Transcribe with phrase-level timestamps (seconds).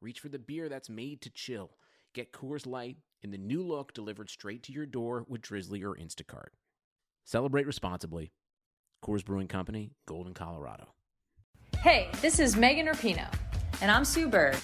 [0.00, 1.70] reach for the beer that's made to chill.
[2.14, 5.94] Get Coors Light in the new look delivered straight to your door with Drizzly or
[5.94, 6.50] Instacart.
[7.24, 8.32] Celebrate responsibly.
[9.04, 10.88] Coors Brewing Company, Golden, Colorado.
[11.82, 13.32] Hey, this is Megan Rapinoe.
[13.80, 14.56] And I'm Sue Bird.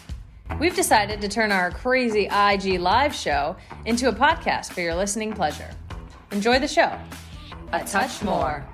[0.59, 3.57] We've decided to turn our crazy IG live show
[3.87, 5.71] into a podcast for your listening pleasure.
[6.33, 6.99] Enjoy the show.
[7.73, 8.67] A touch more.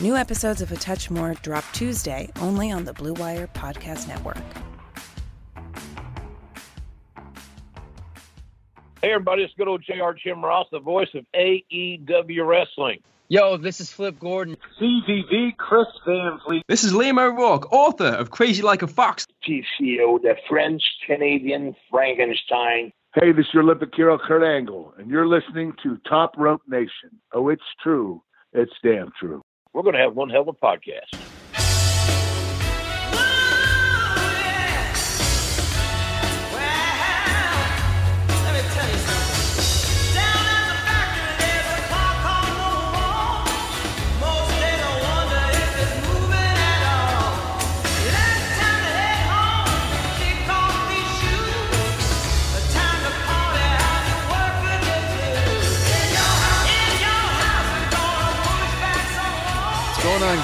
[0.00, 4.38] New episodes of A Touch More drop Tuesday only on the Blue Wire Podcast Network.
[9.02, 12.98] Hey, everybody, it's good old JR Jim Ross, the voice of AEW Wrestling.
[13.28, 14.58] Yo, this is Flip Gordon.
[14.78, 16.64] CVV Chris Van Vliet.
[16.68, 19.26] This is Liam O'Rourke, author of Crazy Like a Fox.
[19.42, 22.92] TCO, the French Canadian Frankenstein.
[23.14, 27.08] Hey, this is your Olympic hero, Kurt Angle, and you're listening to Top Rope Nation.
[27.32, 28.22] Oh, it's true.
[28.52, 29.40] It's damn true.
[29.72, 31.06] We're going to have one hell of a podcast.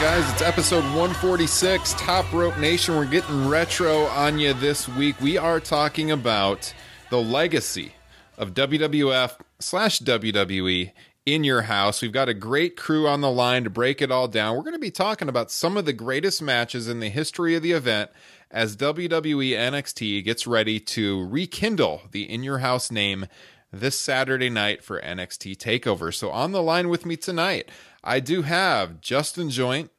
[0.00, 0.30] Guys?
[0.30, 2.96] It's episode 146, Top Rope Nation.
[2.96, 5.18] We're getting retro on you this week.
[5.22, 6.74] We are talking about
[7.08, 7.94] the legacy
[8.36, 10.92] of WWF slash WWE
[11.24, 12.02] in your house.
[12.02, 14.54] We've got a great crew on the line to break it all down.
[14.54, 17.62] We're going to be talking about some of the greatest matches in the history of
[17.62, 18.10] the event
[18.50, 23.28] as WWE NXT gets ready to rekindle the In Your House name
[23.72, 26.12] this Saturday night for NXT TakeOver.
[26.12, 27.70] So on the line with me tonight,
[28.06, 29.90] I do have Justin Joint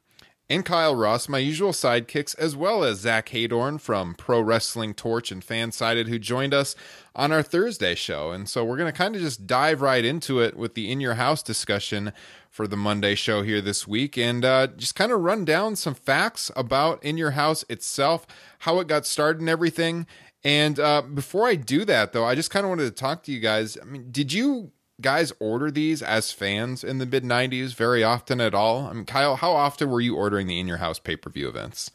[0.49, 5.29] and Kyle Ross, my usual sidekicks, as well as Zack Heydorn from Pro Wrestling Torch
[5.29, 6.73] and Fansided, who joined us
[7.13, 8.31] on our Thursday show.
[8.31, 11.01] And so we're going to kind of just dive right into it with the In
[11.01, 12.13] Your House discussion
[12.49, 15.93] for the Monday show here this week and uh, just kind of run down some
[15.93, 18.25] facts about In Your House itself,
[18.59, 20.07] how it got started and everything.
[20.45, 23.33] And uh, before I do that, though, I just kind of wanted to talk to
[23.33, 23.77] you guys.
[23.81, 24.71] I mean, did you
[25.01, 28.87] guys order these as fans in the mid 90s very often at all?
[28.87, 31.47] I mean, Kyle, how often were you ordering the in your house pay per view
[31.47, 31.91] events?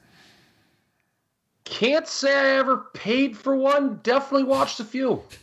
[1.65, 4.01] Can't say I ever paid for one.
[4.03, 5.23] Definitely watched a few.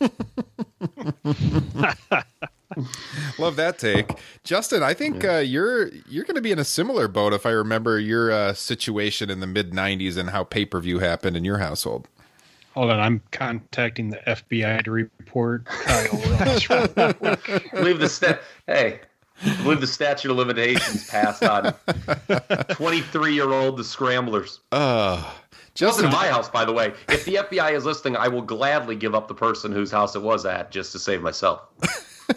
[3.38, 4.12] Love that take,
[4.44, 4.82] Justin.
[4.82, 7.98] I think uh, you're you're going to be in a similar boat if I remember
[7.98, 11.58] your uh, situation in the mid '90s and how pay per view happened in your
[11.58, 12.06] household.
[12.80, 16.16] Hold on, I'm contacting the FBI to report Kyle
[17.74, 18.40] believe the stat.
[18.66, 19.00] Hey,
[19.44, 21.74] I believe the statute of limitations passed on
[22.70, 24.60] 23 year old the Scramblers.
[24.72, 25.30] Uh,
[25.74, 26.94] Justin, in my house, by the way.
[27.10, 30.22] If the FBI is listening, I will gladly give up the person whose house it
[30.22, 31.60] was at just to save myself.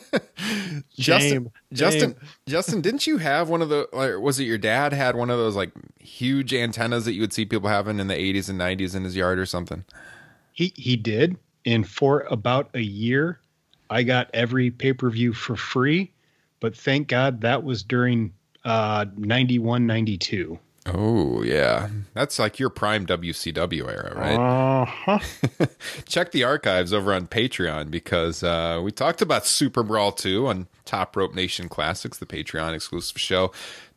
[0.97, 2.15] Justin, Justin,
[2.47, 3.87] Justin, didn't you have one of the?
[3.93, 5.71] Like, was it your dad had one of those like
[6.01, 9.15] huge antennas that you would see people having in the 80s and 90s in his
[9.15, 9.85] yard or something?
[10.53, 13.39] He he did, and for about a year,
[13.89, 16.11] I got every pay per view for free.
[16.59, 18.33] But thank God that was during
[18.63, 20.57] uh, 91, 92.
[20.85, 24.81] Oh yeah, that's like your prime WCW era, right?
[24.81, 25.19] Uh-huh.
[26.05, 30.67] Check the archives over on Patreon because uh, we talked about Super Brawl 2 on
[30.83, 33.53] Top Rope Nation Classics, the Patreon exclusive show.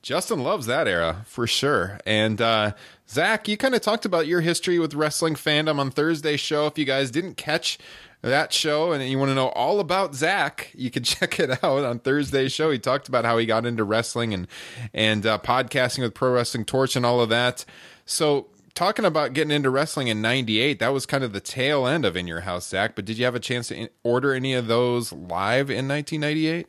[0.07, 1.99] Justin loves that era for sure.
[2.07, 2.75] And uh,
[3.09, 6.69] Zack, you kind of talked about your history with wrestling fandom on Thursday's show.
[6.69, 7.77] If you guys didn't catch
[8.23, 11.85] that show and you want to know all about Zack, you can check it out
[11.85, 12.71] on Thursday's show.
[12.71, 14.47] He talked about how he got into wrestling and
[14.95, 17.65] and uh, podcasting with Pro Wrestling Torch and all of that.
[18.05, 22.05] So talking about getting into wrestling in 98 that was kind of the tail end
[22.05, 24.67] of in your house zack but did you have a chance to order any of
[24.67, 26.67] those live in 1998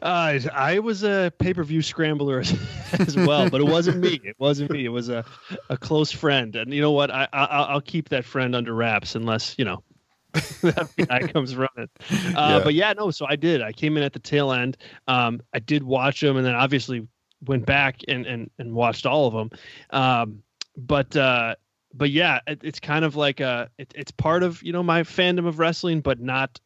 [0.00, 2.54] uh, I was a pay per view scrambler as,
[2.98, 4.20] as, well, but it wasn't me.
[4.24, 4.84] It wasn't me.
[4.84, 5.24] It was a,
[5.68, 7.10] a close friend, and you know what?
[7.10, 9.82] I, I will keep that friend under wraps unless you know
[10.62, 11.88] that guy comes running.
[12.10, 12.60] Uh, yeah.
[12.64, 13.10] But yeah, no.
[13.10, 13.62] So I did.
[13.62, 14.76] I came in at the tail end.
[15.06, 17.06] Um, I did watch them, and then obviously
[17.44, 19.58] went back and and and watched all of them.
[19.90, 20.42] Um,
[20.76, 21.56] but uh,
[21.92, 25.02] but yeah, it, it's kind of like a it, it's part of you know my
[25.02, 26.58] fandom of wrestling, but not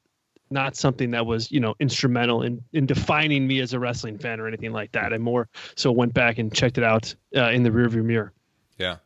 [0.50, 4.40] not something that was you know instrumental in in defining me as a wrestling fan
[4.40, 5.12] or anything like that.
[5.12, 8.32] I more so went back and checked it out uh, in the rearview mirror.
[8.78, 8.96] Yeah.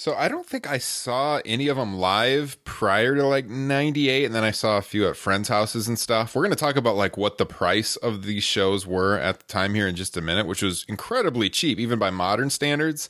[0.00, 4.32] So I don't think I saw any of them live prior to like 98 and
[4.32, 6.36] then I saw a few at friends' houses and stuff.
[6.36, 9.46] We're going to talk about like what the price of these shows were at the
[9.46, 13.08] time here in just a minute, which was incredibly cheap even by modern standards.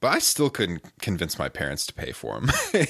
[0.00, 2.48] But I still couldn't convince my parents to pay for them.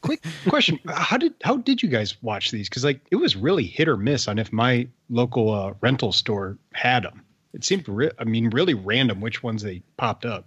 [0.00, 2.68] Quick question: How did how did you guys watch these?
[2.68, 6.56] Because like it was really hit or miss on if my local uh, rental store
[6.72, 7.22] had them.
[7.52, 10.46] It seemed, re- I mean, really random which ones they popped up.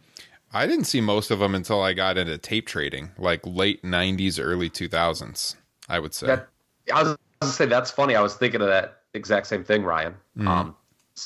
[0.53, 4.39] I didn't see most of them until I got into tape trading, like late '90s,
[4.43, 5.55] early 2000s.
[5.89, 6.27] I would say.
[6.27, 6.47] That,
[6.93, 8.15] I was going to say that's funny.
[8.15, 10.15] I was thinking of that exact same thing, Ryan.
[10.37, 10.47] Mhm.
[10.47, 10.75] Um,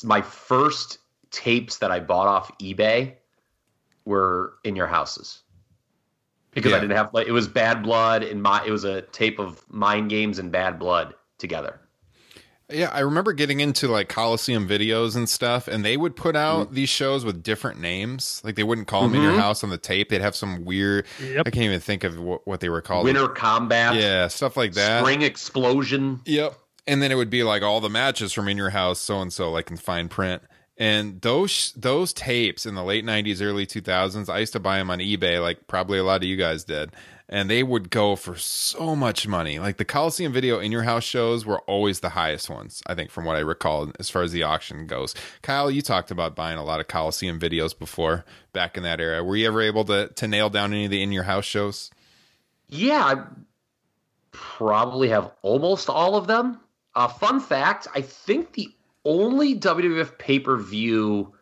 [0.04, 1.00] my first
[1.32, 3.14] tapes that I bought off eBay
[4.06, 5.42] were in your houses
[6.52, 6.78] because Yeah.
[6.78, 9.64] I didn't have like it was Bad Blood and my it was a tape of
[9.70, 11.80] Mind Games and Bad Blood together.
[12.70, 16.68] Yeah, I remember getting into like Coliseum videos and stuff, and they would put out
[16.68, 16.76] Mm-hmm.
[16.76, 18.42] these shows with different names.
[18.44, 19.40] Like they wouldn't call them in your Mhm.
[19.40, 20.10] house on the tape.
[20.10, 21.06] They'd have some weird.
[21.22, 23.04] I can't even think of what, what they were called.
[23.04, 25.02] Winter Combat, Yeah, stuff like that.
[25.02, 26.22] Spring Explosion.
[26.26, 26.58] Yep.
[26.88, 29.32] And then it would be like all the matches from in your house, so and
[29.32, 30.42] so, like in fine print.
[30.78, 34.90] And those those tapes in the late '90s, early 2000s, I used to buy them
[34.90, 36.92] on eBay, like probably a lot of you guys did,
[37.30, 39.60] and they would go for so much money.
[39.60, 43.12] Like the Coliseum video in your house shows were always the highest ones, I think,
[43.12, 45.14] from what I recall, as far as the auction goes.
[45.44, 49.24] Kyle, you talked about buying a lot of Coliseum videos before, back in that era.
[49.24, 51.92] Were you ever able to to nail down any of the in your house shows?
[52.68, 53.24] Yeah, I
[54.32, 56.60] probably have almost all of them.
[56.96, 58.74] Uh, fun fact: I think the
[59.06, 61.34] only WWF pay per view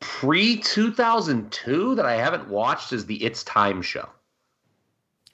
[0.00, 4.08] pre two thousand two that I haven't watched is the It's Time show.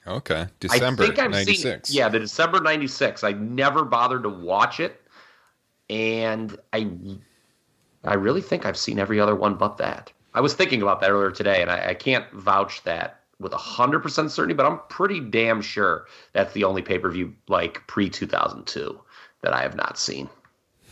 [0.05, 1.89] Okay, December I think I've '96.
[1.89, 3.23] seen yeah the December '96.
[3.23, 5.01] I never bothered to watch it,
[5.89, 6.89] and I
[8.03, 10.11] I really think I've seen every other one but that.
[10.33, 13.99] I was thinking about that earlier today, and I, I can't vouch that with hundred
[13.99, 18.09] percent certainty, but I'm pretty damn sure that's the only pay per view like pre
[18.09, 18.99] 2002
[19.41, 20.29] that I have not seen.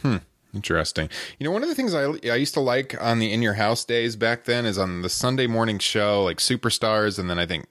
[0.05, 0.17] Hmm.
[0.53, 1.09] Interesting.
[1.37, 3.55] You know, one of the things I I used to like on the In Your
[3.55, 7.45] House days back then is on the Sunday morning show, like Superstars, and then I
[7.45, 7.65] think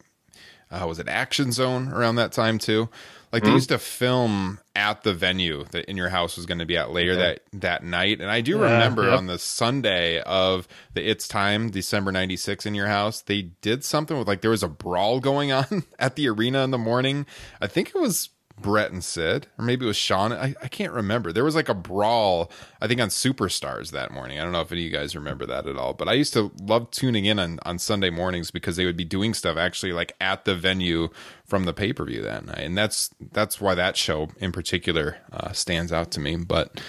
[0.71, 2.89] uh, was it Action Zone around that time too.
[3.33, 3.55] Like they Mhm.
[3.55, 6.91] used to film at the venue that In Your House was going to be at
[6.93, 7.39] later Okay.
[7.53, 9.19] that that night, and I do Yeah, remember yep.
[9.19, 14.19] on the Sunday of the It's Time, December '96, In Your House, they did something
[14.19, 17.25] with like there was a brawl going on at the arena in the morning.
[17.63, 18.29] I think it was
[18.61, 20.33] Bret and Sid, or maybe it was Shawn.
[20.33, 21.33] I, I can't remember.
[21.33, 24.39] There was like a brawl, I think, on Superstars that morning.
[24.39, 26.33] I don't know if any of you guys remember that at all, but I used
[26.35, 29.93] to love tuning in on, on Sunday mornings because they would be doing stuff actually
[29.93, 31.09] like at the venue
[31.45, 35.19] from the pay per view that night, and that's that's why that show in particular
[35.33, 36.37] uh, stands out to me.
[36.37, 36.81] But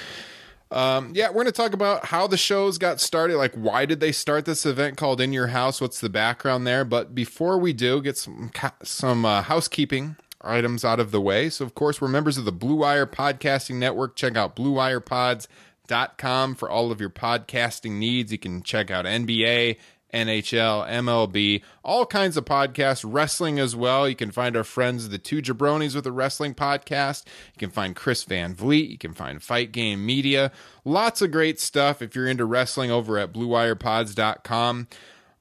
[0.72, 3.38] um, yeah, we're going to talk about how the shows got started.
[3.38, 5.80] Like, why did they start this event called In Your House?
[5.80, 6.84] What's the background there?
[6.84, 8.52] But before we do, get some
[8.84, 10.18] some uh, housekeeping
[10.48, 11.50] items out of the way.
[11.50, 14.16] So, of course, we're members of the Blue Wire Podcasting Network.
[14.16, 18.32] Check out BlueWirePods.com for all of your podcasting needs.
[18.32, 19.78] You can check out NBA.
[20.16, 24.08] NHL, MLB, all kinds of podcasts, wrestling as well.
[24.08, 27.26] You can find our friends, the two jabronis with a wrestling podcast.
[27.54, 28.90] You can find Chris Van Vliet.
[28.90, 30.52] You can find Fight Game Media.
[30.86, 34.88] Lots of great stuff if you're into wrestling over at BlueWirePods.com.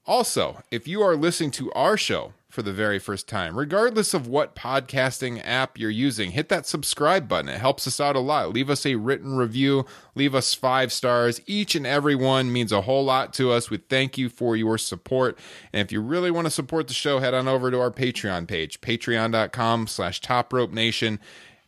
[0.06, 4.28] Also, if you are listening to our show for the very first time, regardless of
[4.28, 7.48] what podcasting app you're using, hit that subscribe button.
[7.48, 8.52] It helps us out a lot.
[8.52, 11.40] Leave us a written review, leave us five stars.
[11.46, 13.70] Each and every one means a whole lot to us.
[13.70, 15.36] We thank you for your support.
[15.72, 18.46] And if you really want to support the show, head on over to our Patreon
[18.46, 21.18] page, patreon.com slash top rope nation.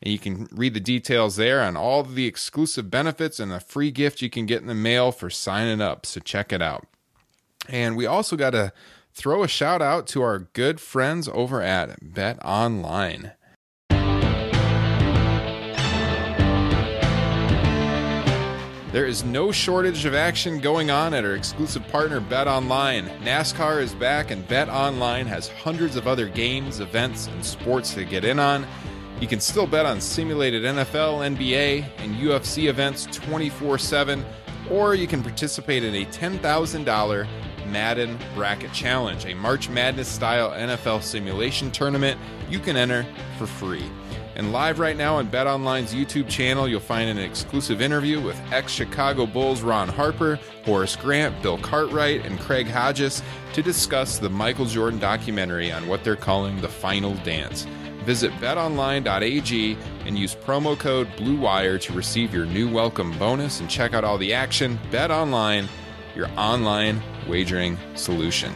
[0.00, 3.90] And you can read the details there on all the exclusive benefits and the free
[3.90, 6.06] gift you can get in the mail for signing up.
[6.06, 6.86] So check it out.
[7.68, 8.72] And we also got to
[9.16, 13.32] throw a shout out to our good friends over at Bet Online.
[18.92, 23.06] There is no shortage of action going on at our exclusive partner Bet Online.
[23.22, 28.04] NASCAR is back and Bet Online has hundreds of other games, events, and sports to
[28.04, 28.66] get in on.
[29.18, 34.24] You can still bet on simulated NFL, NBA, and UFC events 24 7,
[34.70, 37.26] or you can participate in a $10,000
[37.76, 42.18] Madden Bracket Challenge, a March Madness style NFL simulation tournament
[42.48, 43.04] you can enter
[43.36, 43.84] for free.
[44.34, 48.72] And live right now on BetOnline's YouTube channel, you'll find an exclusive interview with ex
[48.72, 54.64] Chicago Bulls Ron Harper, Horace Grant, Bill Cartwright, and Craig Hodges to discuss the Michael
[54.64, 57.66] Jordan documentary on what they're calling the final dance.
[58.06, 63.92] Visit betonline.ag and use promo code BLUEWIRE to receive your new welcome bonus and check
[63.92, 64.78] out all the action.
[64.90, 65.68] Bet Online,
[66.16, 68.52] your online wagering solution.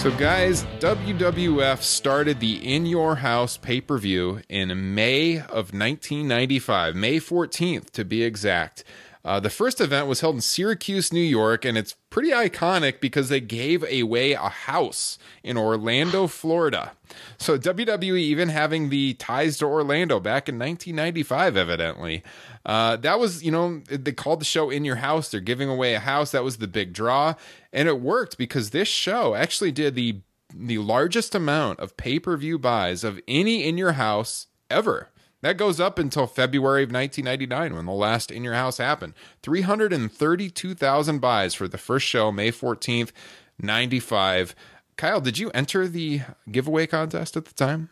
[0.00, 6.96] So, guys, WWF started the In Your House pay per view in May of 1995,
[6.96, 8.82] May 14th to be exact.
[9.24, 13.28] Uh, the first event was held in Syracuse, New York, and it's pretty iconic because
[13.28, 16.92] they gave away a house in Orlando, Florida.
[17.36, 22.22] So WWE even having the ties to Orlando back in 1995, evidently.
[22.64, 25.30] Uh, that was, you know, they called the show In Your House.
[25.30, 26.30] They're giving away a house.
[26.30, 27.34] That was the big draw.
[27.72, 30.20] And it worked because this show actually did the
[30.52, 35.08] the largest amount of pay-per-view buys of any In Your House ever.
[35.42, 39.14] That goes up until February of 1999 when the last In Your House happened.
[39.42, 43.10] 332,000 buys for the first show, May 14th,
[43.58, 44.54] 95.
[44.96, 46.20] Kyle, did you enter the
[46.50, 47.88] giveaway contest at the time?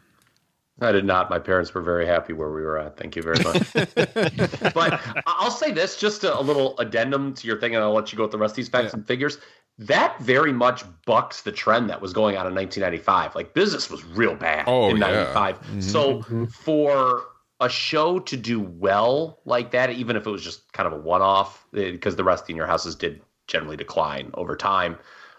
[0.80, 1.28] I did not.
[1.28, 2.96] My parents were very happy where we were at.
[2.96, 3.72] Thank you very much.
[4.74, 8.12] but I'll say this just a, a, little addendum to your thing, and I'll let
[8.12, 8.98] you go with the rest of these facts yeah.
[8.98, 9.38] and figures.
[9.78, 13.34] That very much bucks the trend that was going on in 1995.
[13.34, 15.32] Like business was real bad oh, in yeah.
[15.32, 15.60] 95.
[15.60, 15.80] Mm-hmm.
[15.80, 17.24] So for
[17.60, 20.96] a show to do well like that, even if it was just kind of a
[20.96, 24.96] one off, because the rest of your houses did generally decline over time,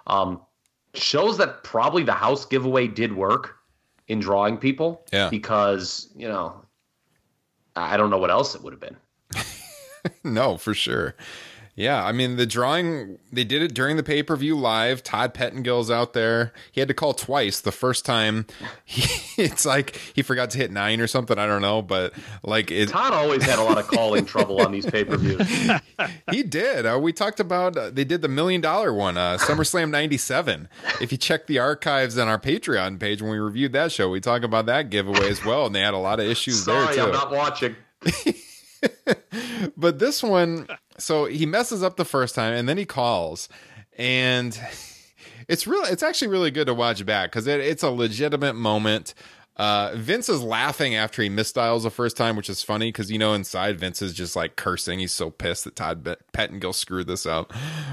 [0.07, 0.41] um,
[0.93, 3.55] shows that probably the house giveaway did work
[4.07, 5.05] in drawing people.
[5.13, 5.29] Yeah.
[5.29, 6.65] Because, you know,
[7.75, 8.97] I don't know what else it would have been.
[10.23, 11.15] no, for sure.
[11.79, 15.01] Yeah, I mean the drawing they did it during the pay per view live.
[15.01, 16.51] Todd Pettengill's out there.
[16.73, 17.61] He had to call twice.
[17.61, 18.47] The first time,
[18.83, 21.39] he, it's like he forgot to hit nine or something.
[21.39, 22.11] I don't know, but
[22.43, 25.49] like it, Todd always had a lot of calling trouble on these pay per views.
[26.31, 26.85] he did.
[26.85, 30.67] Uh, we talked about uh, they did the million dollar one, uh, SummerSlam '97.
[30.99, 34.19] If you check the archives on our Patreon page when we reviewed that show, we
[34.19, 37.05] talk about that giveaway as well, and they had a lot of issues Sorry, there
[37.05, 37.11] too.
[37.13, 37.77] I'm not watching.
[39.77, 40.67] but this one,
[40.99, 43.49] so he messes up the first time and then he calls,
[43.97, 44.59] and
[45.47, 49.13] it's really, it's actually really good to watch back because it, it's a legitimate moment.
[49.59, 53.19] Uh, Vince is laughing after he misdials the first time, which is funny because you
[53.19, 54.99] know inside Vince is just like cursing.
[54.99, 57.51] He's so pissed that Todd Pettengill screwed this up.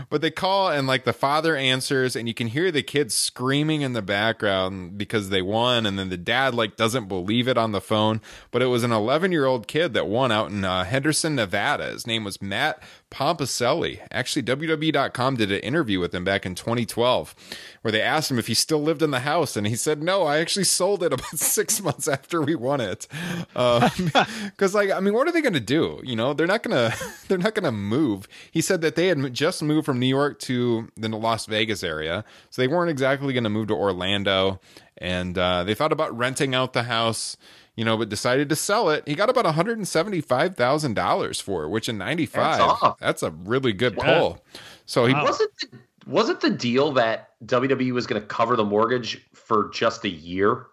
[0.08, 3.82] But they call and like the father answers, and you can hear the kids screaming
[3.82, 7.72] in the background because they won, and then the dad like doesn't believe it on
[7.72, 8.20] the phone.
[8.52, 11.86] But it was an 11 year old kid that won out in uh, Henderson, Nevada.
[11.86, 12.80] His name was Matt
[13.10, 14.00] Pompicelli.
[14.10, 17.34] Actually, WWE.com did an interview with him back in 2012
[17.82, 20.24] where they asked him if he still lived in the house, and he said, No,
[20.24, 23.06] I actually sold it about six months after we won it.
[23.52, 26.00] Because, um, like, I mean, what are they going to do?
[26.02, 26.98] You know, they're not going to,
[27.28, 28.26] they're not going to move.
[28.50, 32.24] He said that they had just moved from New York to the Las Vegas area,
[32.50, 34.60] so they weren't exactly going to move to Orlando.
[34.98, 37.36] And uh, they thought about renting out the house
[37.76, 39.06] you know, but decided to sell it.
[39.06, 44.42] He got about $175,000 for it, which in 95, that's, that's a really good pull.
[44.86, 45.24] So he wow.
[45.24, 49.70] wasn't the, was it the deal that WWE was going to cover the mortgage for
[49.70, 50.66] just a year?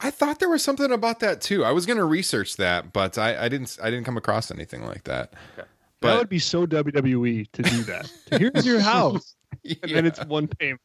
[0.00, 1.64] I thought there was something about that too.
[1.64, 3.78] I was going to research that, but I, I, didn't.
[3.82, 5.32] I didn't come across anything like that.
[5.56, 5.68] Okay.
[6.00, 8.10] But, that would be so WWE to do that.
[8.30, 9.74] Here's your house, yeah.
[9.82, 10.80] and then it's one payment.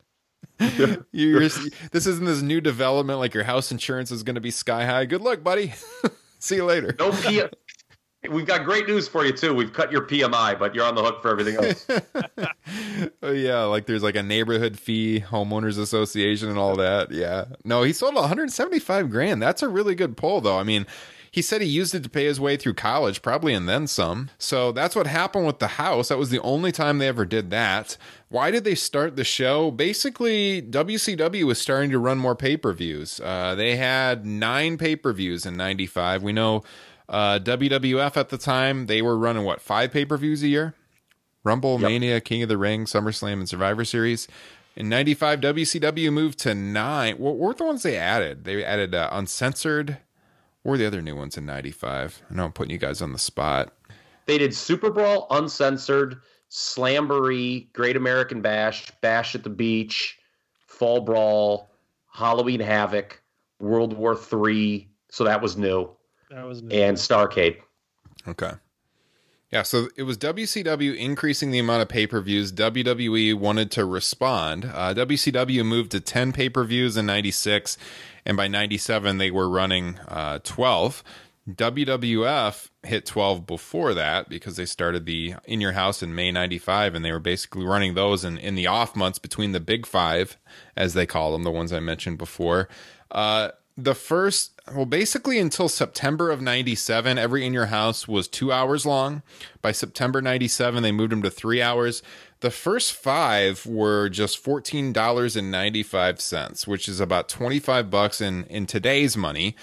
[1.11, 1.39] You're,
[1.91, 5.05] this isn't this new development like your house insurance is going to be sky high.
[5.05, 5.73] Good luck, buddy.
[6.39, 6.95] See you later.
[6.99, 7.43] No P-
[8.29, 9.53] We've got great news for you too.
[9.53, 11.87] We've cut your PMI, but you're on the hook for everything else.
[13.21, 17.11] oh yeah, like there's like a neighborhood fee, homeowners association, and all that.
[17.11, 17.45] Yeah.
[17.63, 19.41] No, he sold 175 grand.
[19.43, 20.57] That's a really good pull, though.
[20.57, 20.87] I mean,
[21.35, 24.29] he said he used it to pay his way through college, probably and then some.
[24.37, 26.07] So that's what happened with the house.
[26.07, 27.97] That was the only time they ever did that.
[28.29, 29.69] Why did they start the show?
[29.69, 33.19] Basically, WCW was starting to run more pay per views.
[33.19, 36.23] Uh, they had nine pay per views in 95.
[36.23, 36.63] We know
[37.09, 40.73] uh, WWF at the time, they were running what, five pay per views a year?
[41.43, 41.89] Rumble, yep.
[41.89, 44.29] Mania, King of the Ring, SummerSlam, and Survivor Series.
[44.77, 47.17] In 95, WCW moved to nine.
[47.17, 48.45] What were the ones they added?
[48.45, 49.97] They added uh, Uncensored,
[50.65, 52.23] what were the other new ones in 95?
[52.27, 53.71] I know I'm putting you guys on the spot.
[54.25, 60.17] They did Super Brawl, Uncensored, Slamboree, Great American Bash, Bash at the Beach,
[60.65, 61.69] Fall Brawl,
[62.11, 63.21] Halloween Havoc,
[63.59, 64.89] World War Three.
[65.11, 65.91] So that was new.
[66.31, 66.75] That was new.
[66.75, 67.57] And Starcade.
[68.27, 68.53] Okay.
[69.55, 72.51] Yeah, so it was WCW increasing the amount of pay per views.
[72.51, 74.65] WWE wanted to respond.
[74.65, 77.77] Uh, WCW moved to 10 pay per views in 96,
[78.25, 81.05] and by 97, they were running uh, 12.
[81.49, 86.93] WWF hit 12 before that because they started the In Your House in May 95,
[86.93, 90.35] and they were basically running those in, in the off months between the big five,
[90.75, 92.67] as they call them, the ones I mentioned before.
[93.09, 98.51] Uh, the first well basically until september of 97 every in your house was two
[98.51, 99.21] hours long.
[99.61, 102.01] By september 97 they moved them to three hours.
[102.39, 109.55] The first five were just $14.95 which is about 25 bucks in in today's money.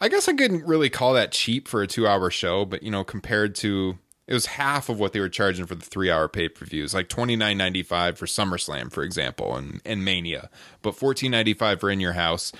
[0.00, 2.90] I guess i couldn't really call that cheap for a two hour show but you
[2.90, 6.28] know compared to it was half of what they were charging for the three hour
[6.28, 10.48] pay per views, like twenty nine ninety five for SummerSlam, for example, and, and Mania,
[10.80, 12.50] but fourteen ninety five for In Your House.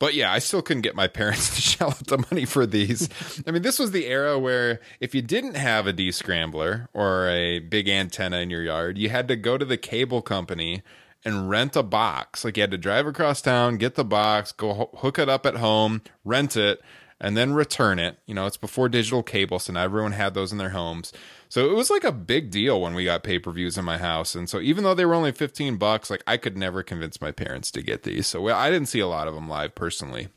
[0.00, 3.08] But yeah, I still couldn't get my parents to shell out the money for these.
[3.46, 7.60] I mean, this was the era where if you didn't have a descrambler or a
[7.60, 10.82] big antenna in your yard, you had to go to the cable company
[11.24, 12.44] and rent a box.
[12.44, 15.44] Like you had to drive across town, get the box, go ho- hook it up
[15.44, 16.80] at home, rent it,
[17.20, 18.18] and then return it.
[18.24, 21.12] You know, it's before digital cable, so now everyone had those in their homes.
[21.50, 23.98] So it was like a big deal when we got pay per views in my
[23.98, 24.36] house.
[24.36, 27.32] And so even though they were only 15 bucks, like I could never convince my
[27.32, 28.28] parents to get these.
[28.28, 30.28] So I didn't see a lot of them live personally.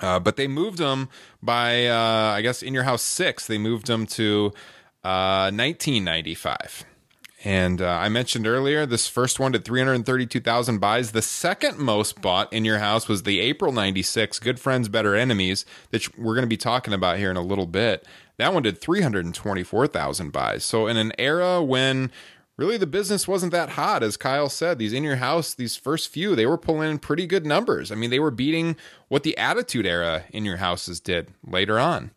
[0.00, 1.10] Uh, but they moved them
[1.42, 4.52] by, uh, I guess, in your house six, they moved them to
[5.04, 6.86] uh, 1995.
[7.44, 11.12] And uh, I mentioned earlier, this first one did 332,000 buys.
[11.12, 15.66] The second most bought in your house was the April 96 Good Friends, Better Enemies,
[15.90, 18.06] that we're going to be talking about here in a little bit.
[18.42, 20.64] That one did 324,000 buys.
[20.64, 22.10] So in an era when
[22.56, 26.08] really the business wasn't that hot, as Kyle said, these in your house, these first
[26.08, 27.92] few, they were pulling in pretty good numbers.
[27.92, 28.74] I mean, they were beating
[29.06, 32.10] what the Attitude Era in your houses did later on.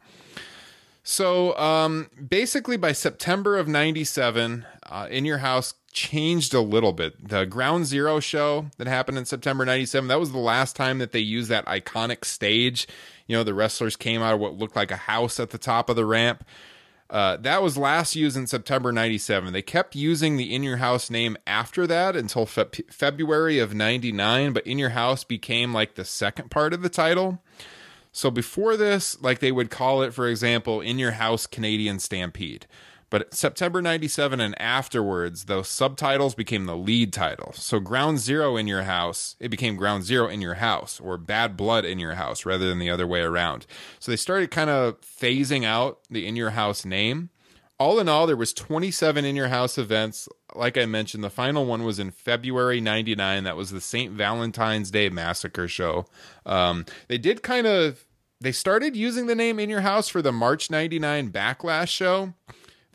[1.03, 7.29] So um, basically, by September of 97, uh, In Your House changed a little bit.
[7.29, 11.11] The Ground Zero show that happened in September 97, that was the last time that
[11.11, 12.87] they used that iconic stage.
[13.25, 15.89] You know, the wrestlers came out of what looked like a house at the top
[15.89, 16.45] of the ramp.
[17.09, 19.53] Uh, that was last used in September 97.
[19.53, 24.53] They kept using the In Your House name after that until fe- February of 99,
[24.53, 27.41] but In Your House became like the second part of the title.
[28.11, 32.65] So before this, like they would call it, for example, In Your House Canadian Stampede.
[33.09, 37.53] But September 97 and afterwards, those subtitles became the lead title.
[37.53, 41.55] So Ground Zero in your house, it became Ground Zero in your house or Bad
[41.55, 43.65] Blood in your house rather than the other way around.
[43.99, 47.29] So they started kind of phasing out the in your house name.
[47.77, 50.29] All in all, there was 27 in your house events.
[50.55, 53.43] Like I mentioned, the final one was in February 99.
[53.43, 54.13] That was the St.
[54.13, 56.05] Valentine's Day Massacre show.
[56.45, 58.05] Um, they did kind of
[58.41, 62.33] they started using the name in your house for the March 99 Backlash show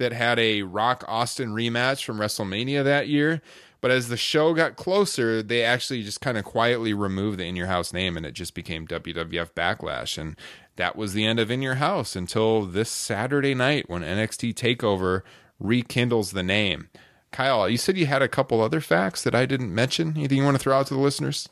[0.00, 3.40] that had a Rock Austin rematch from WrestleMania that year.
[3.80, 7.56] But as the show got closer, they actually just kind of quietly removed the In
[7.56, 10.18] Your House name and it just became WWF Backlash.
[10.18, 10.36] And
[10.76, 15.22] that was the end of In Your House until this Saturday night when NXT TakeOver
[15.58, 16.88] rekindles the name.
[17.32, 20.16] Kyle, you said you had a couple other facts that I didn't mention.
[20.16, 21.48] Anything you want to throw out to the listeners?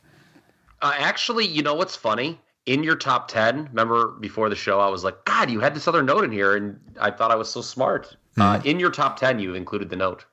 [0.83, 2.41] Uh, actually, you know what's funny?
[2.67, 5.89] In your top 10, remember before the show, I was like, God, you had this
[5.89, 8.15] other note in here, and I thought I was so smart.
[8.41, 10.25] Uh, in your top 10, you've included the note.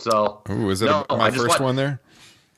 [0.00, 2.00] So, Ooh, is it no, a, my first want- one there?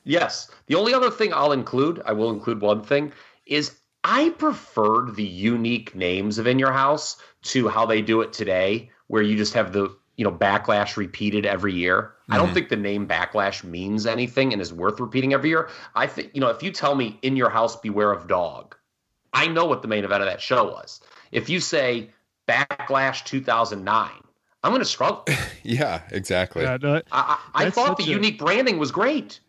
[0.05, 0.51] Yes.
[0.67, 3.13] The only other thing I'll include, I will include one thing,
[3.45, 8.33] is I preferred the unique names of In Your House to how they do it
[8.33, 12.13] today, where you just have the you know backlash repeated every year.
[12.31, 12.55] I don't Mhm.
[12.55, 15.69] think the name backlash means anything and is worth repeating every year.
[15.95, 18.75] I think you know if you tell me In Your House Beware of Dog,
[19.33, 21.01] I know what the main event of that show was.
[21.33, 22.11] If you say
[22.49, 24.09] Backlash 2009,
[24.67, 25.25] I'm going to struggle.
[25.63, 26.63] Yeah, exactly.
[26.63, 29.41] Yeah, no, I, I, I thought the a- unique branding was great.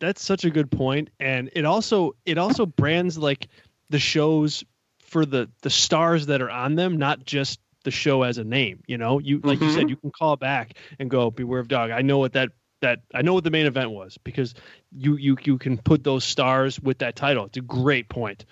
[0.00, 3.48] that's such a good point and it also it also brands like
[3.90, 4.64] the shows
[5.00, 8.82] for the the stars that are on them not just the show as a name
[8.88, 9.90] you know you like you said Mhm.
[9.90, 12.50] you can call back and go beware of dog i know what that
[12.82, 14.54] that i know what the main event was because
[14.90, 18.44] you you you can put those stars with that title it's a great point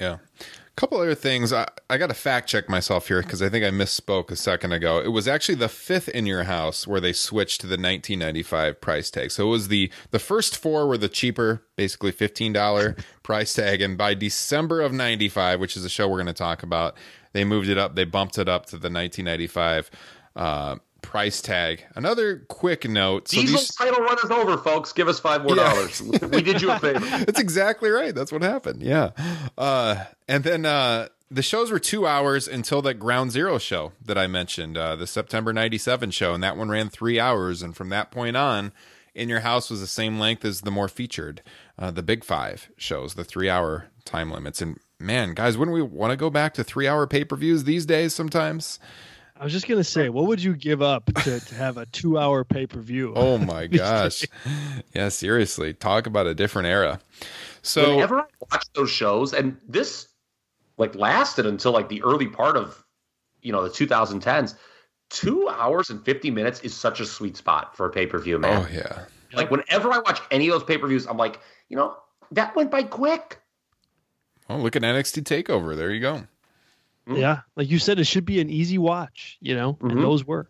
[0.00, 0.18] Yeah.
[0.76, 1.54] Couple other things.
[1.54, 4.72] I, I got to fact check myself here because I think I misspoke a second
[4.72, 5.00] ago.
[5.00, 9.10] It was actually the fifth in your house where they switched to the 1995 price
[9.10, 9.30] tag.
[9.30, 13.80] So it was the the first four were the cheaper, basically $15 price tag.
[13.80, 16.94] And by December of 95, which is a show we're going to talk about,
[17.32, 17.96] they moved it up.
[17.96, 19.90] They bumped it up to the 1995
[20.36, 21.84] uh, price tag.
[21.94, 23.28] Another quick note.
[23.28, 24.92] So Diesel these, title run is over, folks.
[24.92, 25.70] Give us five more Yeah.
[25.72, 26.02] dollars.
[26.02, 26.98] we did you a favor.
[27.24, 28.12] That's exactly right.
[28.14, 28.82] That's what happened.
[28.82, 29.10] Yeah.
[29.56, 34.18] Uh, and then uh, the shows were two hours until that Ground Zero show that
[34.18, 37.62] I mentioned, uh, the September '97 show, and that one ran three hours.
[37.62, 38.72] And from that point on,
[39.14, 41.40] In Your House was the same length as the more featured,
[41.78, 44.60] uh, the Big Five shows, the three-hour time limits.
[44.60, 48.12] And man, guys, wouldn't we want to go back to three-hour pay-per-views these days?
[48.12, 48.78] Sometimes.
[49.38, 52.44] I was just gonna say, what would you give up to, to have a two-hour
[52.44, 53.12] pay-per-view?
[53.16, 54.24] Oh my gosh,
[54.94, 57.00] yeah, seriously, talk about a different era.
[57.62, 60.08] So whenever I watch those shows, and this
[60.78, 62.82] like lasted until like the early part of
[63.42, 64.54] you know the 2010s,
[65.10, 68.38] two hours and 50 minutes is such a sweet spot for a pay per view,
[68.38, 68.64] man.
[68.64, 69.04] Oh yeah.
[69.32, 71.96] Like whenever I watch any of those pay per views, I'm like, you know,
[72.32, 73.40] that went by quick.
[74.48, 75.76] Oh, look at NXT Takeover.
[75.76, 76.26] There you go.
[77.08, 79.92] Yeah, like you said, it should be an easy watch, you know, Mhm.
[79.92, 80.48] and those were.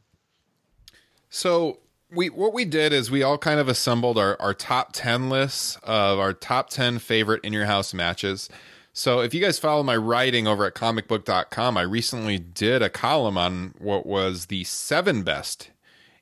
[1.29, 1.79] So
[2.11, 5.77] we what we did is we all kind of assembled our, our top 10 lists
[5.83, 8.49] of our top 10 favorite in your house matches.
[8.93, 13.37] So if you guys follow my writing over at comicbook.com, I recently did a column
[13.37, 15.71] on what was the seven best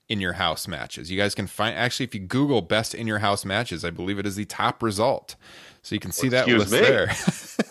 [0.09, 1.11] in your house matches.
[1.11, 4.18] You guys can find actually if you Google best in your house matches, I believe
[4.18, 5.37] it is the top result.
[5.85, 6.81] So you can see that Excuse list me.
[6.81, 7.12] there.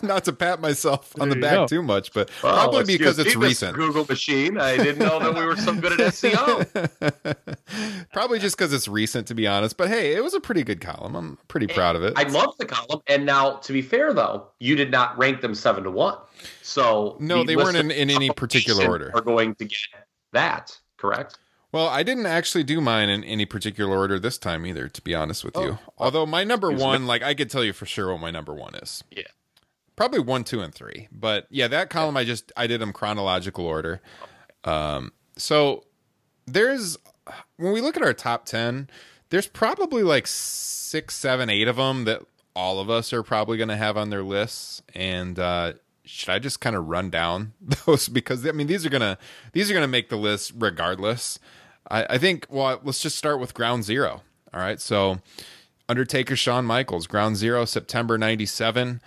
[0.08, 1.66] Not to pat myself on the back go.
[1.66, 3.42] too much, but Oh, probably because it's Mr.
[3.42, 3.76] recent.
[3.76, 4.56] Google machine.
[4.56, 8.06] I didn't know that we were so good at SEO.
[8.12, 9.76] Probably just because it's recent, to be honest.
[9.76, 11.16] But hey, it was a pretty good column.
[11.16, 12.12] I'm pretty proud of it.
[12.16, 13.00] I love the column.
[13.08, 16.16] And now, to be fair, though, you did not rank them seven to one.
[16.62, 19.10] So No, the they weren't in, in any particular order.
[19.14, 19.78] Are going to get
[20.32, 21.38] that correct?
[21.74, 25.12] Well, I didn't actually do mine in any particular order this time either, to be
[25.12, 25.80] honest with you.
[25.98, 28.76] Although my number one, like I could tell you for sure what my number one
[28.76, 29.02] is.
[29.10, 29.24] Yeah.
[29.96, 31.08] Probably one, two, and three.
[31.10, 34.00] But yeah, that column I just I did them chronological order.
[34.62, 35.82] Um, so
[36.46, 36.96] there's
[37.56, 38.88] when we look at our top ten,
[39.30, 42.22] there's probably like six, seven, eight of them that
[42.54, 44.80] all of us are probably going to have on their lists.
[44.94, 45.72] And uh,
[46.04, 47.54] should I just kind of run down
[47.86, 49.18] those because I mean these are gonna
[49.52, 51.40] these are gonna make the list regardless.
[51.90, 54.22] I, I think well let's just start with Ground Zero.
[54.52, 55.20] All right, so
[55.88, 59.00] Undertaker Shawn Michaels Ground Zero September '97.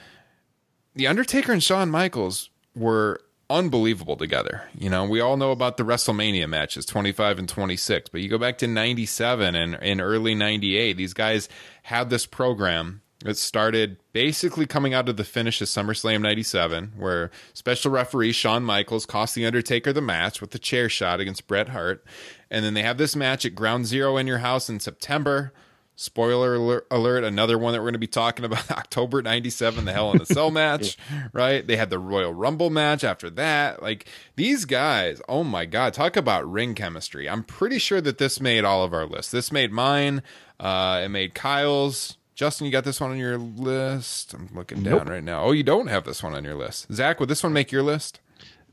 [0.95, 4.63] The Undertaker and Shawn Michaels were unbelievable together.
[4.77, 8.37] You know, we all know about the WrestleMania matches, 25 and 26, but you go
[8.37, 11.47] back to 97 and in early 98, these guys
[11.83, 17.31] had this program that started basically coming out of the finish of SummerSlam 97, where
[17.53, 21.69] special referee Shawn Michaels cost The Undertaker the match with the chair shot against Bret
[21.69, 22.05] Hart.
[22.49, 25.51] And then they have this match at Ground Zero in your house in September.
[25.99, 30.11] Spoiler alert, another one that we're going to be talking about October 97, the Hell
[30.11, 30.95] in a Cell match,
[31.33, 31.65] right?
[31.65, 33.81] They had the Royal Rumble match after that.
[33.81, 34.05] Like
[34.35, 37.27] these guys, oh my God, talk about ring chemistry.
[37.27, 39.31] I'm pretty sure that this made all of our lists.
[39.31, 40.21] This made mine,
[40.59, 42.17] uh, it made Kyle's.
[42.35, 44.35] Justin, you got this one on your list?
[44.35, 45.09] I'm looking down Nope.
[45.09, 45.45] right now.
[45.45, 46.93] Oh, you don't have this one on your list.
[46.93, 48.19] Zack, would this one make your list?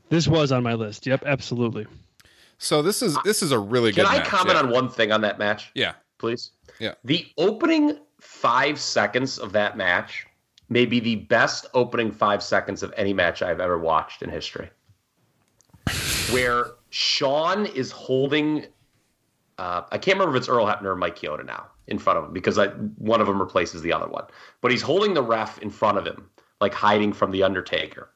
[0.09, 1.07] This was on my list.
[1.07, 1.87] Yep, absolutely.
[2.57, 4.63] So this is this is a really Can good Can I match, comment yeah.
[4.63, 5.71] on one thing on that match?
[5.75, 5.93] Yeah.
[6.17, 6.51] Please.
[6.79, 6.93] Yeah.
[7.03, 10.25] The opening five seconds of that match
[10.69, 14.69] may be the best opening five seconds of any match I've ever watched in history.
[16.31, 18.65] Where Shawn is holding,
[19.57, 22.25] uh, I can't remember if it's Earl Hebner or Mike Chioda now in front of
[22.25, 24.25] him because I, one of them replaces the other one.
[24.61, 26.29] But he's holding the ref in front of him,
[26.61, 28.09] like hiding from the Undertaker.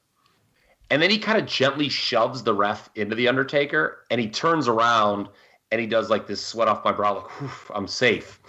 [0.89, 4.67] And then he kind of gently shoves the ref into the Undertaker and he turns
[4.67, 5.29] around
[5.71, 8.39] and he does like this sweat off my brow, like, "Whew, I'm safe.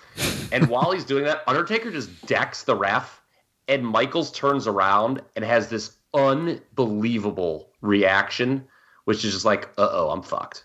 [0.53, 3.21] And while he's doing that, Undertaker just decks the ref
[3.69, 8.67] and Michaels turns around and has this unbelievable reaction,
[9.05, 10.65] which is just like, uh oh, I'm fucked.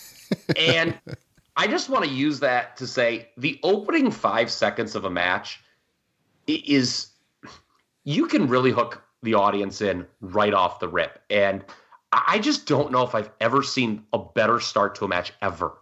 [0.56, 0.98] and
[1.56, 5.60] I just want to use that to say the opening five seconds of a match
[6.46, 7.08] is
[8.04, 11.20] you can really hook the audience in right off the rip.
[11.28, 11.62] And
[12.12, 15.32] I I just don't know if I've ever seen a better start to a match
[15.42, 15.74] ever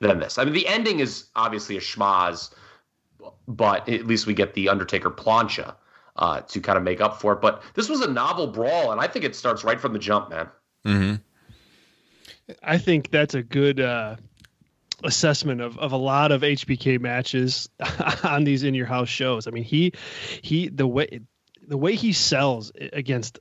[0.00, 0.36] than this.
[0.38, 2.50] I mean, the ending is obviously a schmaz,
[3.46, 5.76] but at least we get the Undertaker plancha
[6.16, 7.40] uh, to kind of make up for it.
[7.40, 10.30] But this was a novel brawl, and I think it starts right from the jump,
[10.30, 10.48] man.
[10.84, 11.14] Mm-hmm.
[12.62, 14.16] I think that's a good uh,
[15.04, 17.68] assessment of, of a lot of HBK matches
[18.24, 19.46] on these in your house shows.
[19.46, 19.92] I mean, he
[20.42, 21.20] he the way
[21.66, 23.38] the way he sells against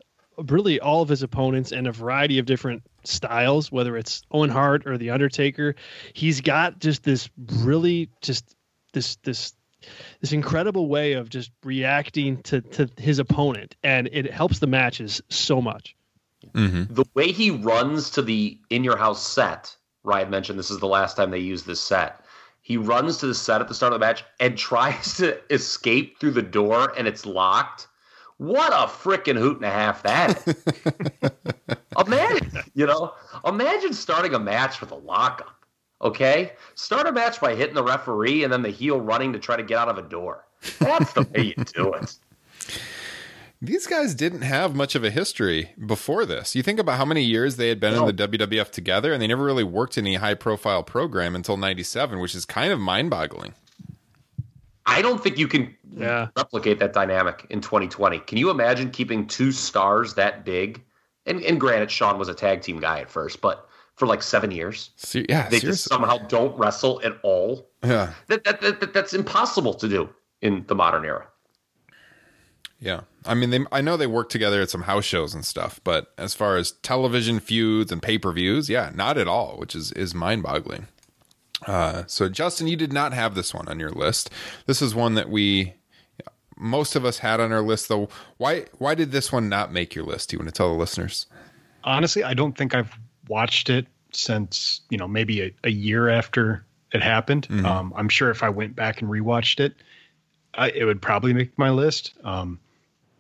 [0.50, 4.86] really all of his opponents and a variety of different styles, whether it's Owen Hart
[4.86, 5.76] or the Undertaker,
[6.14, 8.56] he's got just this really just
[8.94, 9.54] this this
[10.20, 15.22] this incredible way of just reacting to to his opponent, and it helps the matches
[15.30, 15.96] so much.
[16.54, 16.94] Mm-hmm.
[16.94, 20.88] The way he runs to the in your house set, Ryan mentioned this is the
[20.88, 22.22] last time they used this set.
[22.62, 26.20] He runs to the set at the start of the match and tries to escape
[26.20, 27.88] through the door, and it's locked.
[28.38, 30.65] What a freaking hoot and a half that is.
[32.06, 33.13] imagine, you know,
[33.45, 35.56] imagine starting a match with a lockup.
[36.02, 36.52] Okay?
[36.76, 39.63] Start a match by hitting the referee and then the heel running to try to
[39.63, 40.45] get out of a door.
[40.80, 42.17] That's the way you do it.
[43.62, 46.56] These guys didn't have much of a history before this.
[46.56, 48.08] You think about how many years they had been No.
[48.08, 51.56] in the WWF together, and they never really worked in any high profile program until
[51.56, 53.54] 97, which is kind of mind boggling.
[54.86, 56.28] I don't think you can Yeah.
[56.38, 58.19] replicate that dynamic in 2020.
[58.19, 60.84] Can you imagine keeping two stars that big?
[61.26, 64.52] And, and granted, Shawn was a tag team guy at first, but for like seven
[64.52, 67.67] years, Se- yeah, they just somehow don't wrestle at all.
[67.84, 68.13] Yeah.
[68.28, 70.10] That, that, that, that- that's impossible to do
[70.41, 71.26] in the modern era.
[72.80, 73.02] Yeah.
[73.26, 76.13] I mean, they, I know they work together at some house shows and stuff, but
[76.17, 79.91] as far as television feuds and pay per views, yeah, not at all, which is,
[79.93, 80.88] is mind boggling.
[81.65, 84.30] Uh, so, Justin, you did not have this one on your list.
[84.65, 85.74] This is one that we,
[86.58, 88.10] most of us had on our list, though.
[88.38, 90.30] Why, why did this one not make your list?
[90.30, 91.28] Do you want to tell the listeners?
[91.88, 92.91] honestly, I don't think I've
[93.28, 97.48] watched it since you know maybe a, a year after it happened.
[97.48, 97.63] Mhm.
[97.63, 99.76] Um, I'm sure if I went back and rewatched it,
[100.56, 102.13] I, it would probably make my list.
[102.24, 102.60] Um,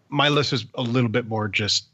[0.09, 1.85] my list is a little bit more just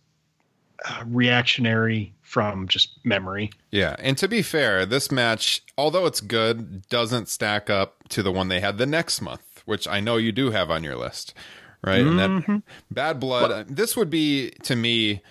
[0.85, 3.51] uh, reactionary from just memory.
[3.71, 8.31] Yeah, and to be fair, this match, although it's good, doesn't stack up to the
[8.31, 11.33] one they had the next month, which I know you do have on your list,
[11.83, 11.99] right?
[11.99, 13.51] And that Bad Blood.
[13.51, 15.21] uh, this would be to me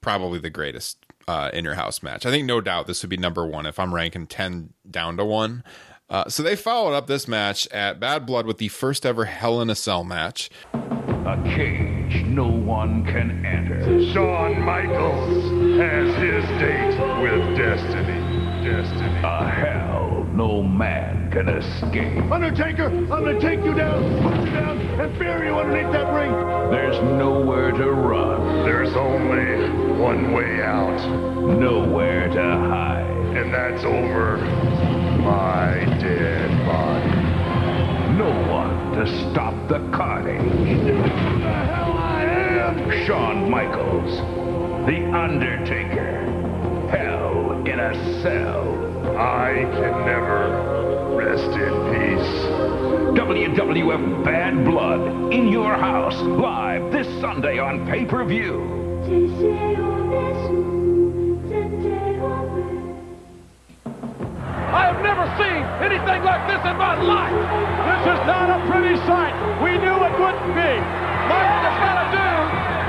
[0.00, 2.26] probably the greatest uh, in your house match.
[2.26, 5.24] I think no doubt this would be number one if I'm ranking ten down to
[5.24, 5.62] one.
[6.10, 9.60] Uh, so they followed up this match at Bad Blood with the first ever Hell
[9.62, 10.50] in a Cell match.
[10.72, 14.12] A cage no one can enter.
[14.12, 18.20] Shawn Michaels has his date with destiny.
[18.64, 19.20] Destiny.
[19.24, 22.30] A hell no man can escape.
[22.30, 26.32] Undertaker, I'm gonna take you down, put you down, and bury you underneath that ring.
[26.70, 28.64] There's nowhere to run.
[28.64, 30.98] There's only one way out,
[31.58, 33.10] Nowhere to hide.
[33.36, 34.36] and that's over
[35.18, 37.10] my dead body.
[38.16, 40.84] No one to stop the carnage.
[40.84, 43.06] The hell I am!
[43.06, 44.43] Shawn Michaels.
[44.86, 46.26] The Undertaker.
[46.90, 49.16] Hell in a cell.
[49.16, 52.34] I can never rest in peace.
[53.16, 58.60] WWF Bad Blood in your house live this Sunday on pay-per-view.
[64.68, 67.32] I have never seen anything like this in my life.
[67.88, 69.32] This is not a pretty sight.
[69.64, 70.72] We knew it wouldn't be.
[71.24, 71.93] Michael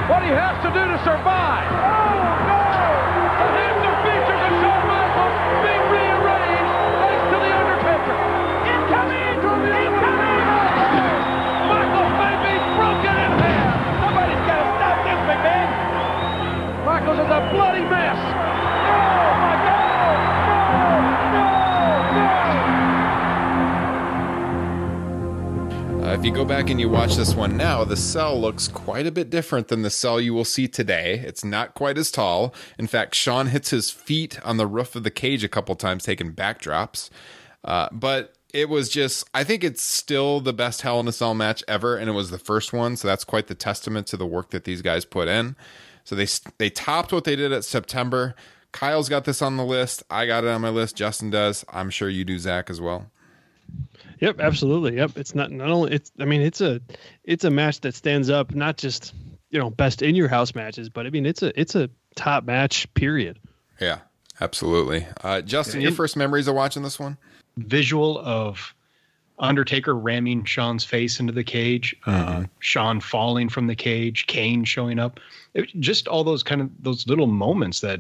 [0.10, 1.66] what he has to do to survive.
[1.66, 2.62] Oh, no!
[3.42, 8.18] The handsome features of Shawn Michaels being rearranged thanks to The Undertaker.
[8.70, 9.42] Incoming!
[9.42, 9.94] Incoming!
[11.74, 13.74] Michaels may be broken in half.
[14.06, 15.70] Somebody's got to stop this, McMahon.
[16.86, 18.45] Michaels is a bloody mess.
[26.26, 29.30] You go back and you watch this one now, the cell looks quite a bit
[29.30, 31.20] different than the cell you will see today.
[31.24, 32.52] It's not quite as tall.
[32.80, 36.04] In fact, Shawn hits his feet on the roof of the cage a couple times,
[36.04, 37.12] taking backdrops.
[37.64, 41.36] Uh, but it was just, I think it's still the best Hell in a Cell
[41.36, 42.96] match ever, and it was the first one.
[42.96, 45.56] So that's quite the testament to the work that these guys put in.
[46.06, 46.26] So they
[46.58, 48.34] they topped what they did at September.
[48.72, 50.02] Kyle's got this on the list.
[50.10, 50.96] I got it on my list.
[50.96, 51.64] Justin does.
[51.70, 53.12] I'm sure you do, Zack, as well.
[54.20, 54.96] Yep, absolutely.
[54.98, 56.12] Yep, it's not not only it's.
[56.20, 56.82] I mean, it's a
[57.24, 59.14] it's a match that stands up not just
[59.50, 62.44] you know best in your house matches, but I mean it's a it's a top
[62.46, 62.92] match.
[62.94, 63.40] Period.
[63.82, 64.00] Yeah,
[64.40, 65.06] absolutely.
[65.24, 67.18] Uh, Justin, your first memories of watching this one?
[67.58, 68.74] Visual of
[69.38, 74.98] Undertaker ramming Shawn's face into the cage, uh, Sean falling from the cage, Kane showing
[74.98, 75.20] up,
[75.54, 78.00] It- just all those kind of those little moments that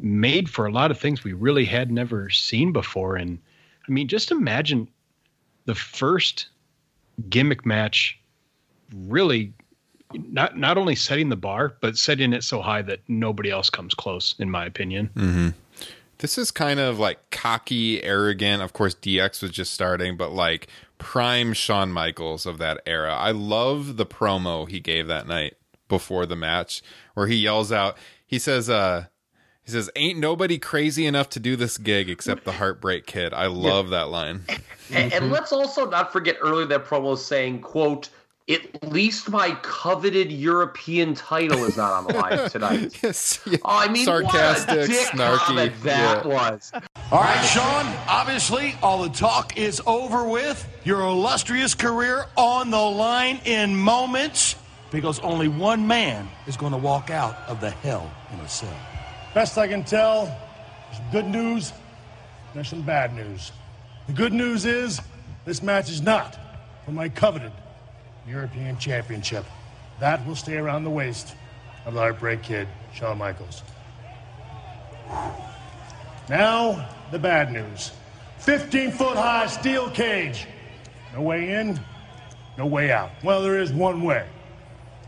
[0.00, 3.16] made for a lot of things we really had never seen before.
[3.16, 3.38] And
[3.86, 4.88] I mean, just imagine
[5.64, 6.48] the first
[7.28, 8.18] gimmick match
[8.94, 9.52] really
[10.14, 13.94] not not only setting the bar, but setting it so high that nobody else comes
[13.94, 15.10] close, in my opinion.
[15.14, 15.48] Mm-hmm.
[16.18, 18.62] This is kind of like cocky, arrogant.
[18.62, 23.14] Of course, DX was just starting, but like prime Shawn Michaels of that era.
[23.14, 25.56] I love the promo he gave that night
[25.88, 26.82] before the match,
[27.14, 27.96] where he yells out,
[28.26, 29.06] he says, uh,
[29.64, 33.46] he says, "Ain't nobody crazy enough to do this gig except the Heartbreak Kid." I
[33.46, 34.44] love that line.
[34.92, 38.10] And, and let's also not forget earlier that promo saying, quote,
[38.50, 43.00] at least my coveted European title is not on the line tonight.
[43.02, 46.26] yes, Oh, I mean, Sarcastic, what a dick snarky, that yeah.
[46.26, 46.72] was.
[47.12, 50.68] All right, Shawn, obviously all the talk is over with.
[50.84, 54.56] Your illustrious career on the line in moments.
[54.90, 58.68] because only one man is going to walk out of the hell in a cell.
[59.34, 61.72] Best I can tell, there's some good news,
[62.52, 63.50] there's some bad news.
[64.06, 65.00] The good news is
[65.46, 66.36] this match is not
[66.84, 67.52] for my coveted
[68.28, 69.46] European Championship.
[70.00, 71.34] That will stay around the waist
[71.86, 73.62] of the Heartbreak Kid, Shawn Michaels.
[76.28, 77.90] Now, the bad news
[78.38, 80.46] 15 foot high steel cage.
[81.14, 81.80] No way in,
[82.58, 83.10] no way out.
[83.24, 84.26] Well, there is one way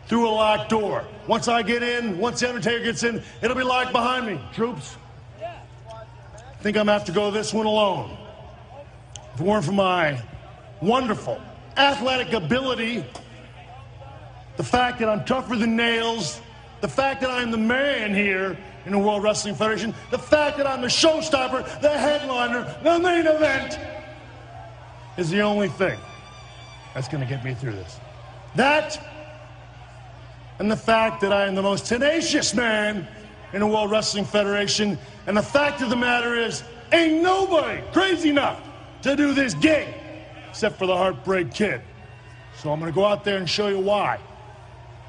[0.06, 1.04] through a locked door.
[1.26, 4.40] Once I get in, once the Undertaker gets in, it'll be locked behind me.
[4.52, 4.96] Troops,
[5.40, 8.16] I think I'm gonna have to go this one alone.
[9.34, 10.20] If it weren't for my
[10.80, 11.40] wonderful
[11.76, 13.04] athletic ability,
[14.56, 16.40] the fact that I'm tougher than nails,
[16.80, 20.66] the fact that I'm the man here in the World Wrestling Federation, the fact that
[20.66, 23.78] I'm the showstopper, the headliner, the main event,
[25.16, 25.98] is the only thing
[26.92, 27.98] that's to get me through this.
[28.54, 29.13] That
[30.58, 33.06] and the fact that I am the most tenacious man
[33.52, 36.62] in the World Wrestling Federation, and the fact of the matter is,
[36.92, 38.60] ain't nobody crazy enough
[39.02, 39.88] to do this gig
[40.48, 41.82] except for the Heartbreak Kid.
[42.56, 44.18] So I'm going to go out there and show you why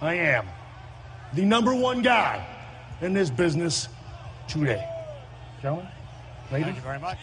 [0.02, 0.46] I am
[1.34, 2.46] the number one guy
[3.02, 3.88] in this business
[4.48, 4.88] today.
[5.62, 5.88] Gentlemen,
[6.52, 6.66] ladies.
[6.66, 7.18] Thank you very much.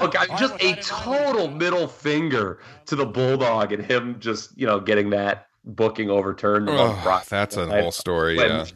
[0.00, 4.78] Look, I'm just a total middle finger to the Bulldog and him just, you know,
[4.80, 6.68] getting that booking overturned.
[6.70, 8.66] Oh, that's a whole story, When- yeah.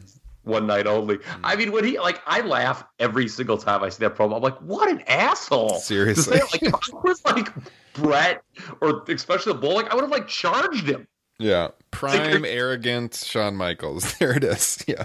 [0.43, 1.17] One night only.
[1.17, 1.41] Hmm.
[1.43, 4.37] I mean, when he like, I laugh every single time I see that promo.
[4.37, 5.79] I'm like, what an asshole!
[5.79, 6.39] Seriously.
[6.39, 7.49] like, if I was like
[7.91, 8.41] Bret
[8.79, 11.05] or especially the Bull, like I would have like charged him.
[11.37, 11.69] Yeah.
[11.91, 14.13] Prime arrogant Shawn Michaels.
[14.19, 14.81] There it is.
[14.87, 15.03] Yeah.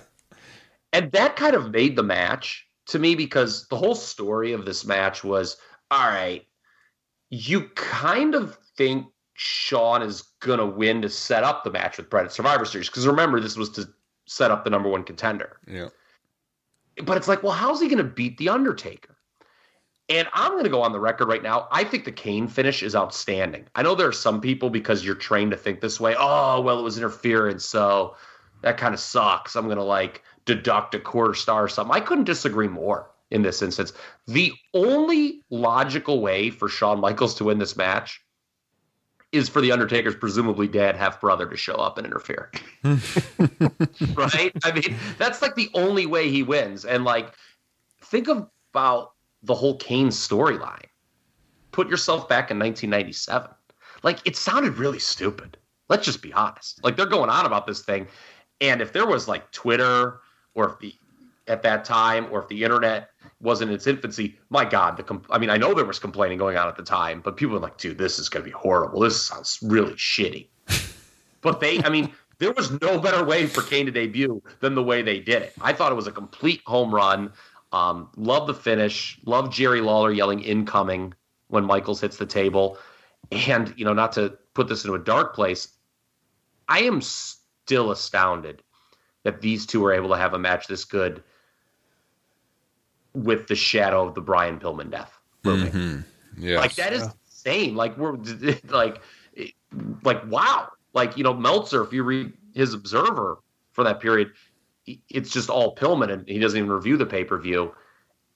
[0.93, 4.85] And that kind of made the match to me because the whole story of this
[4.85, 5.57] match was
[5.91, 6.47] all right,
[7.31, 12.11] you kind of think Shawn is going to win to set up the match with
[12.11, 12.89] Bret at Survivor Series.
[12.89, 13.89] Because remember, this was to
[14.27, 15.59] set up the number one contender.
[15.67, 15.89] Yeah.
[17.05, 19.17] But it's like, well, how's he going to beat The Undertaker?
[20.09, 21.69] And I'm going to go on the record right now.
[21.71, 23.67] I think the Kane finish is outstanding.
[23.75, 26.15] I know there are some people because you're trained to think this way.
[26.19, 28.17] Oh, well, it was interference, so
[28.61, 29.57] that kind of sucks.
[29.57, 31.95] I'm going to like deduct a quarter star or something.
[31.95, 33.93] I couldn't disagree more in this instance.
[34.27, 38.22] The only logical way for Shawn Michaels to win this match
[39.33, 42.51] is for the Undertaker's presumably dead half brother to show up and interfere.
[44.15, 44.53] right?
[44.63, 46.85] I mean, that's like the only way he wins.
[46.85, 47.33] And like,
[48.03, 50.85] think about the whole Kane storyline.
[51.73, 53.51] Put yourself back in 1997.
[54.03, 55.57] Like, it sounded really stupid.
[55.89, 56.85] Let's just be honest.
[56.85, 58.09] Like, they're going on about this thing.
[58.61, 60.21] And if there was like Twitter
[60.55, 60.95] or if the,
[61.49, 63.12] at that time, or if the internet
[63.43, 66.39] was in its infancy, my God, the com- I mean, I know there was complaining
[66.39, 68.53] going on at the time, but people were like, dude, this is going to be
[68.57, 69.01] horrible.
[69.01, 70.49] This sounds really shitty.
[71.43, 74.83] But they, I mean, there was no better way for Kane to debut than the
[74.83, 75.55] way they did it.
[75.61, 77.33] I thought it was a complete home run.
[77.73, 79.19] Um, love the finish.
[79.25, 81.15] Love Jerry Lawler yelling incoming
[81.49, 82.79] when Michaels hits the table.
[83.33, 85.67] And, you know, not to put this into a dark place,
[86.69, 88.63] I am still astounded
[89.25, 91.25] that these two were able to have a match this good
[93.15, 95.19] with the shadow of the Brian Pillman death.
[95.45, 96.05] Mhm.
[96.39, 96.61] Yes.
[96.61, 97.75] Like that is insane.
[97.75, 98.17] Like we're
[98.69, 99.03] like
[100.03, 100.69] like wow.
[100.95, 103.39] Like you know Meltzer, if you read his Observer
[103.73, 104.33] for that period,
[105.09, 107.75] it's just all Pillman, and he doesn't even review the pay per view.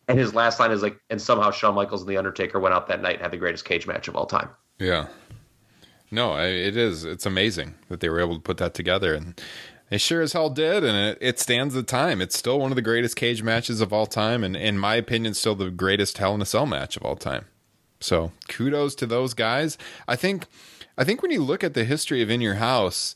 [0.09, 2.87] And his last line is like, and somehow Shawn Michaels and the Undertaker went out
[2.87, 4.49] that night and had the greatest cage match of all time.
[4.79, 5.09] Yeah.
[6.13, 7.05] No, it is.
[7.05, 9.41] It's amazing that they were able to put that together, and
[9.91, 10.83] they sure as hell did.
[10.85, 12.21] And it, it stands the time.
[12.21, 15.35] It's still one of the greatest cage matches of all time, and in my opinion,
[15.35, 17.47] still the greatest Hell in a Cell match of all time.
[18.01, 19.79] So kudos to those guys.
[20.07, 20.47] I think,
[20.99, 23.15] I think when you look at the history of In Your House,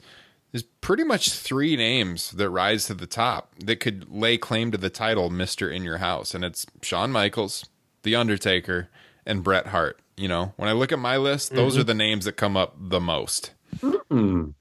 [0.52, 4.78] there's pretty much three names that rise to the top that could lay claim to
[4.78, 7.66] the title Mister In Your House, and it's Shawn Michaels,
[8.02, 8.88] The Undertaker,
[9.26, 10.00] and Bret Hart.
[10.16, 11.80] You know, when I look at my list, those Mhm.
[11.80, 13.52] are the names that come up the most.
[13.82, 14.54] Mm.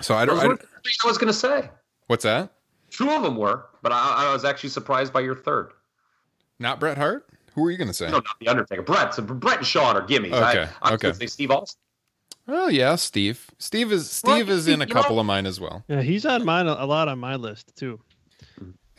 [0.00, 0.60] So I don't.
[0.84, 1.70] Those I, were the three I was going to say.
[2.06, 2.52] what's that?
[2.90, 5.72] Two of them were, but I, I was actually surprised by your third.
[6.58, 7.26] Not Bret Hart.
[7.54, 8.06] Who are you going to say?
[8.06, 8.82] No, not the Undertaker.
[8.82, 9.14] Bret.
[9.14, 10.32] So Bret and Shawn are gimmies.
[10.32, 10.96] Okay, I, I was okay.
[11.02, 11.78] going to say Steve Austin.
[12.48, 13.50] Oh yeah, Steve.
[13.58, 15.84] Steve is Well, Steve is in a couple know- of mine as well.
[15.88, 18.00] Yeah, he's on mine a a lot on my list too.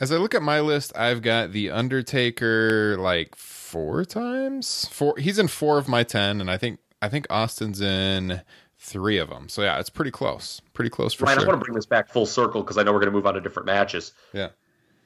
[0.00, 4.86] As I look at my list, I've got the Undertaker like four times.
[4.90, 5.14] Four.
[5.18, 8.40] He's in four of my ten, and I think I think Austin's in
[8.84, 9.48] three of them.
[9.48, 10.60] So yeah, it's pretty close.
[10.74, 12.92] Pretty close for Ryan, I want to bring this back full circle because I know
[12.92, 14.12] we're going to move on to different matches.
[14.32, 14.50] Yeah.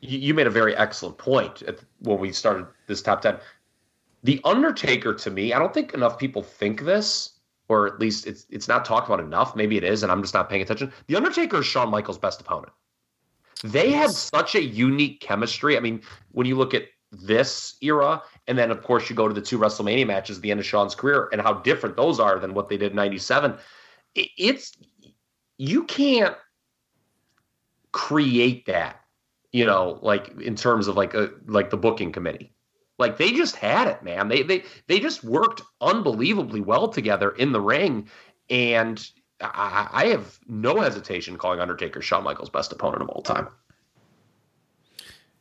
[0.01, 3.39] You, you made a very excellent point at, when we started this top 10.
[4.25, 8.47] The Undertaker, to me, I don't think enough people think this, or at least it's
[8.51, 9.55] it's not talked about enough.
[9.55, 10.93] Maybe it is, and I'm just not paying attention.
[11.07, 12.73] The Undertaker is Shawn Michaels' best opponent.
[13.63, 15.77] They had such a unique chemistry.
[15.77, 16.03] I mean,
[16.33, 19.59] when you look at this era, and then of course you go to the two
[19.59, 22.69] WrestleMania matches at the end of Shawn's career, and how different those are than what
[22.69, 23.57] they did in '97.
[24.15, 24.77] It's
[25.57, 26.37] you can't
[27.93, 29.01] create that,
[29.53, 32.53] you know, like in terms of like a like the booking committee.
[32.99, 34.29] Like they just had it, man.
[34.29, 38.09] They they they just worked unbelievably well together in the ring,
[38.51, 39.09] and
[39.41, 43.49] I, I have no hesitation calling Undertaker Shawn Michaels' best opponent of all time.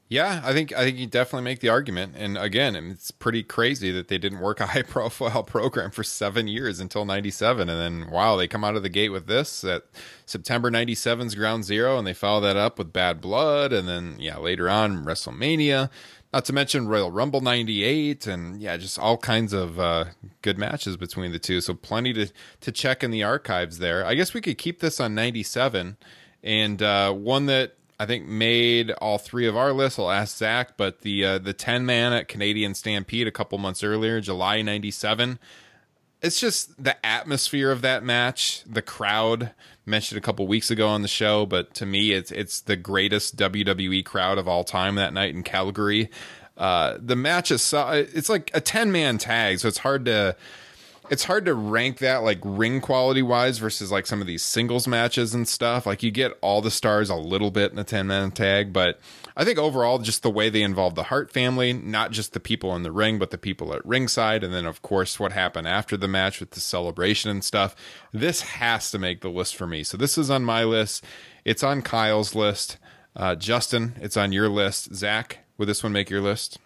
[0.10, 2.14] Yeah, I think I think you definitely make the argument.
[2.16, 6.48] And again, it's pretty crazy that they didn't work a high profile program for seven
[6.48, 9.84] years until '97, and then wow, they come out of the gate with this at
[10.26, 14.38] September '97's Ground Zero, and they follow that up with Bad Blood, and then yeah,
[14.38, 15.90] later on WrestleMania.
[16.34, 20.06] Not to mention Royal Rumble '98, and yeah, just all kinds of uh,
[20.42, 21.60] good matches between the two.
[21.60, 22.28] So plenty to
[22.62, 24.06] to check in the archives there.
[24.06, 25.98] I guess we could keep this on '97,
[26.44, 29.98] and uh, one that I think made all three of our lists.
[29.98, 33.84] I'll ask Zack, but the uh, the ten man at Canadian Stampede a couple months
[33.84, 35.40] earlier, July '97.
[36.22, 39.52] It's just the atmosphere of that match, the crowd
[39.88, 43.38] mentioned a couple weeks ago on the show, but to me, it's it's the greatest
[43.38, 46.10] WWE crowd of all time that night in Calgary.
[46.58, 50.36] Uh, the match is it's like a ten man tag, so it's hard to
[51.10, 54.88] it's hard to rank that like ring quality wise versus like some of these singles
[54.88, 55.86] matches and stuff.
[55.86, 59.00] Like you get all the stars a little bit in the 10 man tag, but
[59.36, 62.76] I think overall just the way they involve the Hart family, not just the people
[62.76, 64.44] in the ring, but the people at ringside.
[64.44, 67.76] And then of course what happened after the match with the celebration and stuff.
[68.12, 69.84] This has to make the list for me.
[69.84, 71.04] So this is on my list.
[71.46, 72.78] It's on Kyle's list.
[73.16, 74.94] Uh, Justin, it's on your list.
[74.94, 76.60] Zack, would this one make your list?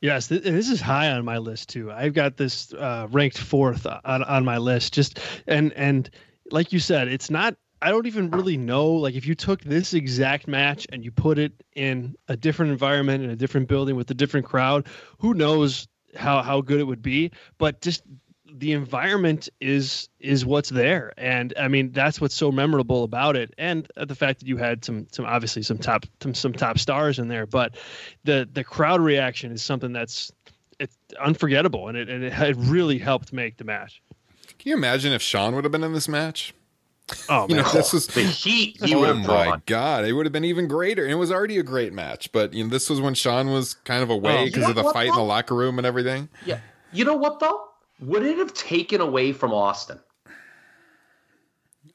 [0.00, 1.90] Yes, th- this is high on my list too.
[1.92, 4.92] I've got this uh, ranked fourth on, on my list.
[4.92, 6.08] Just and and
[6.50, 7.56] like you said, it's not.
[7.80, 8.86] I don't even really know.
[8.90, 13.24] Like if you took this exact match and you put it in a different environment
[13.24, 14.86] in a different building with a different crowd,
[15.18, 17.30] who knows how how good it would be?
[17.58, 18.02] But just
[18.58, 21.12] the environment is is what's there.
[21.16, 23.54] And i mean that's what's so memorable about it.
[23.58, 27.18] And the fact that you had some some obviously some top some, some top stars
[27.18, 27.46] in there.
[27.46, 27.76] But
[28.24, 30.32] the the crowd reaction is something that's
[30.78, 31.88] it's unforgettable.
[31.88, 34.02] And it, and it, it really helped make the match.
[34.58, 36.54] Can you imagine if Shawn would have been in this match?
[37.28, 38.78] Oh, you know, this was the heat.
[38.82, 41.02] He oh my god, it would have been even greater.
[41.02, 43.74] And it was already a great match, but you know, this was when Shawn was
[43.74, 46.28] kind of away oh, because oh, of the fight in the locker room and everything.
[46.46, 46.60] Yeah,
[46.92, 47.71] you know what though?
[48.02, 49.98] Would it have taken away from Austin?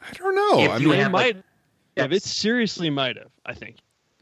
[0.02, 0.64] I don't know.
[0.64, 1.38] If I mean, mean, it might
[1.98, 2.14] have.
[2.14, 3.32] It seriously might have.
[3.46, 3.78] I think.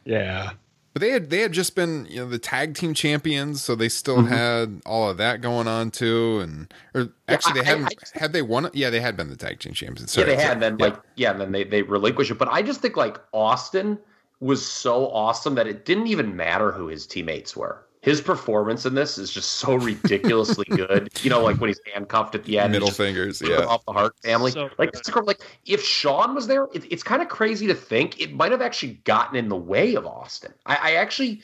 [0.06, 0.52] Yeah.
[0.94, 3.90] But they had they had just been you know the tag team champions, so they
[3.90, 4.28] still Mm-hmm.
[4.34, 6.40] had all of that going on too.
[6.40, 8.66] And or actually, they I- hadn't I- had they won.
[8.66, 8.76] it?
[8.76, 10.16] Yeah, they had been the tag team champions.
[10.16, 10.48] yeah, Sorry, they had.
[10.48, 10.60] sorry.
[10.62, 12.36] Then like yeah, and then they they relinquished it.
[12.38, 14.00] But I just think like Austin
[14.40, 17.85] was so awesome that it didn't even matter who his teammates were.
[18.06, 21.10] His performance in this is just so ridiculously good.
[21.24, 23.42] You know, like when he's handcuffed at the end, middle fingers.
[23.42, 24.52] Yeah, off the Hart family.
[24.52, 28.22] So like, it's like if Shawn was there, it, it's kind of crazy to think
[28.22, 30.54] it might have actually gotten in the way of Austin.
[30.68, 31.42] I, I actually,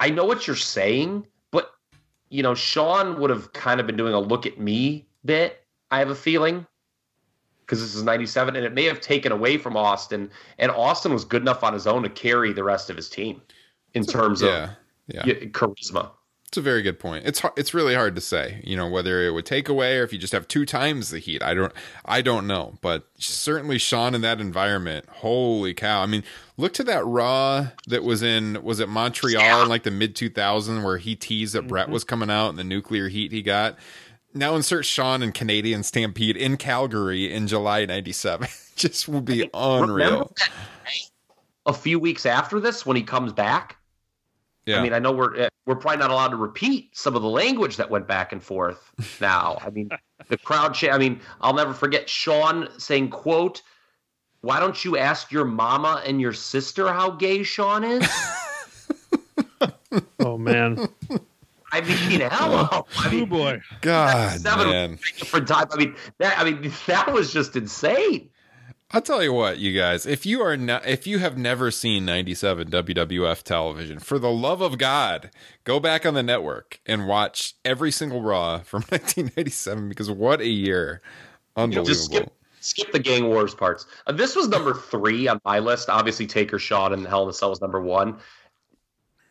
[0.00, 1.70] I know what you're saying, but
[2.28, 5.64] you know, Shawn would have kind of been doing a look at me bit.
[5.92, 6.66] I have a feeling
[7.60, 11.24] because this is 97 and it may have taken away from Austin and Austin was
[11.24, 13.40] good enough on his own to carry the rest of his team
[13.94, 14.70] in terms yeah, of
[15.08, 15.24] yeah.
[15.24, 16.10] charisma.
[16.52, 17.24] It's a very good point.
[17.24, 20.02] It's hard, it's really hard to say, you know, whether it would take away or
[20.02, 21.42] if you just have two times the heat.
[21.42, 21.72] I don't
[22.04, 25.06] I don't know, but certainly Shawn in that environment.
[25.08, 26.02] Holy cow!
[26.02, 26.22] I mean,
[26.58, 30.84] look to that Raw that was in was it Montreal in like the mid 2000s
[30.84, 31.94] where he teased that Bret mm-hmm.
[31.94, 33.78] was coming out and the nuclear heat he got.
[34.34, 38.46] Now insert Shawn and Canadian Stampede in Calgary in July '97.
[38.76, 40.32] just would be Remember unreal.
[40.36, 40.50] that
[41.64, 43.78] a few weeks after this when he comes back?
[44.66, 44.78] Yeah.
[44.78, 47.28] I mean, I know we're uh, we're probably not allowed to repeat some of the
[47.28, 49.58] language that went back and forth now.
[49.60, 49.90] I mean,
[50.28, 50.74] the crowd.
[50.74, 53.62] Cha- I mean, I'll never forget Shawn saying, "quote
[54.42, 58.08] Why don't you ask your mama and your sister how gay Shawn is?"
[60.20, 60.88] Oh man.
[61.72, 62.86] I mean, hello.
[62.98, 63.60] I mean, boy.
[63.80, 64.98] God, seven man.
[65.18, 65.66] different time.
[65.70, 66.38] I mean, that.
[66.38, 68.30] I mean, that was just insane.
[68.94, 72.04] I'll tell you what, you guys, if you are not, if you have never seen
[72.04, 75.30] 97 WWF television, for the love of God,
[75.64, 80.48] go back on the network and watch every single Raw from 1997 because what a
[80.48, 81.00] year.
[81.56, 81.86] Unbelievable.
[81.86, 83.86] Just skip, skip the gang wars parts.
[84.06, 85.88] Uh, this was number three on my list.
[85.88, 88.18] Obviously, Taker, Shawn, and Hell in a Cell was number one.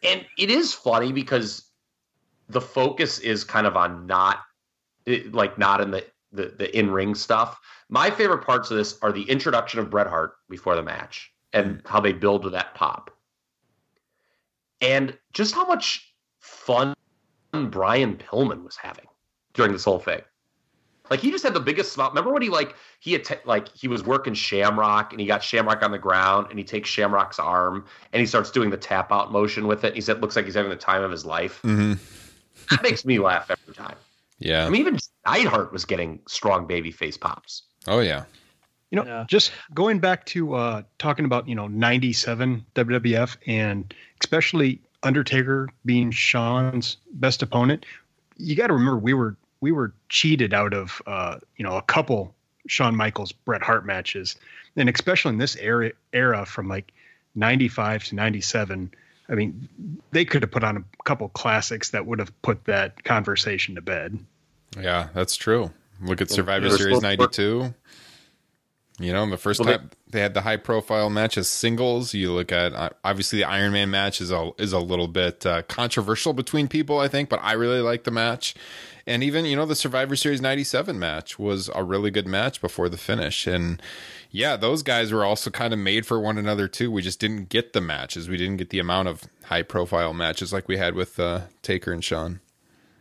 [0.04, 1.70] And it is funny because
[2.50, 4.40] the focus is kind of on not,
[5.06, 7.60] it, like not in the the the in ring stuff.
[7.90, 11.82] My favorite parts of this are the introduction of Bret Hart before the match and
[11.86, 13.12] how they build to that pop,
[14.80, 16.96] and just how much fun
[17.52, 19.08] Brian Pillman was having
[19.54, 20.22] during this whole thing.
[21.10, 22.08] Like he just had the biggest smile.
[22.08, 25.44] Remember when he like he had t- like he was working Shamrock and he got
[25.44, 29.12] Shamrock on the ground and he takes Shamrock's arm and he starts doing the tap
[29.12, 29.88] out motion with it.
[29.88, 31.94] And he said, "Looks like he's having the time of his life." Mm-hmm.
[32.70, 33.98] That makes me laugh every time.
[34.42, 34.66] Yeah.
[34.66, 37.64] I mean, even Neidhart was getting strong baby face pops.
[37.88, 38.26] Oh yeah.
[38.90, 44.82] You know, just going back to uh, talking about you know '97 WWF and especially
[45.04, 47.86] Undertaker being Shawn's best opponent.
[48.38, 51.82] You got to remember we were we were cheated out of uh, you know a
[51.84, 52.36] couple
[52.68, 54.36] Shawn Michaels Bret Hart matches,
[54.76, 56.92] and especially in this era era from like
[57.36, 58.92] '95 to '97.
[59.30, 59.68] I mean,
[60.12, 63.82] they could have put on a couple classics that would have put that conversation to
[63.82, 64.20] bed.
[64.80, 65.72] Yeah, that's true.
[66.02, 67.74] Look at Survivor They're Series '92.
[69.00, 72.14] You know, the first Well, they- time they had the high profile match as singles.
[72.14, 75.46] You look at uh, obviously the Iron Man match is a is a little bit
[75.46, 78.54] uh, controversial between people, I think, but I really like the match.
[79.08, 82.90] And even you know the Survivor Series '97 match was a really good match before
[82.90, 83.48] the finish.
[83.48, 83.82] And
[84.32, 86.92] yeah, those guys were also kind of made for one another too.
[86.92, 88.28] We just didn't get the matches.
[88.30, 91.92] We didn't get the amount of high profile matches like we had with uh, Taker
[91.92, 92.40] and Shawn.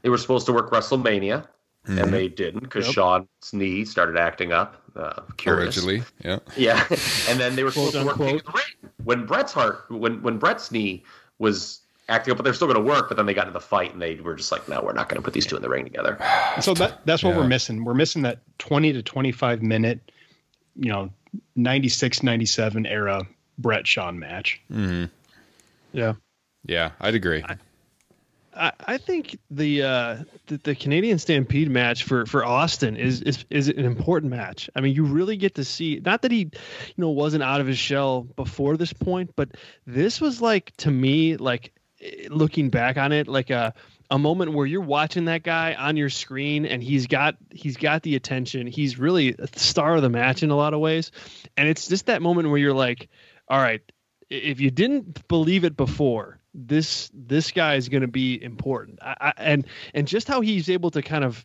[0.03, 1.47] They were supposed to work WrestleMania,
[1.87, 2.03] Mhm.
[2.03, 2.95] and they didn't because Yep.
[2.95, 4.83] Shawn's knee started acting up.
[4.97, 5.77] Uh, curious.
[5.77, 6.39] Allegedly, yeah.
[6.57, 6.85] Yeah,
[7.29, 8.91] and then they were supposed to work King of the Ring.
[9.05, 11.05] when Bret's heart when when Bret's knee
[11.39, 13.09] was acting up, but they're still going to work.
[13.09, 15.09] But then they got into the fight, and they were just like, "No, we're not
[15.09, 16.19] going to put these two in the ring together."
[16.61, 17.39] So that that's what Yeah.
[17.39, 17.85] we're missing.
[17.85, 20.11] We're missing that 20 to 25 minute,
[20.77, 21.11] you know,
[21.57, 23.23] 96 97 era
[23.59, 24.61] Bret Shawn match.
[24.71, 25.05] Mm-hmm.
[25.93, 26.15] Yeah.
[26.65, 27.43] Yeah, I'd agree.
[28.55, 30.17] I, I think the, uh,
[30.47, 34.69] the the Canadian Stampede match for for Austin is is is an important match.
[34.75, 36.51] I mean, you really get to see not that he, you
[36.97, 39.51] know, wasn't out of his shell before this point, but
[39.87, 43.73] this was like to me like eh, looking back on it like a
[44.11, 48.03] a moment where you're watching that guy on your screen and he's got he's got
[48.03, 48.67] the attention.
[48.67, 51.13] He's really a star of the match in a lot of ways,
[51.57, 53.09] and it's just that moment where you're like,
[53.49, 53.81] all right,
[54.29, 58.99] if you didn't believe it before this this guy is going to be important.
[59.03, 61.45] I, I, and and just how he's able to kind of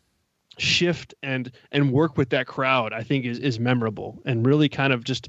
[0.58, 4.90] shift and and work with that crowd i think is is memorable and really kind
[4.90, 5.28] of just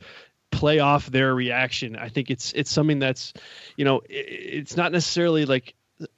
[0.51, 1.95] play off their reaction.
[1.95, 3.33] I think it's it's something that's
[3.75, 5.75] you know i it's not necessarily like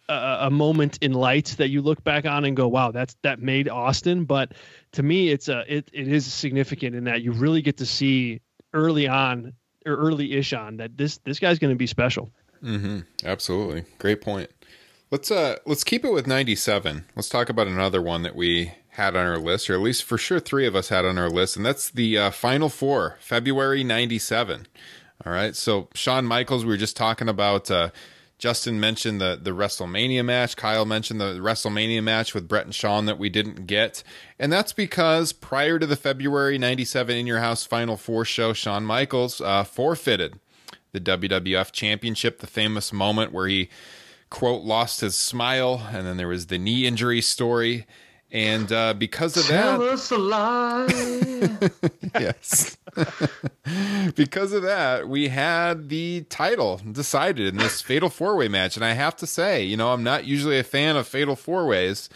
[0.10, 3.70] a, moment in lights that you look back on and go wow that's that made
[3.70, 4.52] austin but
[4.92, 8.42] to me it's a it, it is significant in that you really get to see
[8.74, 9.54] early on
[9.86, 12.30] or early-ish on that this this guy's going to be special
[12.64, 13.00] Mm-hmm.
[13.26, 13.86] Absolutely.
[13.98, 14.50] Great point.
[15.12, 17.06] Let's uh let's keep it with 97.
[17.16, 20.18] Let's talk about another one that we had on our list, or at least for
[20.18, 23.84] sure three of us had on our list, and that's the uh, Final Four, February
[23.84, 24.68] 97.
[25.26, 25.56] All right.
[25.56, 27.90] So Shawn Michaels, we were just talking about uh
[28.40, 30.56] Justin mentioned the the WrestleMania match.
[30.56, 34.02] Kyle mentioned the WrestleMania match with Bret and Shawn that we didn't get.
[34.40, 38.86] And that's because prior to the February 97 In Your House Final Four show, Shawn
[38.86, 40.40] Michaels uh, forfeited
[40.94, 43.70] the WWF Championship, the famous moment where he,
[44.30, 47.86] quote, lost his smile, and then there was the knee injury story.
[48.32, 50.88] And uh, because of Tell that, us a lie.
[52.20, 52.78] yes.
[54.16, 58.76] because of that, we had the title decided in this fatal four way match.
[58.76, 61.66] And I have to say, you know, I'm not usually a fan of fatal four
[61.66, 62.08] ways,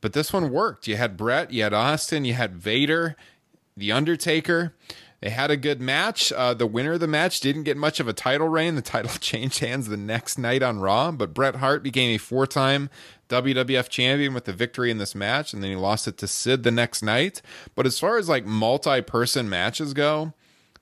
[0.00, 0.86] but this one worked.
[0.86, 3.16] You had Bret, you had Austin, you had Vader,
[3.76, 4.72] The Undertaker.
[5.20, 6.30] They had a good match.
[6.30, 8.74] Uh, the winner of the match didn't get much of a title reign.
[8.74, 12.46] The title changed hands the next night on Raw, but Bret Hart became a four
[12.46, 12.90] time
[13.28, 16.62] WWF champion with the victory in this match, and then he lost it to Sid
[16.62, 17.40] the next night.
[17.74, 20.34] But as far as like multi person matches go,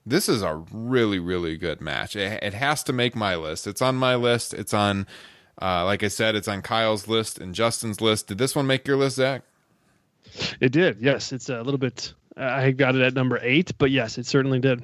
[0.04, 2.16] this is a really, really good match.
[2.16, 3.66] It, it has to make my list.
[3.66, 4.52] It's on my list.
[4.52, 5.06] It's on,
[5.62, 8.26] uh, like I said, it's on Kyle's list and Justin's list.
[8.26, 9.42] Did this one make your list, Zack?
[10.60, 11.00] It did.
[11.00, 12.12] Yes, it's a little bit.
[12.36, 14.82] I got it at number eight, but yes, it certainly did.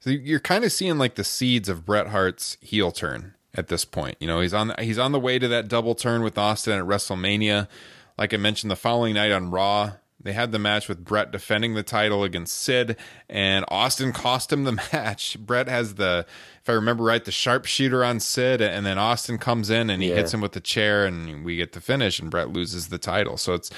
[0.00, 3.84] So you're kind of seeing like the seeds of Bret Hart's heel turn at this
[3.84, 4.16] point.
[4.20, 6.84] You know, he's on he's on the way to that double turn with Austin at
[6.84, 7.68] WrestleMania.
[8.16, 9.92] Like I mentioned, the following night on Raw,
[10.22, 12.96] they had the match with Bret defending the title against Sid,
[13.28, 15.36] and Austin cost him the match.
[15.38, 16.24] Bret has the,
[16.62, 20.08] if I remember right, the sharpshooter on Sid, and then Austin comes in and he
[20.10, 20.16] Yeah.
[20.16, 23.36] hits him with the chair, and we get the finish, and Bret loses the title.
[23.36, 23.70] So it's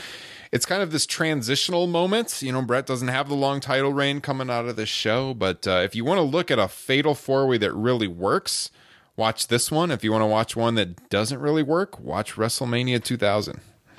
[0.53, 2.43] it's kind of this transitional moment.
[2.43, 5.67] You know, Bret doesn't have the long title reign coming out of this show, but
[5.67, 8.71] uh, if you want to look at a fatal four way that really works,
[9.17, 9.91] watch this one.
[9.91, 13.61] If you want to watch one that doesn't really work, watch WrestleMania 2000.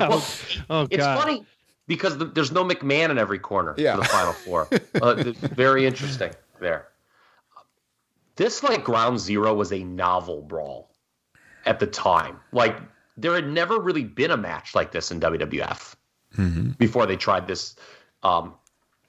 [0.00, 1.18] oh, it's God.
[1.20, 1.46] funny.
[1.86, 3.94] because the, there's no McMahon in every corner Yeah.
[3.96, 4.68] for the final four.
[5.02, 5.14] uh,
[5.54, 6.88] very interesting there.
[8.36, 10.90] This like ground zero was a novel brawl
[11.66, 12.40] at the time.
[12.52, 12.76] Like
[13.22, 15.94] there had never really been a match like this in WWF
[16.78, 17.76] before they tried this
[18.22, 18.54] um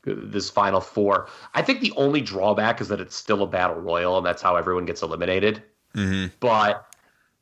[0.06, 1.28] this final four.
[1.54, 4.56] I think the only drawback is that it's still a battle royal and that's how
[4.56, 5.64] everyone gets eliminated.
[5.96, 6.28] Mm-hmm.
[6.40, 6.86] But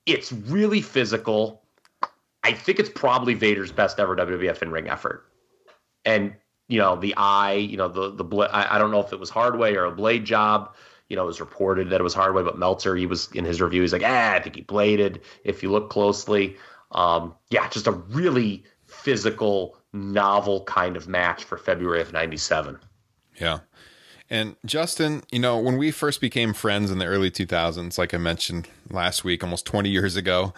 [0.06, 1.64] it's really physical.
[2.44, 5.26] I think it's probably Vader's best ever WWF in ring effort.
[6.06, 6.34] And
[6.68, 9.20] you know the eye, you know the the bla- I, I don't know if it
[9.20, 10.74] was Hardway or a blade job.
[11.12, 13.60] You know, it was reported that it was Hardway, but Meltzer, he was in his
[13.60, 15.22] review, he's like, ah, I think he bladed.
[15.44, 16.56] If you look closely,
[16.94, 22.80] um, yeah, just a really physical, novel kind of match for February of '97.
[23.40, 23.60] Yeah.
[24.30, 28.18] And Justin, you know, when we first became friends in the early 2000s, like I
[28.18, 30.54] mentioned last week, almost 20 years ago,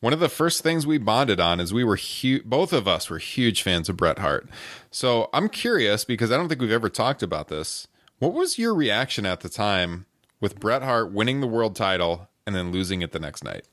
[0.00, 3.10] one of the first things we bonded on is we were huge, both of us
[3.10, 4.48] were huge fans of Bret Hart.
[4.90, 7.86] So I'm curious because I don't think we've ever talked about this.
[8.18, 10.06] What was your reaction at the time
[10.40, 13.64] with Bret Hart winning the world title and then losing it the next night?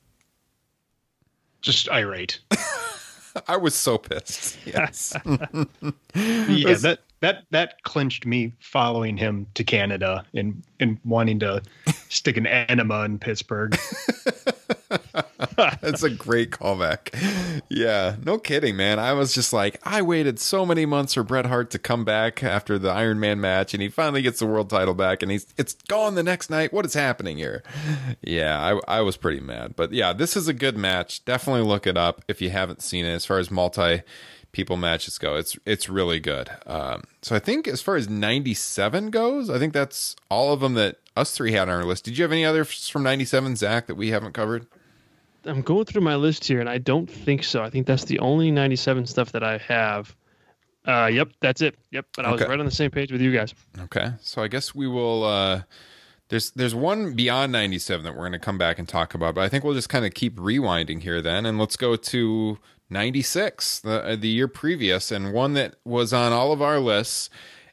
[1.61, 2.39] Just irate.
[3.47, 4.57] I was so pissed.
[4.65, 5.13] Yes.
[5.25, 11.61] yeah, that that that clinched me following him to Canada and and wanting to
[12.09, 13.77] stick an enema in Pittsburgh.
[15.81, 17.13] That's a great callback.
[17.69, 18.99] Yeah, no kidding, man.
[18.99, 22.43] I was just like, I waited so many months for Bret Hart to come back
[22.43, 25.47] after the Iron Man match, and he finally gets the world title back, and he's
[25.57, 26.73] it's gone the next night.
[26.73, 27.63] What is happening here?
[28.21, 31.23] Yeah, I, I was pretty mad, but yeah, this is a good match.
[31.25, 33.13] Definitely look it up if you haven't seen it.
[33.13, 34.01] As far as multi
[34.55, 36.49] people matches go, it's it's really good.
[36.65, 40.75] Um, so I think as far as '97 goes, I think that's all of them
[40.75, 42.05] that us three had on our list.
[42.05, 44.65] Did you have any others from '97, Zack, that we haven't covered?
[45.43, 47.61] I'm going through my list here, and I don't think so.
[47.61, 50.15] I think that's the only '97 stuff that I have.
[50.87, 51.75] Uh, yep, that's it.
[51.91, 53.53] Yep, but I was right on the same page with you guys.
[53.79, 55.25] Okay, so I guess we will.
[55.25, 55.63] Uh,
[56.29, 59.41] there's there's one beyond '97 that we're going to come back and talk about, but
[59.41, 62.57] I think we'll just kind of keep rewinding here then, and let's go to
[62.89, 67.29] '96, the uh, the year previous, and one that was on all of our lists,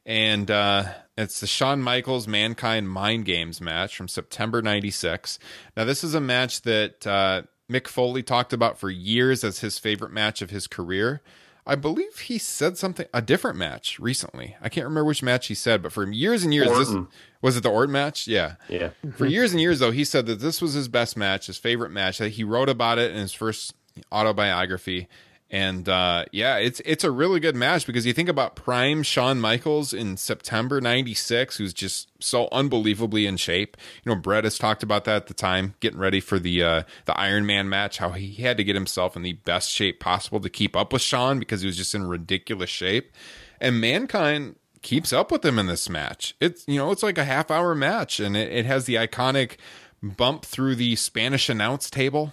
[0.07, 0.85] and uh,
[1.17, 5.39] it's the Shawn Michaels Mankind Mind Games match from September '96.
[5.77, 9.79] Now this is a match that uh, Mick Foley talked about for years as his
[9.79, 11.23] favorite match of his career.
[11.65, 14.57] I believe he said something a different match recently.
[14.61, 16.93] I can't remember which match he said, but for years and years, this
[17.41, 18.27] was it the Orton match?
[18.27, 18.57] Yeah.
[18.69, 18.91] Yeah.
[19.17, 21.91] For years and years though, he said that this was his best match, his favorite
[21.91, 22.19] match.
[22.19, 23.75] That he wrote about it in his first
[24.13, 25.09] autobiography.
[25.53, 29.39] And uh, yeah, it's it's a really good match because you think about prime Shawn
[29.39, 33.77] Michaels in September '96, who's just so unbelievably in shape.
[34.03, 36.83] You know, Bret has talked about that at the time, getting ready for the uh,
[37.05, 40.41] the Iron Man match, how he had to get himself in the best shape possible
[40.41, 43.13] to keep up with Shawn because he was just in ridiculous shape.
[43.61, 46.35] And Mankind keeps up with him in this match.
[46.41, 49.59] It's you know, it's like a half hour match, and it, it has the iconic
[50.03, 52.33] bump through the Spanish announce table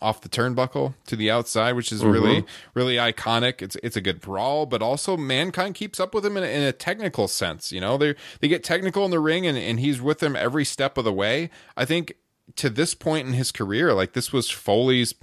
[0.00, 2.44] off the turnbuckle to the outside, which is really
[2.74, 3.62] really iconic.
[3.62, 6.62] It's it's a good brawl, but also mankind keeps up with him in a, in
[6.62, 7.72] a technical sense.
[7.72, 10.64] You know, they they get technical in the ring, and and he's with them every
[10.64, 11.50] step of the way.
[11.76, 12.14] I think
[12.56, 15.14] to this point in his career, like this was Foley's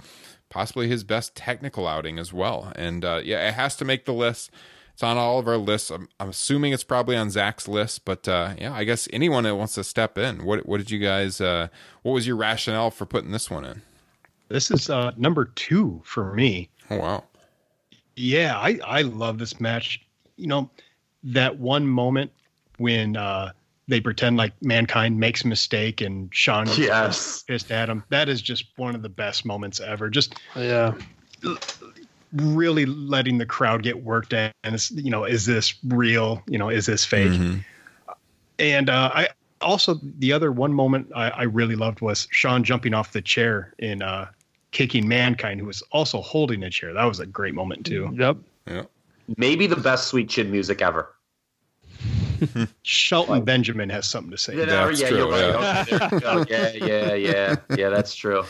[0.48, 2.72] possibly his best technical outing as well.
[2.76, 4.50] And uh, yeah, it has to make the list.
[4.92, 5.90] It's on all of our lists.
[5.90, 9.56] I'm, I'm assuming it's probably on Zack's list, but uh, yeah, I guess anyone that
[9.56, 10.44] wants to step in.
[10.44, 11.40] What what did you guys?
[11.40, 11.68] Uh,
[12.02, 13.82] what was your rationale for putting this one in?
[14.48, 16.68] This is uh, number two for me.
[16.90, 17.24] Oh wow.
[18.14, 20.00] Yeah, I, I love this match.
[20.36, 20.70] You know,
[21.24, 22.30] that one moment
[22.78, 23.52] when uh,
[23.88, 27.42] they pretend like mankind makes a mistake and Shawn gets Yes.
[27.42, 28.04] pissed at him.
[28.08, 30.08] That is just one of the best moments ever.
[30.08, 30.94] Just Yeah.
[32.32, 34.54] really letting the crowd get worked at.
[34.64, 36.42] And it's, you know, is this real?
[36.46, 37.32] You know, is this fake?
[37.32, 37.58] Mm-hmm.
[38.58, 39.28] And uh, I
[39.60, 43.74] also the other one moment I, I really loved was Shawn jumping off the chair
[43.78, 44.28] in uh,
[44.76, 46.92] kicking mankind, who was also holding a chair.
[46.92, 48.10] That was a great moment too.
[48.12, 48.36] Yep.
[48.66, 48.82] Yeah.
[49.38, 51.14] Maybe the best Sweet Chin music ever.
[52.82, 54.54] Shelton Benjamin has something to say.
[54.54, 55.90] Yeah, That's yeah, true, you're right.
[55.90, 56.18] yeah.
[56.24, 57.88] Okay, you yeah, yeah, yeah, yeah.
[57.88, 58.44] That's true.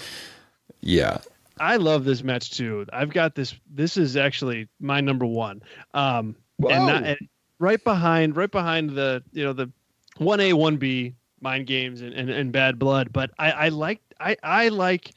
[0.81, 1.19] Yeah.
[1.61, 2.87] I love this match too.
[2.93, 3.55] I've got this.
[3.73, 5.63] This is actually my number one.
[5.95, 6.35] Um,
[6.69, 7.19] and, not, and
[7.61, 9.71] right behind, right behind the you know the
[10.19, 13.13] one A, one B mind games and, and, and bad blood.
[13.13, 15.13] But I, I like I I like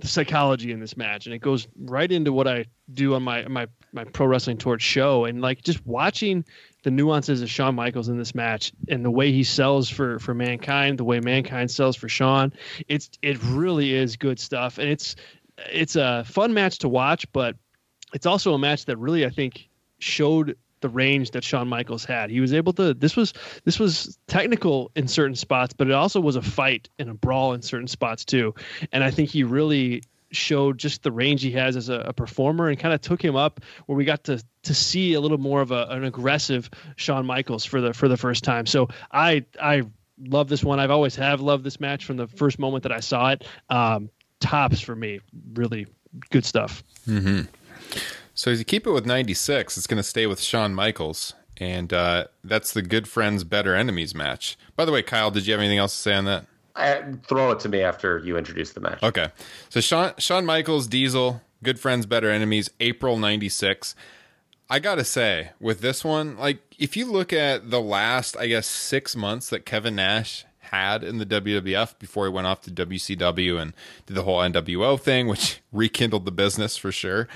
[0.00, 3.46] the psychology in this match, and it goes right into what I do on my
[3.46, 6.44] my my pro wrestling torch show, and like just watching
[6.82, 10.34] the nuances of Shawn Michaels in this match and the way he sells for for
[10.34, 12.52] mankind, the way mankind sells for Shawn,
[12.88, 15.14] it's it really is good stuff, and it's
[15.70, 17.56] it's a fun match to watch, but
[18.12, 19.68] it's also a match that really I think
[20.00, 22.28] showed the range that Shawn Michaels had.
[22.28, 23.32] He was able to this was
[23.64, 27.54] this was technical in certain spots, but it also was a fight and a brawl
[27.54, 28.54] in certain spots too.
[28.92, 32.68] And I think he really showed just the range he has as a, a performer
[32.68, 35.62] and kind of took him up where we got to to see a little more
[35.62, 38.66] of a, an aggressive Shawn Michaels for the for the first time.
[38.66, 39.84] So I I
[40.20, 40.80] love this one.
[40.80, 43.46] I've always have loved this match from the first moment that I saw it.
[43.70, 45.20] Um, tops for me,
[45.54, 45.86] really
[46.28, 46.84] good stuff.
[47.08, 47.44] Mm-hmm.
[48.34, 51.34] So as you keep it with 96, it's going to stay with Shawn Michaels.
[51.58, 54.58] And uh, that's the Good Friends, Better Enemies match.
[54.74, 56.46] By the way, Kyle, did you have anything else to say on that?
[56.74, 59.00] I, throw it to me after you introduce the match.
[59.04, 59.28] Okay.
[59.68, 63.94] So Shawn, Shawn Michaels, Diesel, Good Friends, Better Enemies, April 96.
[64.68, 68.48] I got to say, with this one, like, if you look at the last, I
[68.48, 72.70] guess, six months that Kevin Nash had in the WWF before he went off to
[72.72, 73.74] WCW and
[74.06, 77.28] did the whole NWO thing, which rekindled the business for sure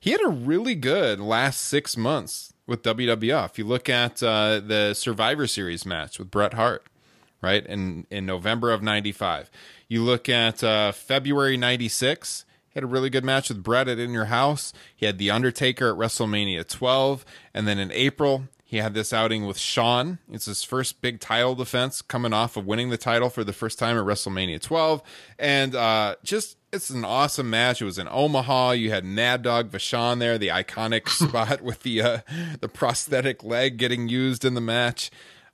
[0.00, 3.50] he had a really good last six months with WWF.
[3.50, 6.86] If You look at uh, the Survivor Series match with Bret Hart,
[7.42, 7.64] right?
[7.66, 9.50] In in November of '95.
[9.88, 12.46] You look at uh, February '96.
[12.70, 14.72] He had a really good match with Bret at In Your House.
[14.94, 19.46] He had The Undertaker at WrestleMania 12, and then in April he had this outing
[19.46, 20.20] with Shawn.
[20.30, 23.80] It's his first big title defense coming off of winning the title for the first
[23.80, 25.02] time at WrestleMania 12.
[25.40, 27.82] And uh, just, it's an awesome match.
[27.82, 28.70] It was in Omaha.
[28.72, 32.18] You had Mad Dog Vachon there, the iconic spot with the uh,
[32.60, 35.10] the prosthetic leg getting used in the match.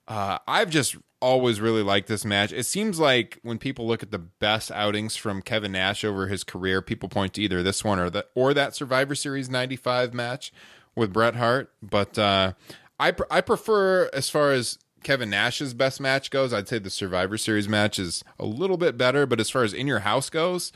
[0.07, 2.53] Uh, I've just always really liked this match.
[2.53, 6.43] It seems like when people look at the best outings from Kevin Nash over his
[6.43, 10.53] career, people point to either this one or that or that Survivor Series 95 match
[10.95, 11.71] with Bret Hart.
[11.81, 12.53] But uh,
[12.99, 16.89] I pr- I prefer as far as Kevin Nash's best match goes, I'd say the
[16.89, 19.25] Survivor Series match is a little bit better.
[19.25, 20.71] But as far as In Your House goes,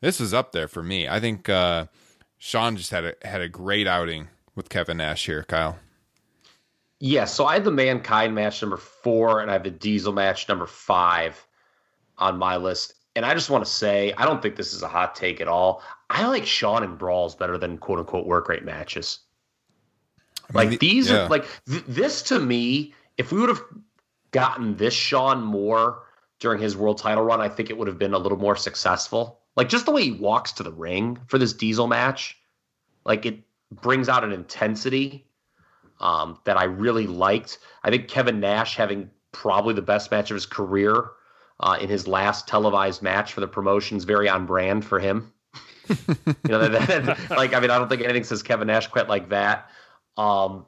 [0.00, 1.08] this is up there for me.
[1.08, 1.86] I think uh,
[2.38, 5.78] Shawn just had a had a great outing with Kevin Nash here, Kyle.
[7.00, 10.48] Yeah, so I had the Mankind match number four, and I have the Diesel match
[10.48, 11.46] number five
[12.18, 12.94] on my list.
[13.16, 15.48] And I just want to say, I don't think this is a hot take at
[15.48, 15.82] all.
[16.10, 19.20] I like Shawn and Brawls better than quote unquote work rate matches.
[20.52, 21.24] Like the, these yeah.
[21.24, 22.94] are like th- this to me.
[23.16, 23.62] If we would have
[24.32, 26.02] gotten this Shawn more
[26.40, 29.40] during his world title run, I think it would have been a little more successful.
[29.56, 32.38] Like just the way he walks to the ring for this Diesel match,
[33.04, 33.40] like it
[33.70, 35.26] brings out an intensity
[36.00, 37.58] um, that I really liked.
[37.82, 41.10] I think Kevin Nash having probably the best match of his career
[41.60, 45.32] uh, in his last televised match for the promotions, very on brand for him.
[45.88, 46.16] you
[46.48, 49.28] know, that, that, like I mean, I don't think anything says Kevin Nash quite like
[49.28, 49.70] that.
[50.16, 50.66] Um,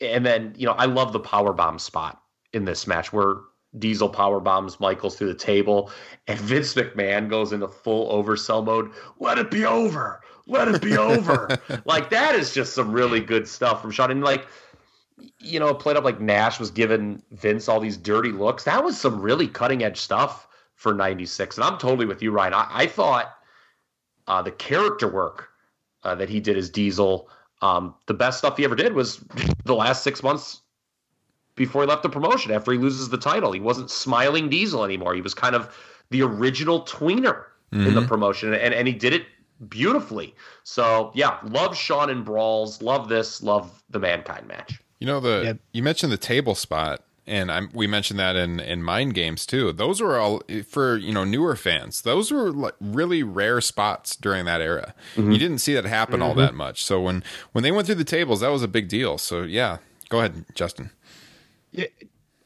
[0.00, 2.20] and then you know I love the power bomb spot
[2.52, 3.36] in this match where
[3.78, 5.90] Diesel power bombs Michaels through the table,
[6.26, 8.90] and Vince McMahon goes into full oversell mode.
[9.18, 10.20] Let it be over.
[10.46, 11.48] Let it be over.
[11.84, 14.10] like that is just some really good stuff from Shawn.
[14.10, 14.46] And like,
[15.40, 18.64] you know, played up like Nash was giving Vince all these dirty looks.
[18.64, 21.56] That was some really cutting edge stuff for '96.
[21.56, 22.54] And I'm totally with you, Ryan.
[22.54, 23.34] I, I thought
[24.26, 25.48] uh, the character work
[26.04, 27.28] uh, that he did as Diesel
[27.66, 29.24] um, the best stuff he ever did was
[29.64, 30.62] the last six months
[31.54, 33.52] before he left the promotion after he loses the title.
[33.52, 35.14] He wasn't smiling Diesel anymore.
[35.14, 35.74] He was kind of
[36.10, 37.86] the original tweener mm-hmm.
[37.86, 38.08] in the mm-hmm.
[38.08, 39.26] promotion, and, and he did it
[39.68, 40.34] beautifully.
[40.64, 44.80] So yeah, love Shawn and Brawls, love this, love the Mankind match.
[45.00, 45.58] You know the yep.
[45.72, 49.72] you mentioned the table spot and I'm, we mentioned that in in mind games too.
[49.72, 52.02] Those were all for you know newer fans.
[52.02, 54.94] Those were like really rare spots during that era.
[55.16, 55.32] Mm-hmm.
[55.32, 56.22] You didn't see that happen mm-hmm.
[56.22, 56.84] all that much.
[56.84, 59.18] So when when they went through the tables, that was a big deal.
[59.18, 60.90] So yeah, go ahead, Justin.
[61.72, 61.86] Yeah,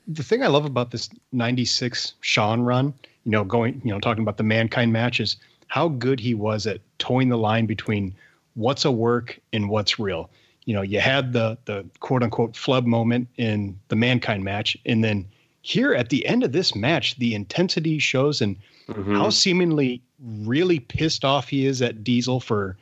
[0.08, 4.22] the thing I love about this '96 Shawn run, you know, going you know talking
[4.22, 5.36] about the mankind matches,
[5.68, 8.14] how good he was at toeing the line between
[8.54, 10.30] what's a work and what's real
[10.70, 15.02] you know, you had the the quote unquote flub moment in the mankind match, and
[15.02, 15.26] then
[15.62, 18.56] here at the end of this match, the intensity shows and
[18.86, 19.16] mm-hmm.
[19.16, 20.00] how seemingly
[20.44, 22.76] really pissed off he is at Diesel for,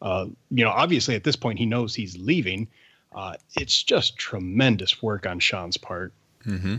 [0.00, 2.66] uh, you know, obviously at this point he knows he's leaving.
[3.14, 6.14] Uh, it's just tremendous work on Shawn's part.
[6.46, 6.76] Mm-hmm.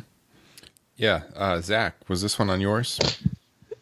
[0.97, 2.99] Yeah, uh, Zack, was this one on yours?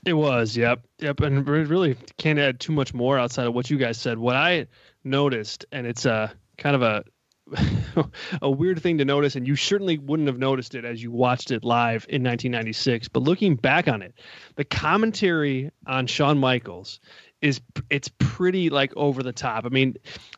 [0.05, 0.57] It was.
[0.57, 1.21] Yep, yep.
[1.21, 4.17] And really can't add too much more outside of what you guys said.
[4.17, 4.67] What I
[5.05, 6.27] noticed, and it's uh
[6.57, 7.03] kind of a
[8.41, 11.51] a weird thing to notice, and you certainly wouldn't have noticed it as you watched
[11.51, 13.09] it live in 1996.
[13.09, 14.13] But looking back on it,
[14.55, 16.99] the commentary on Shawn Michaels
[17.43, 19.65] is it's pretty like over the top.
[19.65, 19.95] I mean,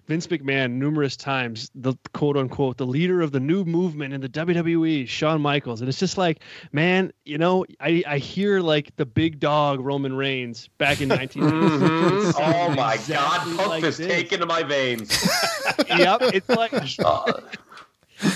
[0.08, 4.28] Vince McMahon numerous times the quote unquote the leader of the new movement in the
[4.28, 6.40] WWE, Shawn Michaels, and it's just like,
[6.72, 12.38] man, you know, I I hear like the big dog Roman Reigns back in 1996.
[12.38, 12.42] Mhm.
[12.44, 15.12] Oh my exactly God, pump like is taken to my veins.
[15.88, 16.74] yep, it's like
[17.06, 17.42] Uh,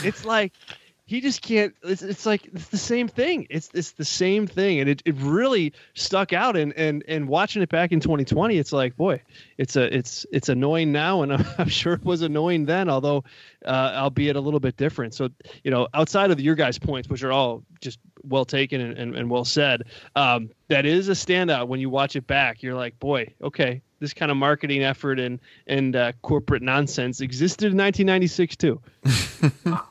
[0.04, 0.54] it's like
[1.10, 3.48] he just can't it's, it's like it's the same thing.
[3.50, 4.80] It's it's the same thing.
[4.80, 6.56] And it, it really stuck out.
[6.56, 9.20] And and and watching it back in 2020 it's like boy
[9.58, 11.24] it's a it's it's annoying now.
[11.24, 13.24] And i'm, sure it was annoying then although
[13.66, 15.16] uh albeit a little bit different.
[15.16, 15.30] So
[15.64, 19.16] you know outside of your guys points which are all just well taken and, and,
[19.16, 19.86] and well said
[20.16, 22.62] um that is a standout when you watch it back.
[22.62, 27.72] You're like boy okay this kind of marketing effort and and uh, corporate nonsense existed
[27.72, 28.82] in 1996 too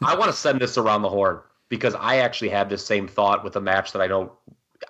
[0.02, 3.44] I want to send this around the horn because I actually had this same thought
[3.44, 4.30] with a match that I don't.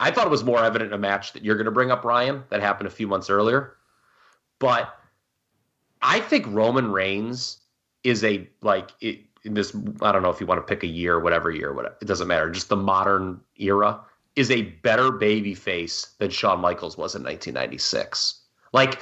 [0.01, 2.05] I thought it was more evident in a match that you're going to bring up,
[2.05, 3.77] Ryan, that happened a few months earlier.
[4.59, 4.95] But
[6.03, 7.59] I think Roman Reigns
[8.05, 9.75] is a like it, in this.
[10.03, 12.29] I don't know if you want to pick a year, whatever year, whatever it doesn't
[12.29, 12.51] matter.
[12.51, 14.01] Just the modern era
[14.37, 18.43] is a better baby face than Shawn Michaels was in 1996.
[18.73, 19.01] Like,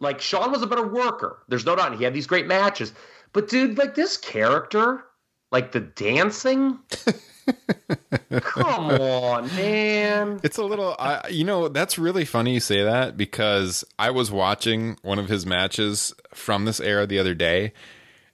[0.00, 1.42] like Shawn was a better worker.
[1.48, 1.96] There's no doubt.
[1.96, 2.92] He had these great matches.
[3.32, 5.04] But dude, like this character,
[5.50, 6.78] like the dancing.
[8.40, 10.40] Come on, man.
[10.42, 14.30] It's a little, I, you know, that's really funny you say that because I was
[14.30, 17.72] watching one of his matches from this era the other day,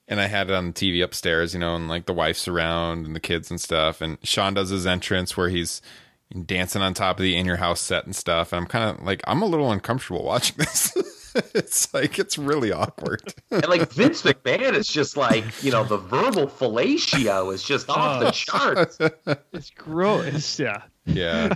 [0.08, 3.06] and I had it on the TV upstairs, you know, and like the wife's around
[3.06, 5.82] and the kids and stuff, and Shawn does his entrance where he's
[6.46, 9.04] dancing on top of the in your house set and stuff, and I'm kind of
[9.04, 10.92] like, I'm a little uncomfortable watching this.
[11.54, 13.34] it's like it's really awkward.
[13.50, 18.20] And like Vince McMahon is just like, you know, the verbal fellatio is just off
[18.20, 18.30] the Oh.
[18.30, 18.98] charts.
[19.52, 21.54] it's gross yeah Yeah.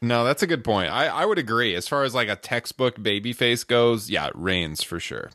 [0.00, 0.92] No, that's a good point.
[0.92, 1.74] I, I would agree.
[1.74, 5.30] As far as like a textbook baby face goes, yeah, Reigns for sure.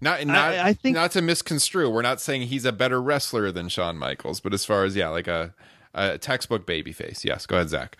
[0.00, 1.88] Not not I think- not to misconstrue.
[1.90, 5.08] We're not saying he's a better wrestler than Shawn Michaels, but as far as yeah,
[5.08, 5.54] like a,
[5.94, 7.24] a textbook baby face.
[7.24, 7.96] Yes, go ahead, Zack.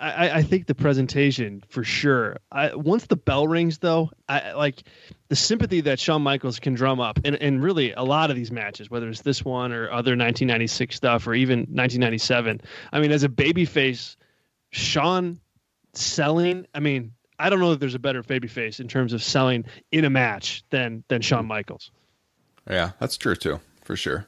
[0.00, 2.38] I, I think the presentation for sure.
[2.50, 4.82] I, once the bell rings, though, I like
[5.28, 8.50] the sympathy that Shawn Michaels can drum up, and, and really a lot of these
[8.50, 12.60] matches, whether it's this one or other 1996 stuff or even 1997.
[12.92, 14.16] I mean, as a babyface,
[14.70, 15.40] Shawn
[15.92, 16.66] selling.
[16.74, 20.04] I mean, I don't know if there's a better babyface in terms of selling in
[20.04, 21.92] a match than than Shawn Michaels.
[22.68, 24.26] Yeah, that's true too, for sure.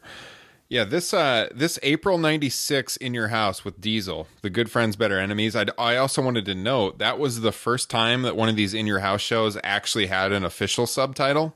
[0.68, 5.18] Yeah, this uh this April 96 in your house with Diesel, the good friends better
[5.18, 5.54] enemies.
[5.54, 8.74] I I also wanted to note that was the first time that one of these
[8.74, 11.54] in your house shows actually had an official subtitle.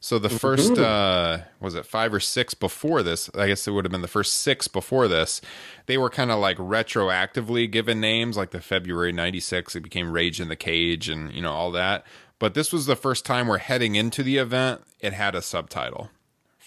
[0.00, 3.84] So the first uh was it 5 or 6 before this, I guess it would
[3.84, 5.40] have been the first 6 before this.
[5.86, 10.40] They were kind of like retroactively given names like the February 96 it became Rage
[10.40, 12.04] in the Cage and you know all that.
[12.40, 16.10] But this was the first time we're heading into the event it had a subtitle.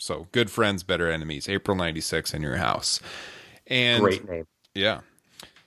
[0.03, 1.47] So, good friends, better enemies.
[1.47, 2.99] April '96 in your house,
[3.67, 4.45] and Great name.
[4.75, 4.99] Yeah.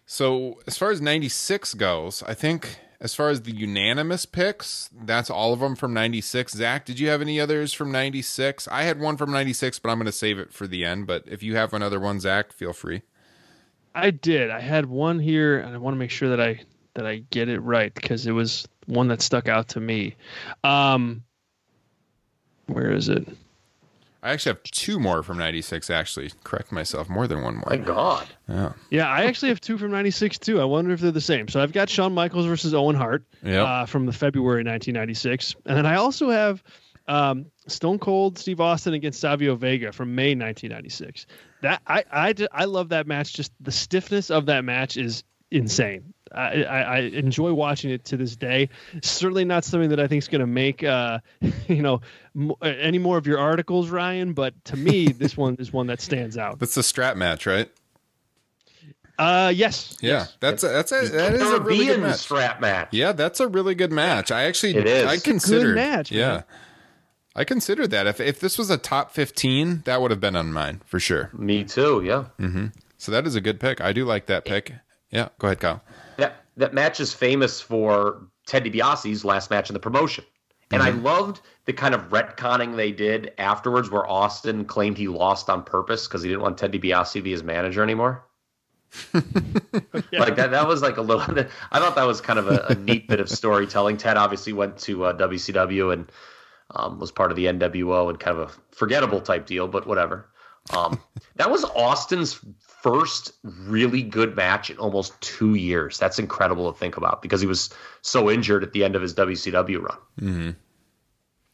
[0.05, 5.31] So, as far as '96 goes, I think as far as the unanimous picks, that's
[5.31, 6.53] all of them from '96.
[6.53, 8.69] Zack, did you have any others from '96?
[8.69, 11.07] I had one from '96, but I'm going to save it for the end.
[11.07, 13.01] But if you have another one, Zack, feel free.
[13.95, 14.51] I did.
[14.51, 16.61] I had one here, and I want to make sure that I
[16.93, 20.15] that I get it right because it was one that stuck out to me.
[20.63, 21.23] Um,
[22.67, 23.27] where is it?
[24.27, 25.89] I actually have two more from '96.
[25.89, 27.67] Actually, correct myself, more than one more.
[27.71, 28.27] My God.
[28.49, 28.73] Yeah.
[28.91, 30.61] Yeah, I actually have two from '96 too.
[30.61, 31.49] I wonder if they're the same.
[31.49, 33.67] So I've got Shawn Michaels versus Owen Hart Yep.
[33.67, 36.63] uh, from the February 1996, and then I also have
[37.09, 41.27] um, Stone Cold Steve Austin against Savio Vega from May 1996.
[41.63, 43.33] That I I I love that match.
[43.33, 46.13] Just the stiffness of that match is insane.
[46.37, 48.69] I, I, I enjoy watching it to this day.
[49.03, 51.19] Certainly not something that I think is going to make uh,
[51.69, 52.01] you know
[52.37, 54.33] m- any more of your articles, Ryan.
[54.35, 56.59] But to me, this one is one that stands out.
[56.59, 57.71] That's the strap match, right?
[59.19, 59.97] Uh, yes.
[60.03, 62.17] Yeah, that's a, that's a that is a really good match.
[62.19, 62.89] strap match.
[62.93, 64.31] Yeah, that's a really good match.
[64.31, 65.07] I actually It is.
[65.07, 66.27] I It's good considered match, Yeah.
[66.29, 66.45] man.
[67.35, 68.07] I considered that.
[68.07, 71.31] If if this was a top 15, that would have been on mine for sure.
[71.33, 72.25] Me too, yeah.
[72.39, 72.73] Mhm.
[72.99, 73.81] So that is a good pick.
[73.81, 74.73] I do like that pick.
[75.11, 75.83] Yeah, go ahead, Kyle.
[76.57, 80.25] That match is famous for Ted DiBiase's last match in the promotion.
[80.73, 85.49] And I loved the kind of retconning they did afterwards where Austin claimed he lost
[85.49, 88.25] on purpose because he didn't want Ted DiBiase to be his manager anymore.
[90.13, 91.23] Like that that was like a little
[91.73, 93.97] I thought that was kind of a, a neat bit of storytelling.
[93.97, 96.11] Ted obviously went to uh, WCW and
[96.71, 100.29] um, was part of the NWO and kind of a forgettable type deal, but whatever.
[100.71, 101.01] Um,
[101.37, 102.41] that was Austin's
[102.87, 105.99] first really good match in almost two years.
[105.99, 107.71] That's incredible to think about because he was
[108.03, 109.99] so injured at the end of his WCW run.
[110.21, 110.51] Mm-hmm.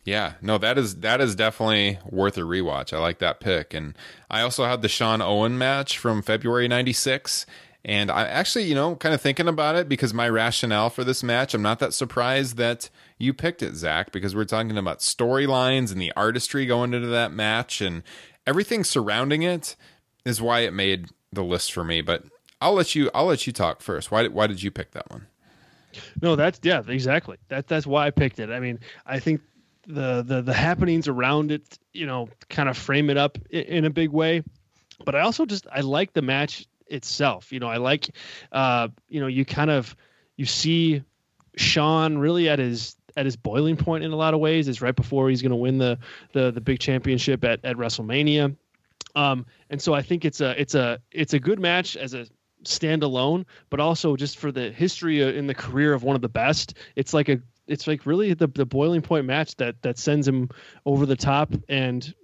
[0.04, 2.92] Yeah, no, that is that is definitely worth a rewatch.
[2.92, 3.96] I like that pick, and
[4.28, 7.46] I also had the Shawn Owen match from February '96.
[7.84, 11.24] And I actually, you know, kind of thinking about it because my rationale for this
[11.24, 15.90] match, I'm not that surprised that you picked it, Zack, because we're talking about storylines
[15.90, 18.04] and the artistry going into that match and
[18.46, 19.74] everything surrounding it
[20.24, 22.00] is why it made the list for me.
[22.00, 22.24] But
[22.60, 24.10] I'll let you, I'll let you talk first.
[24.10, 25.26] Why, why did you pick that one?
[26.20, 27.36] No, that's yeah, exactly.
[27.48, 28.50] That that's why I picked it.
[28.50, 29.40] I mean, I think
[29.86, 33.84] the the the happenings around it, you know, kind of frame it up in, in
[33.84, 34.42] a big way.
[35.04, 37.52] But I also just I like the match itself.
[37.52, 38.10] You know, I like,
[38.52, 39.94] uh, you know, you kind of
[40.36, 41.02] you see
[41.56, 44.68] Shawn really at his at his boiling point in a lot of ways.
[44.68, 45.98] It's right before he's going to win the
[46.32, 48.56] the the big championship at at WrestleMania.
[49.14, 52.26] Um, and so I think it's a it's a it's a good match as a
[52.64, 56.28] standalone, but also just for the history uh, in the career of one of the
[56.28, 56.74] best.
[56.96, 60.50] It's like a it's like really the the boiling point match that that sends him
[60.86, 62.14] over the top and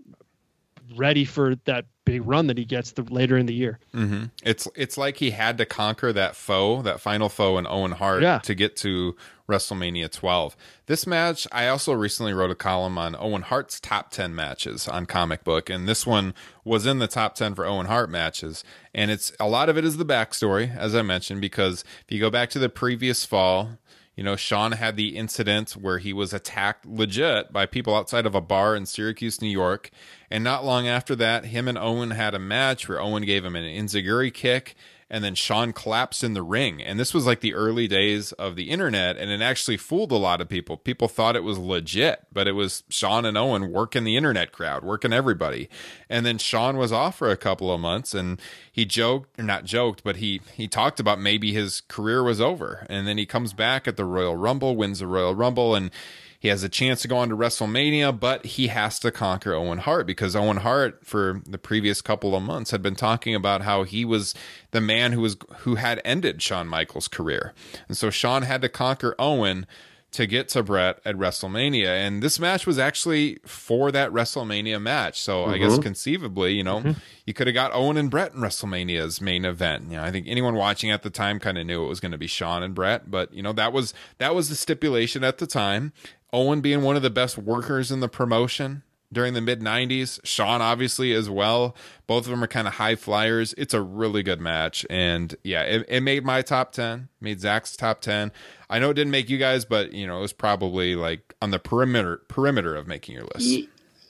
[0.96, 3.78] ready for that big run that he gets the, later in the year.
[3.94, 4.24] Mm-hmm.
[4.42, 8.22] It's it's like he had to conquer that foe, that final foe in Owen Hart
[8.22, 8.38] Yeah.
[8.38, 9.14] to get to
[9.48, 10.56] WrestleMania 12.
[10.86, 15.06] This match, I also recently wrote a column on Owen Hart's top 10 matches on
[15.06, 16.34] Comic Book, and this one
[16.64, 18.62] was in the top 10 for Owen Hart matches.
[18.94, 22.20] And it's a lot of it is the backstory, as I mentioned, because if you
[22.20, 23.78] go back to the previous fall,
[24.18, 28.34] you know, Shawn had the incident where he was attacked legit by people outside of
[28.34, 29.92] a bar in Syracuse, New York.
[30.28, 33.54] And not long after that, him and Owen had a match where Owen gave him
[33.54, 34.74] an Enziguri kick
[35.10, 36.82] and then Shawn collapsed in the ring.
[36.82, 40.16] And this was like the early days of the internet, and it actually fooled a
[40.16, 40.76] lot of people.
[40.76, 44.84] People thought it was legit, but it was Shawn and Owen working the internet crowd,
[44.84, 45.68] working everybody.
[46.08, 48.40] And then Shawn was off for a couple of months, and
[48.70, 52.86] he joked, or not joked, but he he talked about maybe his career was over.
[52.90, 55.90] And then he comes back at the Royal Rumble, wins the Royal Rumble, and
[56.38, 59.78] he has a chance to go on to WrestleMania, but he has to conquer Owen
[59.78, 63.82] Hart because Owen Hart, for the previous couple of months, had been talking about how
[63.82, 64.34] he was
[64.70, 67.54] the man who was who had ended Shawn Michaels' career,
[67.88, 69.66] and so Shawn had to conquer Owen
[70.10, 75.20] to get to Bret at WrestleMania, and this match was actually for that WrestleMania match.
[75.20, 75.82] So I guess Mhm.
[75.82, 76.94] conceivably, you know,
[77.26, 79.90] you could have got Owen and Bret in WrestleMania's main event.
[79.90, 82.12] You know, I think anyone watching at the time kind of knew it was going
[82.12, 85.38] to be Shawn and Bret, but you know that was that was the stipulation at
[85.38, 85.92] the time.
[86.32, 88.82] Owen being one of the best workers in the promotion
[89.12, 91.74] during the mid 90s, Shawn obviously as well.
[92.06, 93.54] Both of them are kind of high flyers.
[93.56, 94.84] It's a really good match.
[94.90, 98.32] And yeah, it, it made my top 10, made Zack's top 10.
[98.70, 101.50] I know it didn't make you guys, but you know, it was probably like on
[101.50, 103.48] the perimeter perimeter of making your list.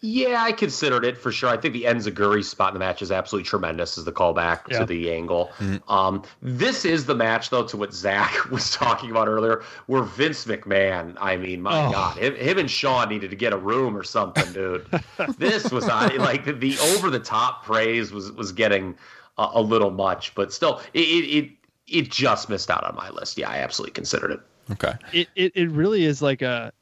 [0.01, 1.49] Ye- Yeah, I considered it for sure.
[1.49, 4.81] I think the Enziguri spot in the match is absolutely tremendous as the callback Yeah.
[4.81, 5.51] to the angle.
[5.59, 5.91] Mm-hmm.
[5.93, 10.45] Um, this is the match, though, to what Zack was talking about earlier, where Vince
[10.47, 11.93] McMahon, I mean, my Oh.
[11.93, 14.87] God, him, him and Shawn needed to get a room or something, dude.
[15.39, 18.97] this was I like the, the over the top praise was was getting
[19.39, 21.51] a, a little much, but still, it, it it
[21.87, 23.39] it just missed out on my list.
[23.39, 24.41] Yeah, I absolutely considered it.
[24.73, 24.93] Okay.
[25.13, 26.73] It, it it really is like a.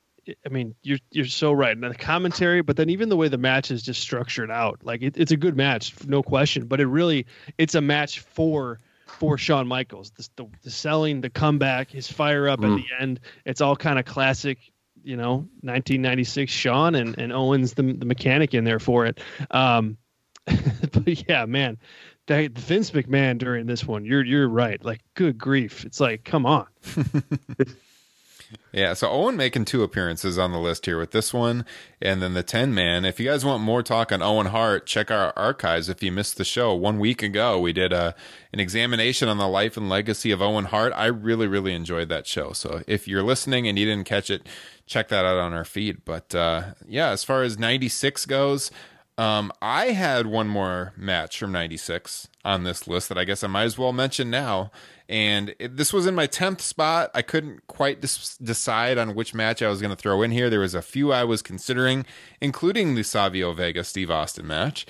[0.45, 1.73] I mean, you're you're so right.
[1.77, 5.03] And the commentary, but then even the way the match is just structured out, like
[5.03, 6.67] it, it's a good match, no question.
[6.67, 7.27] But it really,
[7.59, 10.11] it's a match for for Shawn Michaels.
[10.11, 12.77] The, the, the selling, the comeback, his fire up Mm.
[12.79, 13.21] at the end.
[13.45, 14.59] It's all kind of classic,
[15.05, 19.21] you know, 1996 Shawn and and Owens the the mechanic in there for it.
[19.51, 19.97] Um,
[20.47, 21.79] but yeah, man,
[22.27, 24.85] that Vince McMahon during this one, you're you're right.
[24.85, 26.67] Like, good grief, it's like, come on.
[28.73, 31.65] Yeah, so Owen making two appearances on the list here with this one
[32.01, 33.05] and then the 10 man.
[33.05, 36.37] If you guys want more talk on Owen Hart, check our archives if you missed
[36.37, 36.75] the show.
[36.75, 38.15] One week ago, we did a
[38.53, 40.93] an examination on the life and legacy of Owen Hart.
[40.97, 42.53] I really really enjoyed that show.
[42.53, 44.47] So if you're listening and you didn't catch it,
[44.87, 46.05] check that out on our feed.
[46.05, 48.71] But uh yeah, as far as 96 goes,
[49.19, 53.47] um, I had one more match from '96 on this list that I guess I
[53.47, 54.71] might as well mention now.
[55.09, 57.11] And it, this was in my 10th spot.
[57.15, 60.51] I couldn't quite dis- decide on which match I was going to throw in here.
[60.51, 62.05] There was a few I was considering,
[62.41, 64.87] including the Savio Vega Steve Austin match.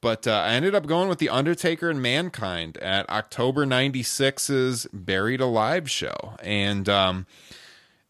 [0.00, 5.42] But uh, I ended up going with The Undertaker and Mankind at October 96's Buried
[5.42, 6.34] Alive show.
[6.42, 7.26] And um,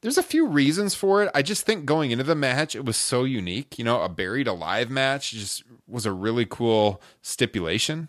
[0.01, 1.31] there's a few reasons for it.
[1.35, 3.79] I just think going into the match, it was so unique.
[3.79, 8.09] You know, a buried alive match just was a really cool stipulation,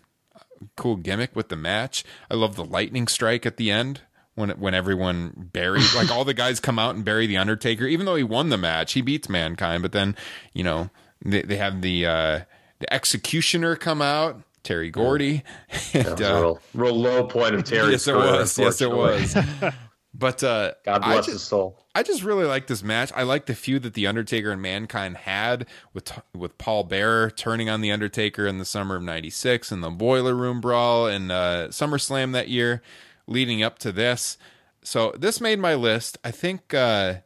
[0.76, 2.04] cool gimmick with the match.
[2.30, 4.00] I love the lightning strike at the end
[4.34, 8.06] when when everyone buried, like all the guys come out and bury the Undertaker, even
[8.06, 9.82] though he won the match, he beats Mankind.
[9.82, 10.16] But then,
[10.52, 10.90] you know,
[11.24, 12.40] they they have the uh,
[12.78, 15.42] the executioner come out Terry Gordy.
[15.94, 18.58] And, That was a uh, real, real low point of Terry's yes, it was.
[18.58, 19.36] Yes, it was.
[20.14, 20.18] unfortunately.
[20.18, 21.78] But uh, God I bless his soul.
[21.94, 23.12] I just really like this match.
[23.14, 27.68] I like the feud that the Undertaker and Mankind had with with Paul Bearer turning
[27.68, 31.68] on the Undertaker in the summer of '96 and the Boiler Room Brawl and uh,
[31.68, 32.82] SummerSlam that year,
[33.26, 34.38] leading up to this.
[34.82, 36.18] So this made my list.
[36.24, 37.16] I think uh,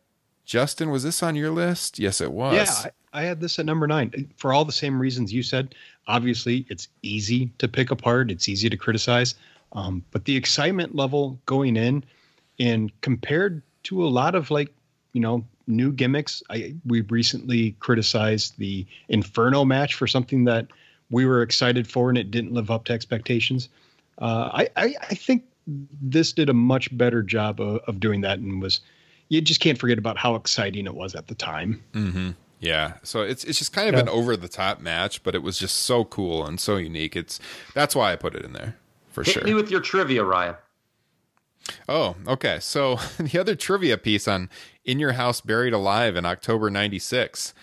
[0.44, 1.98] Justin was this on your list?
[1.98, 2.54] Yes, it was.
[2.54, 5.74] Yeah, I, I had this at number nine for all the same reasons you said.
[6.06, 8.30] Obviously, it's easy to pick apart.
[8.30, 9.34] It's easy to criticize,
[9.72, 12.04] um, but the excitement level going in,
[12.58, 14.72] and compared to a lot of like
[15.12, 20.66] you know new gimmicks, I we recently criticized the Inferno match for something that
[21.10, 23.68] we were excited for and it didn't live up to expectations.
[24.18, 25.44] Uh, I, I I think
[26.00, 28.80] this did a much better job of, of doing that and was
[29.28, 31.82] you just can't forget about how exciting it was at the time.
[31.92, 32.30] Mm-hmm.
[32.60, 32.94] Yeah.
[33.02, 34.00] So it's it's just kind of Yeah.
[34.02, 37.16] an over the top match, but it was just so cool and so unique.
[37.16, 37.40] It's
[37.74, 38.76] that's why I put it in there
[39.10, 39.44] for Hit sure.
[39.44, 40.54] me with your trivia, Ryan.
[41.88, 42.58] Oh, okay.
[42.60, 44.50] So the other trivia piece on
[44.84, 47.54] In Your House Buried Alive in October 96.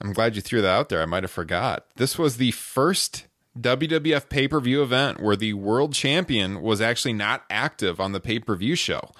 [0.00, 1.02] I'm glad you threw that out there.
[1.02, 1.86] I might have forgot.
[1.96, 3.26] This was the first
[3.58, 8.20] WWF pay per view event where the world champion was actually not active on the
[8.20, 9.10] pay per view show.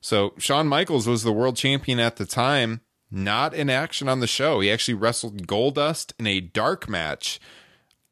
[0.00, 2.80] So Shawn Michaels was the world champion at the time,
[3.10, 4.60] not in action on the show.
[4.60, 7.38] He actually wrestled Goldust in a dark match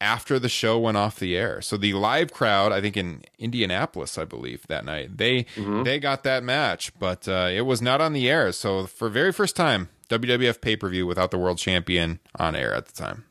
[0.01, 1.61] after the show went off the air.
[1.61, 5.46] So the live crowd, I think in Indianapolis, I believe that night, they
[5.84, 8.53] they got that match, but uh, it was not on the air.
[8.53, 12.74] So for very first time, WWF pay per view without the world champion on air
[12.74, 13.24] at the time.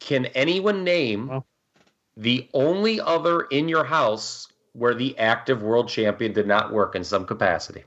[0.00, 1.42] Can anyone name
[2.16, 7.04] the only other in your house where the active world champion did not work in
[7.04, 7.84] some capacity?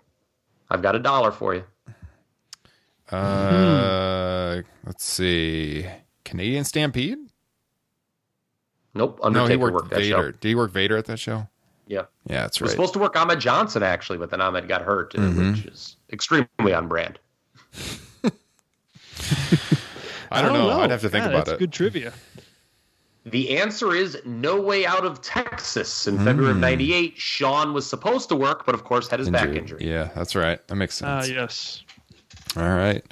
[0.70, 1.64] I've got a dollar for you.
[3.12, 5.88] Uh, let's see,
[6.24, 7.18] Canadian Stampede.
[8.94, 9.20] Nope.
[9.24, 10.16] no, he Undertaker worked, worked that Vader.
[10.16, 10.32] show.
[10.32, 11.48] Did he work Vader at that show?
[11.88, 12.04] Yeah.
[12.28, 12.76] Yeah, that's He was right.
[12.76, 15.56] supposed to work Ahmed Johnson actually, but then Ahmed got hurt, uh, Mhm.
[15.56, 17.20] which is extremely on brand.
[20.32, 20.70] I don't, know.
[20.80, 21.60] I'd have to think Yeah, about that's it.
[21.60, 22.14] good trivia.
[23.26, 26.08] The answer is No Way Out of Texas.
[26.08, 26.62] In February of Mm.
[26.62, 29.58] 98, Shawn was supposed to work, but of course had his back Injury.
[29.60, 29.88] injury.
[29.90, 30.66] Yeah, that's right.
[30.68, 31.10] That makes sense.
[31.10, 31.34] Ah, sense.
[31.36, 31.84] yes.
[32.56, 33.04] All right.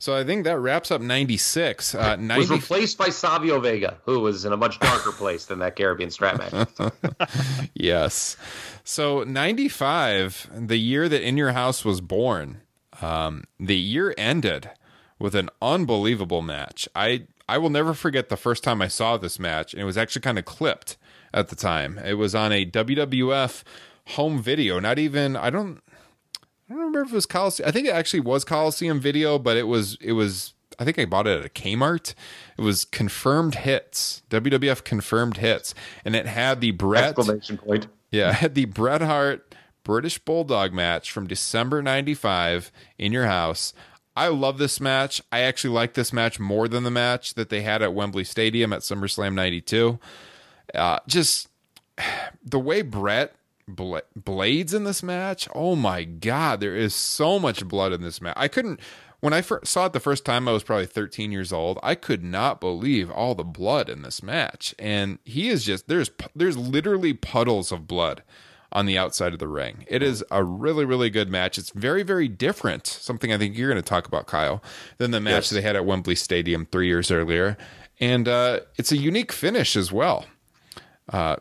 [0.00, 1.94] So I think that wraps up 96.
[1.94, 5.74] Uh, Was replaced by Savio Vega, who was in a much darker place than that
[5.74, 6.92] Caribbean strap match.
[7.74, 8.36] yes.
[8.84, 12.60] So 95, the year that In Your House was born,
[13.02, 14.70] um, the year ended
[15.18, 16.88] with an unbelievable match.
[16.94, 19.96] I I will never forget the first time I saw this match, and it was
[19.96, 20.96] actually kind of clipped
[21.32, 21.98] at the time.
[21.98, 23.62] It was on a WWF
[24.08, 24.78] home video.
[24.78, 25.80] Not even I don't
[26.68, 27.68] I don't remember if it was Coliseum.
[27.68, 31.06] I think it actually was Coliseum video, but it was it was I think I
[31.06, 32.14] bought it at a Kmart.
[32.56, 37.86] It was confirmed hits, WWF confirmed hits, and it had the Bret Exclamation point.
[38.10, 43.72] yeah, it had the Bret Hart British Bulldog match from December 95 in your house.
[44.14, 45.22] I love this match.
[45.32, 48.72] I actually like this match more than the match that they had at Wembley Stadium
[48.72, 49.98] at SummerSlam 92.
[50.74, 51.48] Uh, just
[52.44, 53.34] the way Bret
[53.68, 55.48] bla- blades in this match.
[55.54, 58.34] Oh my God, there is so much blood in this match.
[58.36, 58.80] I couldn't,
[59.20, 61.78] when I first saw it the first time, I was probably 13 years old.
[61.82, 64.74] I could not believe all the blood in this match.
[64.78, 68.22] And he is just, there's, there's literally puddles of blood
[68.70, 69.84] on the outside of the ring.
[69.88, 71.56] It is a really, really good match.
[71.58, 72.86] It's very, very different.
[72.86, 74.62] Something I think you're going to talk about, Kyle,
[74.98, 75.50] than the match Yes.
[75.50, 77.56] they had at Wembley Stadium three years earlier.
[77.98, 80.26] And uh, it's a unique finish as well.
[81.08, 81.36] Uh,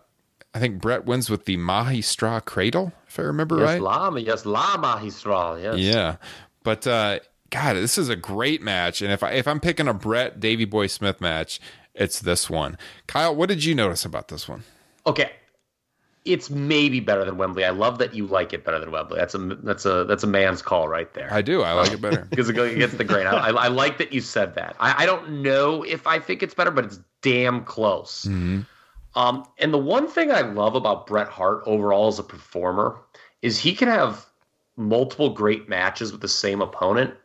[0.58, 3.82] I think Bret wins with the Magistral Cradle, if I remember yes, right.
[3.82, 5.62] Lama, yes, Lama, he's strong.
[5.62, 5.78] Yes.
[5.78, 6.16] Yeah,
[6.64, 7.20] but uh,
[7.51, 9.03] God, this is a great match.
[9.03, 11.60] And if I if I'm picking a Bret Davy Boy Smith match,
[11.93, 12.76] it's this one.
[13.05, 14.64] Kyle, what did you notice about this one?
[15.05, 15.30] Okay.
[16.26, 17.64] It's maybe better than Wembley.
[17.64, 19.20] I love that you like it better than Wembley.
[19.20, 21.32] That's a that's a that's a man's call right there.
[21.32, 21.62] I do.
[21.62, 22.26] I like it better.
[22.32, 23.28] because it goes against the grain.
[23.28, 24.76] I, I, I like that you said that.
[24.80, 28.26] I, I don't know if I think it's better, but it's damn close.
[28.26, 28.62] Mm-hmm.
[29.18, 33.02] Um, and the one thing I love about Bret Hart overall as a performer
[33.41, 34.27] is he can have
[34.76, 37.15] multiple great matches with the same opponent,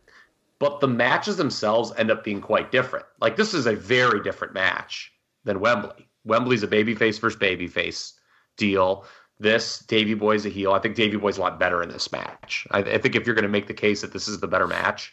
[0.58, 3.04] but the matches themselves end up being quite different.
[3.20, 5.12] Like this is a very different match
[5.44, 6.08] than Wembley.
[6.24, 8.14] Wembley's a babyface versus babyface
[8.56, 9.04] deal.
[9.38, 10.72] This Davy Boy's a heel.
[10.72, 12.66] I think Davy Boy's a lot better in this match.
[12.70, 14.66] I, I think if you're going to make the case that this is the better
[14.66, 15.12] match,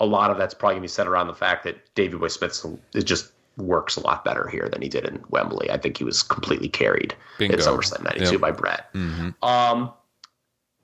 [0.00, 2.28] a lot of that's probably going to be set around the fact that Davy Boy
[2.28, 3.30] Smith is just
[3.60, 5.70] works a lot better here than he did in Wembley.
[5.70, 7.56] I think he was completely carried Bingo.
[7.56, 8.40] at SummerSlam '92 Yep.
[8.40, 8.92] by Bret.
[8.94, 9.44] Mm-hmm.
[9.44, 9.92] Um,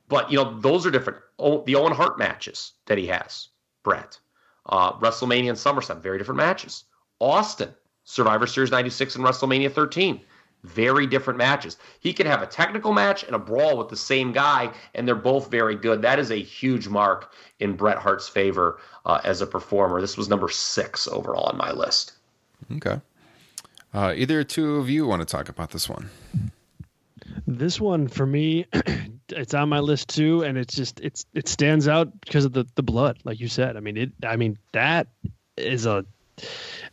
[0.08, 1.18] but you know those are different.
[1.38, 3.48] Oh, the Owen Hart matches that he has,
[3.82, 4.18] Bret,
[4.66, 6.84] uh, WrestleMania and SummerSlam, very different matches.
[7.20, 7.74] Austin,
[8.04, 10.20] Survivor Series '96 and WrestleMania 13,
[10.62, 11.76] very different matches.
[12.00, 15.14] He could have a technical match and a brawl with the same guy, and they're
[15.14, 16.02] both very good.
[16.02, 20.00] That is a huge mark in Bret Hart's favor uh, as a performer.
[20.00, 22.12] This was number six overall on my list.
[22.76, 23.00] Okay.
[23.94, 26.10] Uh, either two of you want to talk about this one?
[27.46, 28.66] This one for me,
[29.28, 32.66] it's on my list too, and it's just it's it stands out because of the
[32.74, 33.76] the blood, like you said.
[33.76, 34.12] I mean it.
[34.24, 35.06] I mean that
[35.56, 36.04] is a.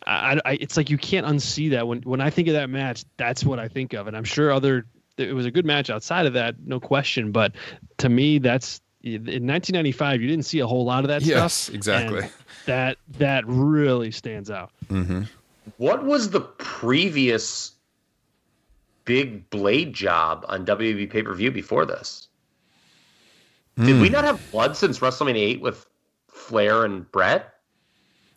[0.08, 3.04] I, I, it's like you can't unsee that when when I think of that match.
[3.18, 4.86] That's what I think of, and I'm sure other.
[5.18, 7.32] It was a good match outside of that, no question.
[7.32, 7.54] But
[7.98, 10.22] to me, that's in 1995.
[10.22, 11.76] You didn't see a whole lot of that Yes, stuff.
[11.76, 12.30] exactly.
[12.66, 14.72] That that really stands out.
[14.88, 15.24] Mm-hmm.
[15.78, 17.72] What was the previous
[19.06, 22.28] big blade job on WWE pay per view before this?
[23.78, 24.02] Did Hmm.
[24.02, 25.86] we not have blood since WrestleMania 8 with
[26.30, 27.50] Flair and Bret?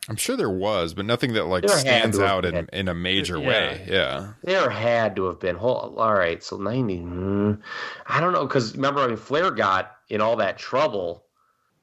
[0.08, 2.68] I'm sure there was, but nothing that like There stands out in, been.
[2.72, 3.46] in a major Yeah.
[3.48, 3.86] way.
[3.88, 4.32] Yeah.
[4.44, 5.56] There had to have been.
[5.56, 7.00] All right, so 90.
[7.00, 7.60] mm,
[8.06, 11.24] I don't know, because remember, I mean, Flair got in all that trouble.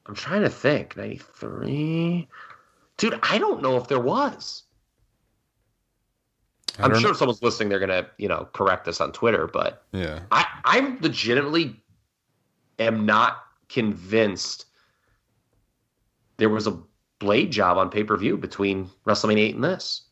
[0.06, 0.96] I'm trying to think.
[0.96, 2.28] 93.
[2.96, 4.62] Dude, I don't know if there was.
[6.78, 7.10] I I'm sure know.
[7.10, 10.20] if someone's listening, they're going to, you know, correct us on Twitter, but Yeah.
[10.32, 11.80] I, I legitimately
[12.78, 13.38] am not
[13.68, 14.66] convinced
[16.36, 16.76] there was a
[17.20, 20.02] blade job on pay per view between WrestleMania 8 and this.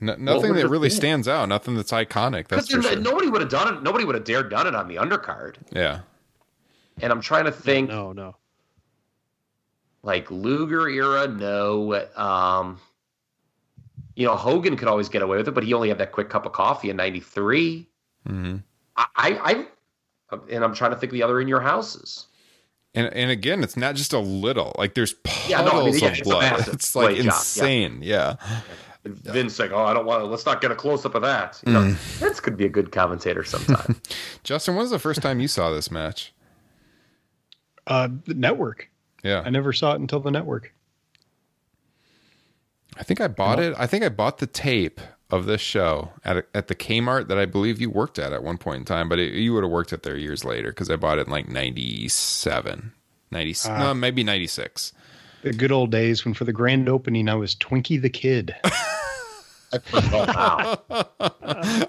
[0.00, 0.94] No, nothing that really be?
[0.94, 1.48] stands out.
[1.48, 2.48] Nothing that's iconic.
[2.48, 2.96] That's for sure.
[2.96, 3.82] nobody would have done it.
[3.82, 5.56] Nobody would have dared done it on the undercard.
[5.72, 6.00] Yeah.
[7.00, 7.88] And I'm trying to think.
[7.90, 8.36] No, no.
[10.02, 11.94] Like Luger era, no.
[12.16, 12.78] Um,
[14.16, 16.30] you know, Hogan could always get away with it, but he only had that quick
[16.30, 17.88] cup of coffee in '93.
[18.28, 18.56] Mm-hmm.
[18.96, 19.66] I, I,
[20.30, 22.26] I, and I'm trying to think of the other in your houses.
[22.94, 24.74] And and again, it's not just a little.
[24.78, 26.68] Like there's puddles Yeah, no, I mean, yeah, of it's blood.
[26.68, 27.32] It's like blade job, yeah.
[27.32, 27.98] insane.
[28.02, 28.36] Yeah.
[29.04, 30.26] Vince like, oh, I don't want to.
[30.26, 31.60] Let's not get a close up of that.
[31.66, 31.92] You know, Mm.
[32.20, 34.00] Vince could be a good commentator sometime.
[34.44, 36.32] Justin, when was the first time you saw this match?
[37.86, 38.88] Uh, the network.
[39.22, 39.42] Yeah.
[39.44, 40.72] I never saw it until the network.
[42.96, 43.74] I think I bought it.
[43.78, 45.00] I think I bought the tape
[45.30, 48.42] of this show at a, at the Kmart that I believe you worked at at
[48.44, 50.90] one point in time, but it, you would have worked at there years later because
[50.90, 52.92] I bought it in like 97,
[53.30, 53.78] 90, Ah.
[53.78, 54.92] no, maybe 96.
[55.42, 58.54] The good old days when for the grand opening I was Twinkie the Kid.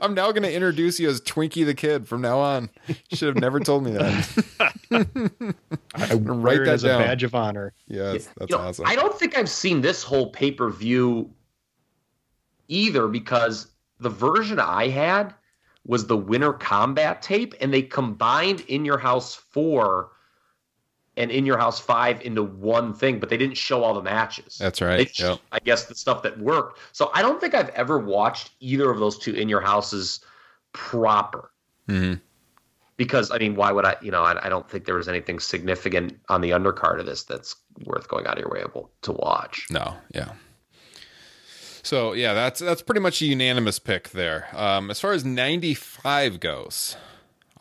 [0.01, 2.69] I'm now going to introduce you as Twinkie the Kid from now on.
[2.87, 4.65] You should have never told me that.
[5.95, 7.01] I write wear it that as down.
[7.01, 7.73] a badge of honor.
[7.87, 8.85] Yeah, that's, that's You know, awesome.
[8.87, 11.31] I don't think I've seen this whole pay per view
[12.67, 13.67] either because
[13.99, 15.33] the version I had
[15.85, 20.09] was the Winter Combat tape, and they combined In Your House 4
[21.17, 24.57] and In Your House 5 into one thing, but they didn't show all the matches.
[24.57, 25.13] That's right.
[25.13, 25.39] Sh- Yep.
[25.51, 26.79] I guess the stuff that worked.
[26.91, 30.19] So I don't think I've ever watched either of those two In Your Houses
[30.73, 31.51] proper
[31.87, 32.15] hmm
[32.97, 33.95] because I mean, why would I?
[34.01, 37.23] You know, I, I don't think there was anything significant on the undercard of this
[37.23, 39.67] that's worth going out of your way able to watch.
[39.69, 40.31] No, yeah.
[41.83, 44.47] So yeah, that's that's pretty much a unanimous pick there.
[44.53, 46.95] Um, as far as '95 goes,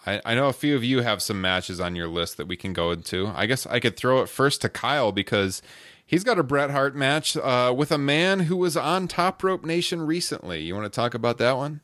[0.07, 2.57] I, I know a few of you have some matches on your list that we
[2.57, 3.33] can go into.
[3.35, 5.63] I guess I could throw it first to Kyle because
[6.07, 9.65] he's got a Bret Hart match uh, with a man who was on Top Rope
[9.65, 10.61] Nation recently.
[10.63, 11.81] You want to talk about that one?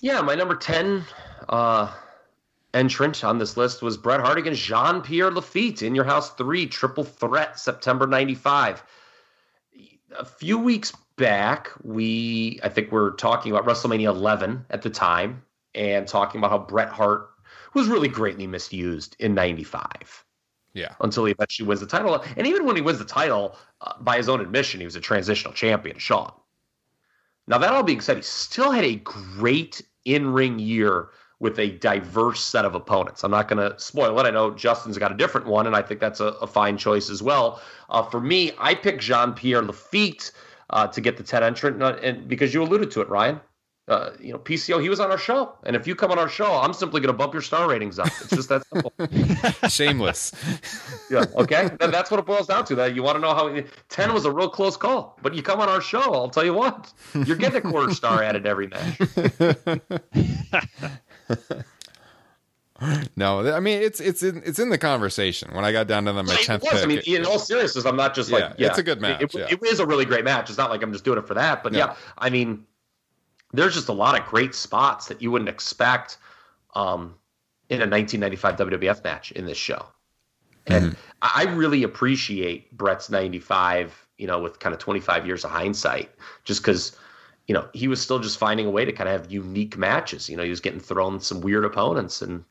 [0.00, 1.04] Yeah, my number ten
[1.48, 1.92] uh,
[2.74, 6.66] entrant on this list was Bret Hart against Jean Pierre Lafitte in Your House Three
[6.66, 8.82] Triple Threat September '95.
[10.18, 15.42] A few weeks back, we I think we're talking about WrestleMania 11 at the time
[15.74, 17.30] and talking about how Bret Hart
[17.74, 20.24] was really greatly misused in '95.
[20.74, 20.94] Yeah.
[21.00, 22.22] until he eventually wins the title.
[22.36, 25.00] And even when he wins the title, uh, by his own admission, he was a
[25.00, 26.30] transitional champion, Shawn.
[27.48, 31.08] Now, that all being said, he still had a great in ring year
[31.40, 33.22] with a diverse set of opponents.
[33.24, 34.26] I'm not going to spoil it.
[34.26, 37.10] I know Justin's got a different one, and I think that's a, a fine choice
[37.10, 37.62] as well.
[37.90, 40.32] Uh, for me, I picked Jean Pierre Lafitte
[40.70, 43.40] uh, to get the 10 entrant, and, and because you alluded to it, Ryan.
[43.88, 45.54] Uh, you know, PCO, he was on our show.
[45.64, 47.98] And if you come on our show, I'm simply going to bump your star ratings
[47.98, 48.08] up.
[48.08, 48.92] It's just that simple.
[49.68, 50.32] Shameless.
[51.10, 51.24] Yeah.
[51.36, 51.70] Okay.
[51.80, 52.74] Then that's what it boils down to.
[52.74, 55.58] That you want to know how ten was a real close call, but you come
[55.58, 56.92] on our show, I'll tell you what,
[57.24, 59.00] you're getting a quarter star added every match.
[63.16, 65.52] No, I mean it's it's in it's in the conversation.
[65.52, 67.96] When I got down to the, my tenth pick, I mean, in all seriousness, I'm
[67.96, 69.46] not just Yeah, like, yeah, it's a good match, It, yeah.
[69.50, 70.48] it is a really great match.
[70.48, 71.86] It's not like I'm just doing it for that, but Yeah.
[71.86, 72.64] yeah, I mean,
[73.52, 76.18] there's just a lot of great spots that you wouldn't expect
[76.74, 77.14] um,
[77.68, 79.86] in a 1995 WWF match in this show.
[80.66, 85.50] And I I really appreciate Bret's 95, you know, with kind of 25 years of
[85.50, 86.10] hindsight,
[86.44, 86.96] just because
[87.46, 90.28] you know, he was still just finding a way to kind of have unique matches.
[90.28, 92.44] You know, he was getting thrown some weird opponents and,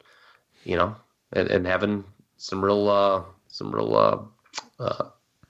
[0.64, 0.96] you know,
[1.34, 2.04] and, and having
[2.38, 5.10] some real, uh, some real, uh, uh,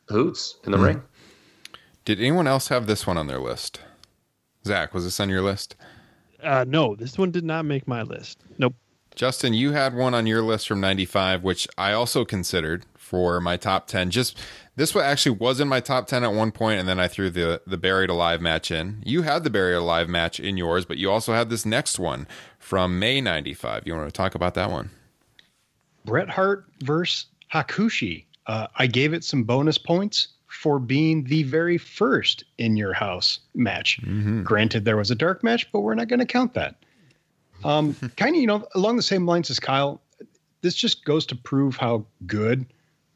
[0.10, 0.86] hoots in the Mhm.
[0.86, 1.04] ring.
[2.04, 3.80] Did anyone else have this one on their list?
[4.68, 5.76] Zack, was this on your list?
[6.44, 8.40] Uh, no, this one did not make my list.
[8.58, 8.76] Nope.
[9.16, 13.58] Justin, you had one on your list from 95, which I also considered for my
[13.58, 14.12] top 10.
[14.12, 14.38] Just
[14.76, 17.32] this one actually was in my top 10 at one point, and then I threw
[17.32, 19.02] the, the Buried Alive match in.
[19.04, 22.28] You had the Buried Alive match in yours, but you also had this next one
[22.60, 23.88] from May 95.
[23.88, 24.92] You want to talk about that one?
[26.06, 28.26] Bret Hart versus Hakushi.
[28.46, 30.28] Uh, I gave it some bonus points
[30.68, 34.02] for being the very first in your house match.
[34.44, 36.76] Granted, there was a dark match, but we're not going to count that.
[37.64, 40.02] Um, kind of, you know, along the same lines as Kyle,
[40.60, 42.66] this just goes to prove how good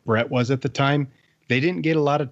[0.05, 1.09] Bret was at the time.
[1.49, 2.29] They didn't get a lot of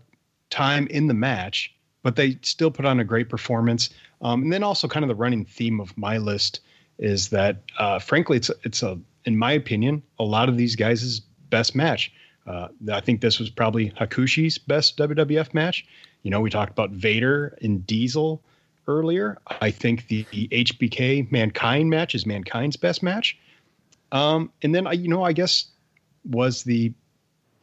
[0.51, 3.89] time in the match, but they still put on a great performance.
[4.21, 6.61] Um, and then also, kind of the running theme of my list
[6.97, 11.19] is that, uh, frankly, it's it's a, in my opinion, a lot of these guys'
[11.49, 12.09] best match.
[12.47, 15.85] Uh, I think this was probably Hakushi's best WWF match.
[16.23, 18.41] You know, we talked about Vader and Diesel
[18.87, 19.37] earlier.
[19.61, 23.37] I think the, the HBK Mankind match is Mankind's best match.
[24.11, 25.65] Um, and then I, you know, I guess
[26.29, 26.91] was the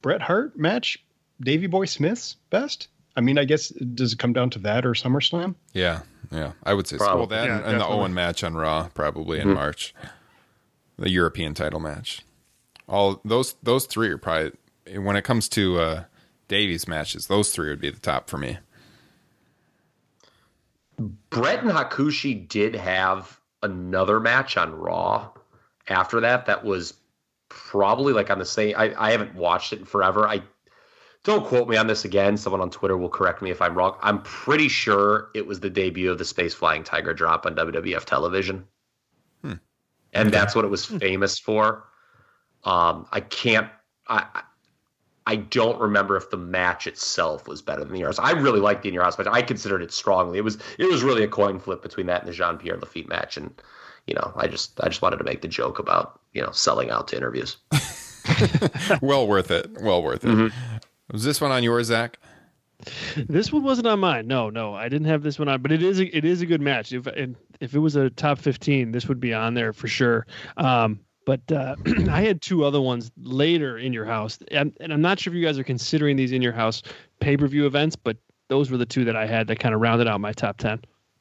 [0.02, 0.98] Bret Hart match
[1.40, 2.88] Davy Boy Smith's best.
[3.16, 5.54] I mean, I guess does it come down to that or SummerSlam?
[5.72, 7.04] Yeah, yeah, I would say so.
[7.04, 7.18] Probably.
[7.18, 7.86] Well, that Yeah, and, and the.
[7.86, 9.54] Owen match on Raw probably in Mhm.
[9.54, 9.94] March,
[10.98, 12.22] the European title match.
[12.88, 14.52] All those those three are probably
[14.94, 16.04] when it comes to uh,
[16.48, 17.26] Davy's matches.
[17.26, 18.58] Those three would be the top for me.
[21.30, 25.30] Bret and Hakushi did have another match on Raw
[25.88, 26.46] after that.
[26.46, 26.94] That was
[27.48, 28.74] probably like on the same.
[28.76, 30.26] I, I haven't watched it in forever.
[30.26, 30.42] I
[31.22, 32.36] don't quote me on this again.
[32.36, 33.96] Someone on Twitter will correct me if I'm wrong.
[34.00, 38.04] I'm pretty sure it was the debut of the Space Flying Tiger drop on WWF
[38.04, 38.64] television,
[39.42, 39.54] Hmm.
[40.12, 41.88] and that's what it was famous for.
[42.64, 43.68] Um, I can't.
[44.08, 44.42] I.
[45.26, 48.18] I- I don't remember if the match itself was better than the yours.
[48.18, 49.26] I really liked the in your house match.
[49.30, 50.38] I considered it strongly.
[50.38, 53.08] It was it was really a coin flip between that and the Jean Pierre Lafitte
[53.08, 53.36] match.
[53.36, 53.52] And
[54.06, 56.90] you know, I just I just wanted to make the joke about you know selling
[56.90, 57.56] out to interviews.
[59.02, 59.70] well worth it.
[59.80, 60.28] Well worth it.
[60.28, 60.76] Mm-hmm.
[61.12, 62.18] Was this one on yours, Zack?
[63.16, 64.26] This one wasn't on mine.
[64.26, 65.62] No, no, I didn't have this one on.
[65.62, 66.92] But it is a, it is a good match.
[66.92, 70.26] If and if it was a top fifteen, this would be on there for sure.
[70.56, 71.76] Um, but uh,
[72.10, 75.36] I had two other ones later in your house, and, and I'm not sure if
[75.36, 76.82] you guys are considering these in your house
[77.20, 78.16] pay per view events, but
[78.48, 80.80] those were the two that I had that kind of rounded out my top ten.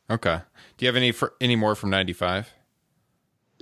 [0.10, 0.40] Okay.
[0.78, 2.54] Do you have any for, any more from '95?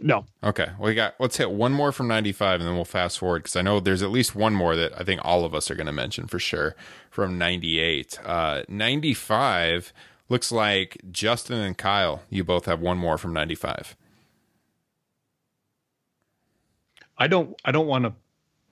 [0.02, 0.26] No.
[0.44, 0.68] Okay.
[0.78, 1.16] Well, we got.
[1.20, 4.04] Let's hit one more from '95, and then we'll fast forward because I know there's
[4.04, 6.40] at least one more that I think all of us are going to mention for
[6.40, 6.76] sure
[7.10, 8.20] from '98.
[8.26, 9.94] Uh, '95
[10.28, 12.24] looks like Justin and Kyle.
[12.30, 13.96] You both have one more from '95.
[17.18, 17.56] I don't.
[17.66, 18.14] I don't want to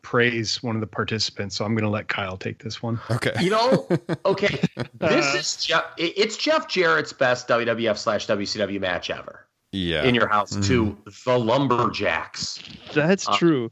[0.01, 2.99] praise one of the participants, so I'm going to let Kyle take this one.
[3.11, 3.33] Okay.
[3.39, 3.87] You know,
[4.25, 4.59] okay,
[4.95, 5.85] this is Jeff.
[5.97, 9.45] It's Jeff Jarrett's best WWF slash WCW match ever.
[9.73, 10.03] Yeah.
[10.03, 10.65] in your house Mhm.
[10.67, 12.59] to the Lumberjacks.
[12.93, 13.71] That's Uh, true.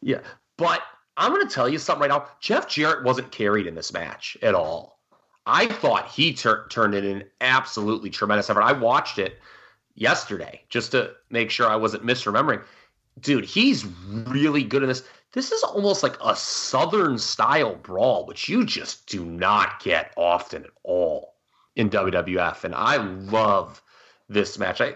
[0.00, 0.20] Yeah,
[0.56, 0.80] but
[1.18, 2.28] I'm going to tell you something right now.
[2.40, 5.00] Jeff Jarrett wasn't carried in this match at all.
[5.44, 8.62] I thought he tur- turned it in an absolutely tremendous effort.
[8.62, 9.38] I watched it
[9.96, 12.62] yesterday just to make sure I wasn't misremembering.
[13.20, 15.04] Dude, he's really good in this.
[15.32, 20.64] This is almost like a Southern style brawl, which you just do not get often
[20.64, 21.34] at all
[21.76, 22.64] in WWF.
[22.64, 23.82] And I love
[24.28, 24.80] this match.
[24.80, 24.94] I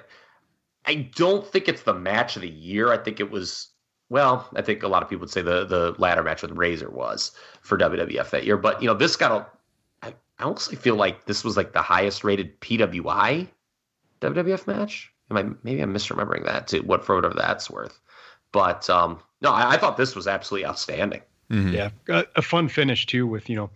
[0.84, 2.92] I don't think it's the match of the year.
[2.92, 3.68] I think it was
[4.08, 6.90] well, I think a lot of people would say the the ladder match with Razor
[6.90, 7.32] was
[7.62, 8.56] for WWF that year.
[8.56, 9.46] But you know, this got a
[10.06, 13.48] I, honestly feel like this was like the highest rated PWI
[14.20, 15.10] WWF match.
[15.30, 17.98] Am I maybe I'm misremembering that too, what for whatever that's worth.
[18.52, 21.22] But um no, I, I thought this was absolutely outstanding.
[21.50, 23.68] Yeah, a, a fun finish too, with you know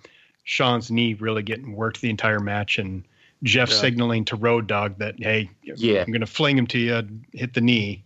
[0.44, 3.04] Shawn's knee really getting worked the entire match, and
[3.42, 3.76] Jeff Yeah.
[3.76, 6.00] signaling to Road Dog that hey, Yeah.
[6.00, 7.02] I'm going to fling him to you,
[7.34, 8.02] hit the knee.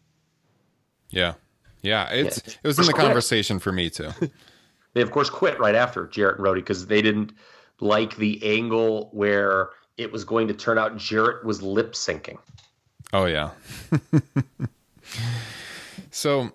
[1.10, 1.34] Yeah.
[1.82, 2.08] Yeah.
[2.10, 2.54] It's Yeah.
[2.64, 3.06] it was in the Correct.
[3.06, 4.10] conversation for me too.
[4.92, 7.32] They of course quit right after Jarrett and Roadie because they didn't
[7.78, 12.38] like the angle where it was going to turn out Jarrett was lip syncing.
[13.12, 13.50] Oh yeah.
[16.10, 16.50] so,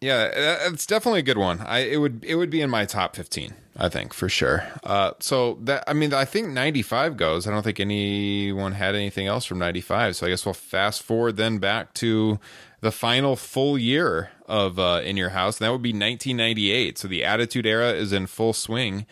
[0.00, 1.60] yeah, uh, it's definitely a good one.
[1.60, 4.66] I it would it would be in my top 15, I think, for sure.
[4.84, 7.46] Uh so that I mean, I think 95 goes.
[7.46, 10.16] I don't think anyone had anything else from 95.
[10.16, 12.38] So I guess we'll fast forward then back to
[12.80, 16.98] the final full year of uh in your house, and that would be 1998.
[16.98, 19.06] So the Attitude Era is in full swing.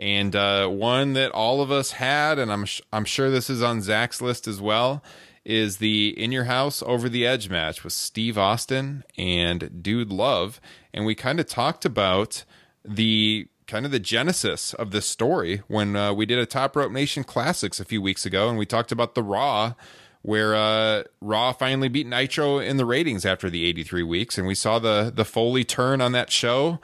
[0.00, 3.62] And uh, one that all of us had, and I'm sh- I'm sure this is
[3.64, 5.02] on Zack's list as well,
[5.44, 10.60] is the In Your House Over the Edge match with Steve Austin and Dude Love,
[10.92, 12.44] and we kind of talked about
[12.84, 16.90] the kind of the genesis of this story when uh, we did a Top Rope
[16.90, 19.74] Nation Classics a few weeks ago, and we talked about the Raw
[20.22, 24.54] where uh, Raw finally beat Nitro in the ratings after the 83 weeks, and we
[24.54, 26.80] saw the the Foley turn on that show,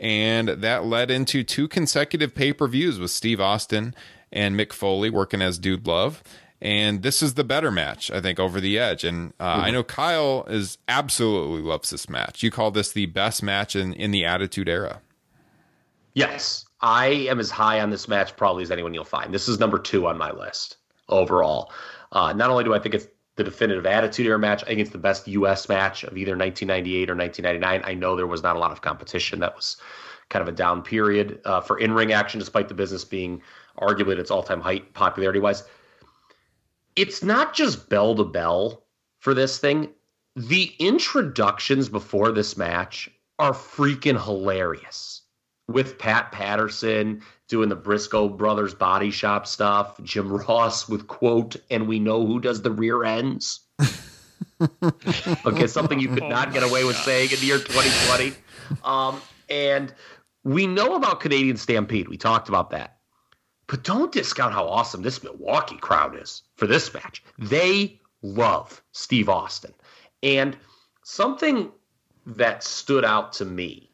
[0.00, 3.94] and that led into two consecutive pay per views with Steve Austin
[4.32, 6.22] and Mick Foley working as Dude Love.
[6.60, 9.04] And this is the better match, I think, over the edge.
[9.04, 12.42] And uh, I know Kyle is absolutely loves this match.
[12.42, 15.00] You call this the best match in, in the Attitude Era.
[16.14, 19.32] Yes, I am as high on this match probably as anyone you'll find.
[19.32, 20.78] This is number two on my list
[21.08, 21.72] overall.
[22.10, 23.06] Uh, not only do I think it's
[23.36, 25.68] the definitive Attitude Era match, I think it's the best U.S.
[25.68, 27.88] match of either 1998 or 1999.
[27.88, 29.38] I know there was not a lot of competition.
[29.38, 29.76] That was
[30.28, 33.40] kind of a down period uh, for in ring action, despite the business being
[33.78, 35.62] arguably at its all time height popularity wise.
[36.98, 38.82] It's not just bell to bell
[39.20, 39.90] for this thing.
[40.34, 43.08] The introductions before this match
[43.38, 45.22] are freaking hilarious
[45.68, 51.86] with Pat Patterson doing the Briscoe brothers body shop stuff, Jim Ross with quote, and
[51.86, 53.60] we know who does the rear ends.
[55.46, 58.34] okay, something you could not get away with saying in the year 2020.
[58.82, 59.94] Um, and
[60.42, 62.08] we know about Canadian Stampede.
[62.08, 62.97] We talked about that.
[63.68, 67.22] But don't discount how awesome this Milwaukee crowd is for this match.
[67.38, 69.74] They love Steve Austin.
[70.22, 70.56] And
[71.04, 71.70] something
[72.26, 73.90] that stood out to me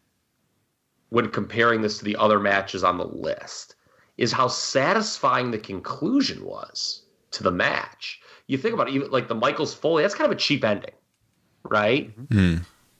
[1.11, 3.75] when comparing this to the other matches on the list
[4.17, 7.03] is how satisfying the conclusion was
[7.33, 8.21] to the match.
[8.47, 10.95] You think about it, even like the Michaels Foley, that's kind of a cheap ending,
[11.65, 12.13] right?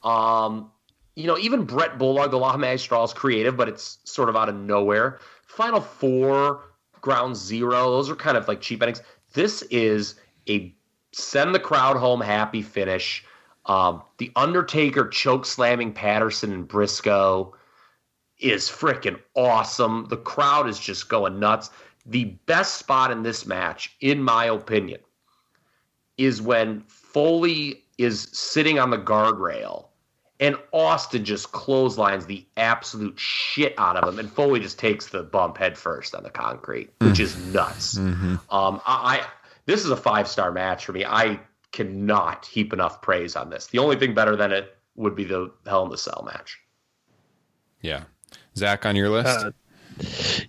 [0.03, 0.71] Um,
[1.15, 4.49] you know, even Bret Bulldog, the La Magistral is creative, but it's sort of out
[4.49, 5.21] of nowhere.
[5.55, 6.63] Final Four,
[7.01, 9.03] Ground Zero, those are kind of like cheap endings.
[9.35, 10.17] This is
[10.49, 10.75] a
[11.13, 13.25] send the crowd home happy finish.
[13.67, 17.55] Um, the Undertaker choke slamming Patterson and Briscoe
[18.39, 20.07] is freaking awesome.
[20.11, 21.71] The crowd is just going nuts.
[22.05, 25.01] The best spot in this match, in my opinion,
[26.19, 29.87] is when Foley is sitting on the guardrail
[30.41, 35.23] and Austin just clotheslines the absolute shit out of him, and Foley just takes the
[35.23, 37.97] bump head first on the concrete, which is nuts.
[37.97, 38.37] Mm-hmm.
[38.51, 39.27] Um, I, I
[39.67, 41.05] this is a five star match for me.
[41.05, 41.41] I
[41.73, 43.69] cannot heap enough praise on this.
[43.69, 46.59] The only thing better than it would be the Hell in the Cell match.
[47.81, 48.05] Yeah.
[48.57, 49.45] Zack, on your list?
[49.45, 49.51] Uh,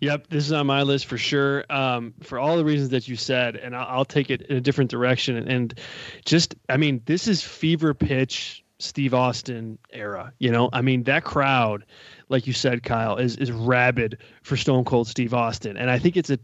[0.01, 1.65] Yep, this is on my list for sure.
[1.69, 4.61] Um, for all the reasons that you said, and I'll, I'll take it in a
[4.61, 5.37] different direction.
[5.47, 5.79] And
[6.25, 10.33] just, I mean, this is fever pitch Steve Austin era.
[10.39, 11.85] You know, I mean, that crowd,
[12.29, 16.17] like you said, Kyle, is is rabid for Stone Cold Steve Austin, and I think
[16.17, 16.39] it's a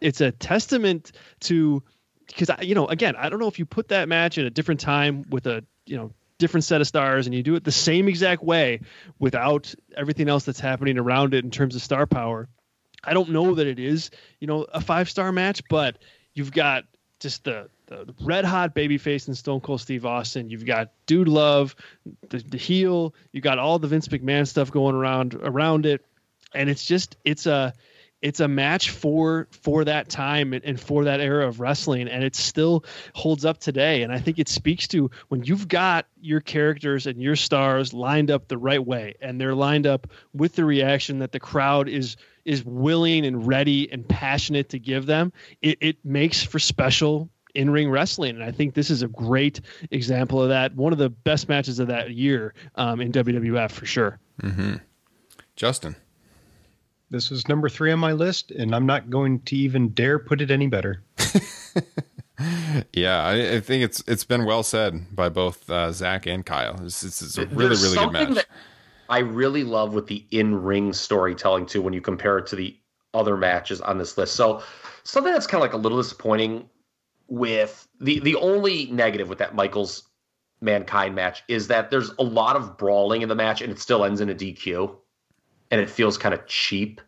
[0.00, 1.82] it's a testament to
[2.26, 4.50] because I, you know, again, I don't know if you put that match at a
[4.50, 7.70] different time with a you know different set of stars and you do it the
[7.70, 8.80] same exact way
[9.20, 12.48] without everything else that's happening around it in terms of star power.
[13.04, 14.10] I don't know that it is,
[14.40, 15.98] you know, a five star match, but
[16.34, 16.84] you've got
[17.22, 20.50] just the, the red hot babyface and Stone Cold Steve Austin.
[20.50, 21.74] You've got Dude Love,
[22.28, 23.14] the, the heel.
[23.32, 26.04] You got all the Vince McMahon stuff going around around it,
[26.54, 27.72] and it's just it's a
[28.22, 32.22] it's a match for for that time and, and for that era of wrestling and
[32.22, 32.84] it still
[33.14, 37.20] holds up today and i think it speaks to when you've got your characters and
[37.20, 41.32] your stars lined up the right way and they're lined up with the reaction that
[41.32, 46.42] the crowd is is willing and ready and passionate to give them it, it makes
[46.42, 49.60] for special in-ring wrestling and i think this is a great
[49.90, 53.86] example of that one of the best matches of that year um, in wwf for
[53.86, 54.76] sure mm-hmm.
[55.56, 55.94] justin
[57.12, 60.40] this is number three on my list, and I'm not going to even dare put
[60.40, 61.02] it any better.
[62.94, 66.80] yeah, I, I, think it's it's been well said by both uh, Zack and Kyle.
[66.82, 68.46] It's, it's, it's a really There's really good match.
[69.08, 72.76] I really love with the in ring storytelling too when you compare it to the
[73.14, 74.34] other matches on this list.
[74.34, 74.62] So
[75.04, 76.68] something that's kind of like a little disappointing
[77.28, 80.04] with the the only negative with that Michaels
[80.60, 84.04] Mankind match is that there's a lot of brawling in the match and it still
[84.04, 84.94] ends in a DQ
[85.70, 87.00] and it feels kind of cheap.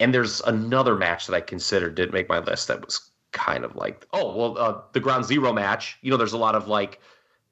[0.00, 3.74] And there's another match that I considered didn't make my list that was kind of
[3.74, 5.98] like, oh, well, uh, the Ground Zero match.
[6.02, 7.00] You know, there's a lot of like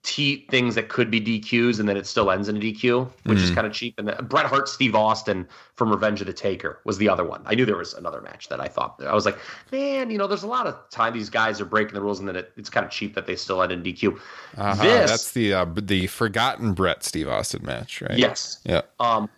[0.06, 3.38] T things that could be DQs, and then it still ends in a DQ, which
[3.38, 3.42] mm.
[3.42, 3.98] is kind of cheap.
[3.98, 7.42] And then Bret Hart, Steve Austin from Revenge of the Taker was the other one.
[7.44, 9.36] I knew there was another match that I thought I was like,
[9.72, 12.28] man, you know, there's a lot of time these guys are breaking the rules, and
[12.28, 14.16] then it, it's kind of cheap that they still end in DQ.
[14.56, 14.82] Uh-huh.
[14.82, 18.16] This, that's the uh, the forgotten Bret Steve Austin match, right?
[18.16, 18.60] Yes.
[18.64, 18.82] Yeah.
[19.00, 19.28] Um,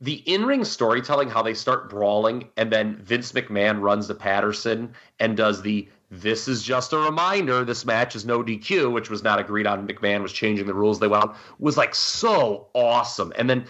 [0.00, 5.36] the in-ring storytelling, how they start brawling, and then Vince McMahon runs to Patterson and
[5.36, 5.88] does the
[6.20, 7.64] "This is just a reminder.
[7.64, 9.86] This match is no DQ," which was not agreed on.
[9.86, 11.00] McMahon was changing the rules.
[11.00, 13.32] They went on was like so awesome.
[13.36, 13.66] And then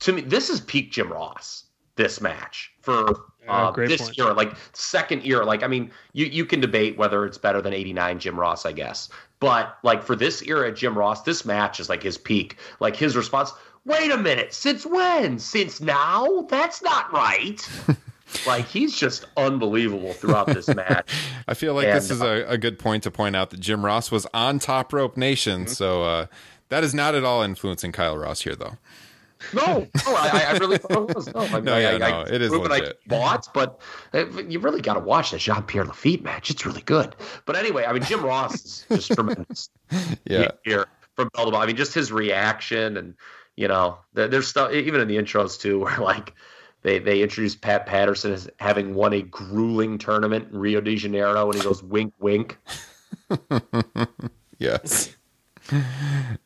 [0.00, 1.64] to me, this is peak Jim Ross.
[1.96, 4.16] This match for uh, great this point.
[4.16, 5.44] year, like second year.
[5.44, 8.72] Like I mean, you you can debate whether it's better than '89 Jim Ross, I
[8.72, 9.08] guess.
[9.40, 12.56] But like for this era, Jim Ross, this match is like his peak.
[12.80, 13.52] Like his response.
[13.84, 14.52] Wait a minute.
[14.52, 15.38] Since when?
[15.38, 16.42] Since now?
[16.50, 17.68] That's not right.
[18.46, 21.10] like he's just unbelievable throughout this match.
[21.48, 23.84] I feel like And, this is a, a good point to point out that Jim
[23.84, 25.72] Ross was on Top Rope Nation, Mm-hmm.
[25.72, 26.26] so uh,
[26.68, 28.76] that is not at all influencing Kyle Ross here, though.
[29.54, 31.32] No, no, I, I really thought it was.
[31.32, 32.98] No, I mean, No, I, yeah, I, no, I, it is I legit.
[33.06, 33.80] bought, but
[34.12, 36.50] uh, you really got to watch the Jean Pierre Lafitte match.
[36.50, 37.14] It's really good.
[37.46, 39.70] But anyway, I mean, Jim Ross is just tremendous.
[40.26, 40.48] Yeah.
[40.64, 41.54] here from bell.
[41.56, 43.14] I mean, just his reaction, and
[43.56, 46.34] you know, there's stuff even in the intros too, where like
[46.82, 51.46] they they introduced Pat Patterson as having won a grueling tournament in Rio de Janeiro,
[51.50, 52.58] and he goes wink, wink.
[54.58, 55.16] Yes.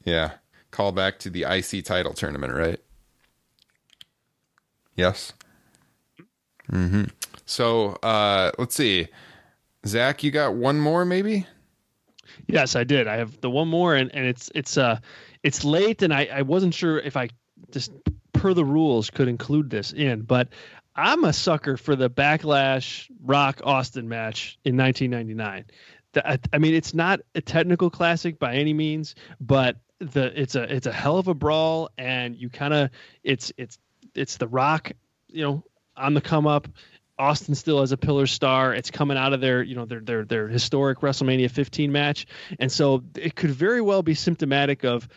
[0.04, 0.32] yeah.
[0.70, 2.80] Call back to the IC title tournament, right?
[4.94, 5.32] Yes.
[6.70, 7.04] Mm-hmm.
[7.46, 9.08] So uh, let's see.
[9.86, 11.46] Zack, you got one more, maybe?
[12.46, 13.08] Yes, I did.
[13.08, 14.98] I have the one more, and, and it's it's uh
[15.42, 17.28] it's late, and I I wasn't sure if I
[17.70, 17.92] just
[18.42, 20.48] per the rules could include this in, but
[20.96, 25.66] I'm a sucker for the Backlash Rock Austin match in 1999.
[26.12, 30.56] The, I, I mean, it's not a technical classic by any means, but the it's
[30.56, 32.90] a it's a hell of a brawl, and you kind of
[33.22, 33.78] it's it's
[34.12, 34.90] it's the Rock,
[35.28, 35.64] you know,
[35.96, 36.66] on the come up.
[37.22, 38.74] Austin still as a pillar star.
[38.74, 42.26] It's coming out of their, you know, their their their historic WrestleMania 15 match,
[42.58, 45.08] and so it could very well be symptomatic of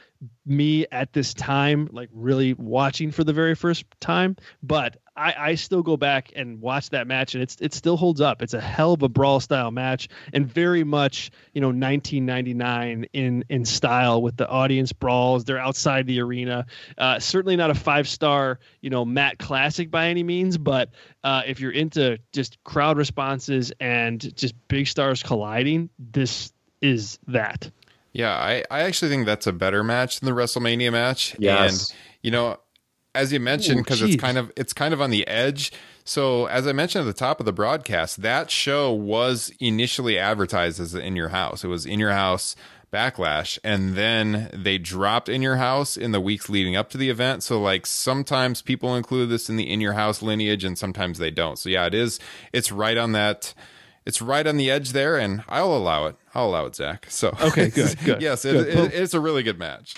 [0.46, 4.36] me at this time, like really watching for the very first time.
[4.62, 8.22] But I, I still go back and watch that match, and it's it still holds
[8.22, 8.42] up.
[8.42, 13.46] It's a hell of a brawl style match, and very much you know 1999 in
[13.50, 15.46] in style with the audience brawls.
[15.46, 16.66] They're outside the arena.
[16.98, 20.90] Uh, certainly not a five star you know mat classic by any means, but
[21.24, 26.52] uh, if you're into just crowd responses and just big stars colliding, this
[26.82, 27.72] is that.
[28.12, 31.36] Yeah, I, I actually think that's a better match than the WrestleMania match.
[31.38, 31.90] Yes.
[31.90, 32.58] And you know,
[33.16, 35.72] as you mentioned, because it's kind of it's kind of on the edge.
[36.04, 40.80] So as I mentioned at the top of the broadcast, that show was initially advertised
[40.80, 41.64] as in your house.
[41.64, 42.56] It was in your house
[42.94, 47.10] backlash and then they dropped in your house in the weeks leading up to the
[47.10, 51.18] event so like sometimes people include this in the in your house lineage and sometimes
[51.18, 52.20] they don't so yeah it is
[52.54, 53.54] it's right on that
[54.06, 57.36] it's right on the edge there and i'll allow it i'll allow it zack so
[57.42, 58.68] Okay, good, good, yes it, good.
[58.68, 59.96] it- it's a really good match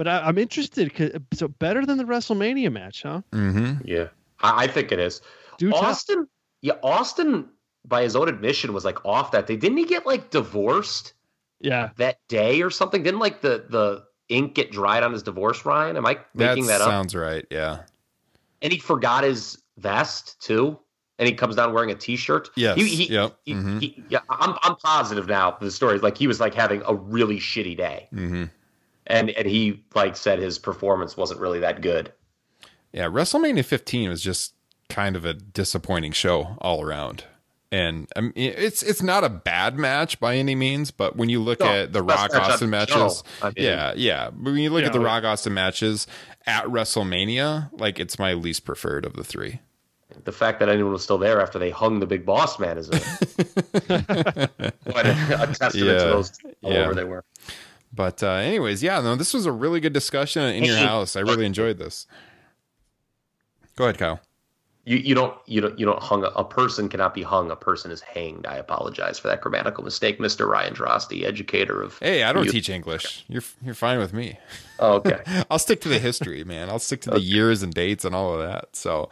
[0.00, 1.22] But I, I'm interested.
[1.34, 3.20] So better than the WrestleMania match, huh?
[3.32, 3.82] mm-hmm.
[3.84, 4.06] Yeah,
[4.40, 5.20] I, I think it is.
[5.58, 5.84] Do tell.
[5.84, 6.26] Austin,
[6.62, 7.50] yeah, Austin,
[7.84, 9.56] by his own admission, was like off that day.
[9.56, 11.12] Didn't he get like divorced
[11.60, 11.90] Yeah.
[11.98, 13.02] that day or something?
[13.02, 15.98] Didn't like the the ink get dried on his divorce, Ryan?
[15.98, 16.88] Am I making that, up?
[16.88, 17.80] sounds right yeah
[18.62, 20.78] And he forgot his vest too.
[21.18, 22.48] And he comes down wearing a t-shirt.
[22.56, 23.78] Yes, He, he, yep, he- mhm.
[23.82, 25.58] he- yeah, I'm I'm positive now.
[25.60, 28.44] The story is like he was like having a really shitty day, mm-hmm.
[29.10, 32.12] And and he like said his performance wasn't really that good.
[32.92, 34.54] Yeah, WrestleMania 15 was just
[34.88, 37.24] kind of a disappointing show all around.
[37.72, 41.28] And um, I mean, it's it's not a bad match by any means, but when
[41.28, 43.22] you look No, at the it's Rock match Austin matches.
[43.40, 44.30] I mean- yeah, yeah.
[44.30, 45.06] When you look Yeah, at the yeah.
[45.06, 46.08] Rock Austin matches
[46.46, 49.60] at WrestleMania, like it's my least preferred of the three.
[50.24, 52.88] The fact that anyone was still there after they hung the big boss man is
[52.88, 52.98] a,
[54.90, 56.78] quite a, a testament Yeah, to those how yeah.
[56.84, 57.24] over they were.
[57.92, 61.16] But uh, anyways, yeah, no, this was a really good discussion in your house.
[61.16, 62.06] I really enjoyed this.
[63.76, 64.20] Go ahead, Kyle.
[64.84, 67.50] You you don't you don't you don't hung a, a person cannot be hung.
[67.50, 68.46] A person is hanged.
[68.46, 71.98] I apologize for that grammatical mistake, Mister Ryan Droste, educator of.
[71.98, 73.24] Hey, I don't teach English.
[73.28, 74.38] You're you're fine with me.
[74.80, 75.20] Oh, okay.
[75.50, 76.70] I'll stick to the history, man.
[76.70, 78.74] I'll stick to the years and dates and all of that.
[78.74, 79.10] So,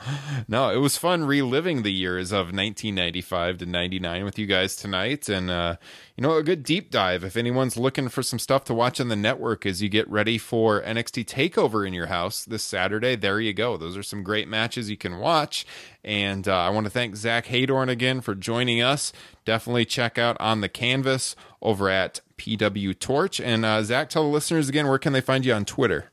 [0.48, 5.28] no, it was fun reliving the years of 1995 to 99 with you guys tonight.
[5.28, 5.76] And, uh,
[6.16, 9.08] you know, a good deep dive if anyone's looking for some stuff to watch on
[9.08, 13.14] the network as you get ready for NXT TakeOver in your house this Saturday.
[13.14, 13.76] There you go.
[13.76, 15.66] Those are some great matches you can watch.
[16.02, 19.12] And uh, I want to thank Zack Heydorn again for joining us.
[19.44, 23.40] Definitely check out On the Canvas over at PW Torch.
[23.40, 26.10] And uh, Zack, tell the listeners again where can they find you on Twitter?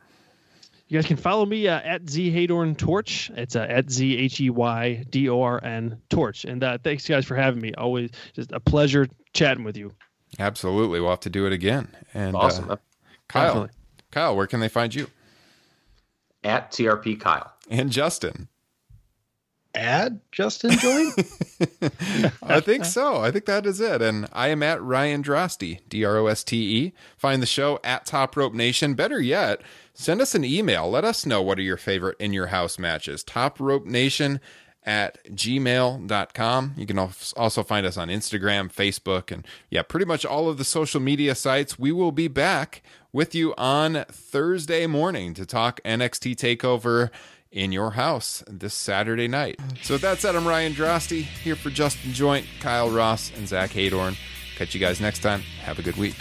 [0.87, 3.31] You guys can follow me uh, at Z Heydorn Torch.
[3.35, 6.45] It's uh, at Z H E Y D O R N Torch.
[6.45, 7.73] And uh, thanks, guys, for having me.
[7.75, 9.93] Always just a pleasure chatting with you.
[10.37, 11.87] Absolutely, we'll have to do it again.
[12.13, 12.69] And Awesome.
[12.69, 12.75] uh,
[13.29, 13.69] Kyle, Definitely.
[14.11, 15.07] Kyle, where can they find you?
[16.43, 17.51] at TRP Kyle.
[17.71, 18.47] And Justin.
[19.75, 21.11] Add Justin Join?
[22.43, 23.17] I think so.
[23.17, 24.01] I think that is it.
[24.01, 26.93] And I am at Ryan Droste, D R O S T E.
[27.17, 28.93] Find the show at Top Rope Nation.
[28.93, 29.61] Better yet,
[29.93, 30.89] send us an email.
[30.89, 33.23] Let us know what are your favorite in your house matches.
[33.23, 34.39] Top Rope Nation
[34.85, 36.73] at gmail.com.
[36.77, 40.63] You can also find us on Instagram, Facebook, and yeah, pretty much all of the
[40.63, 41.79] social media sites.
[41.79, 47.09] We will be back with you on Thursday morning to talk NXT TakeOver
[47.55, 49.59] in your house this Saturday night.
[49.81, 54.17] So with that, I'm Ryan Droste here for Justin Joint, Kyle Ross, and Zack Heydorn.
[54.57, 55.41] Catch you guys next time.
[55.61, 56.15] Have a good week.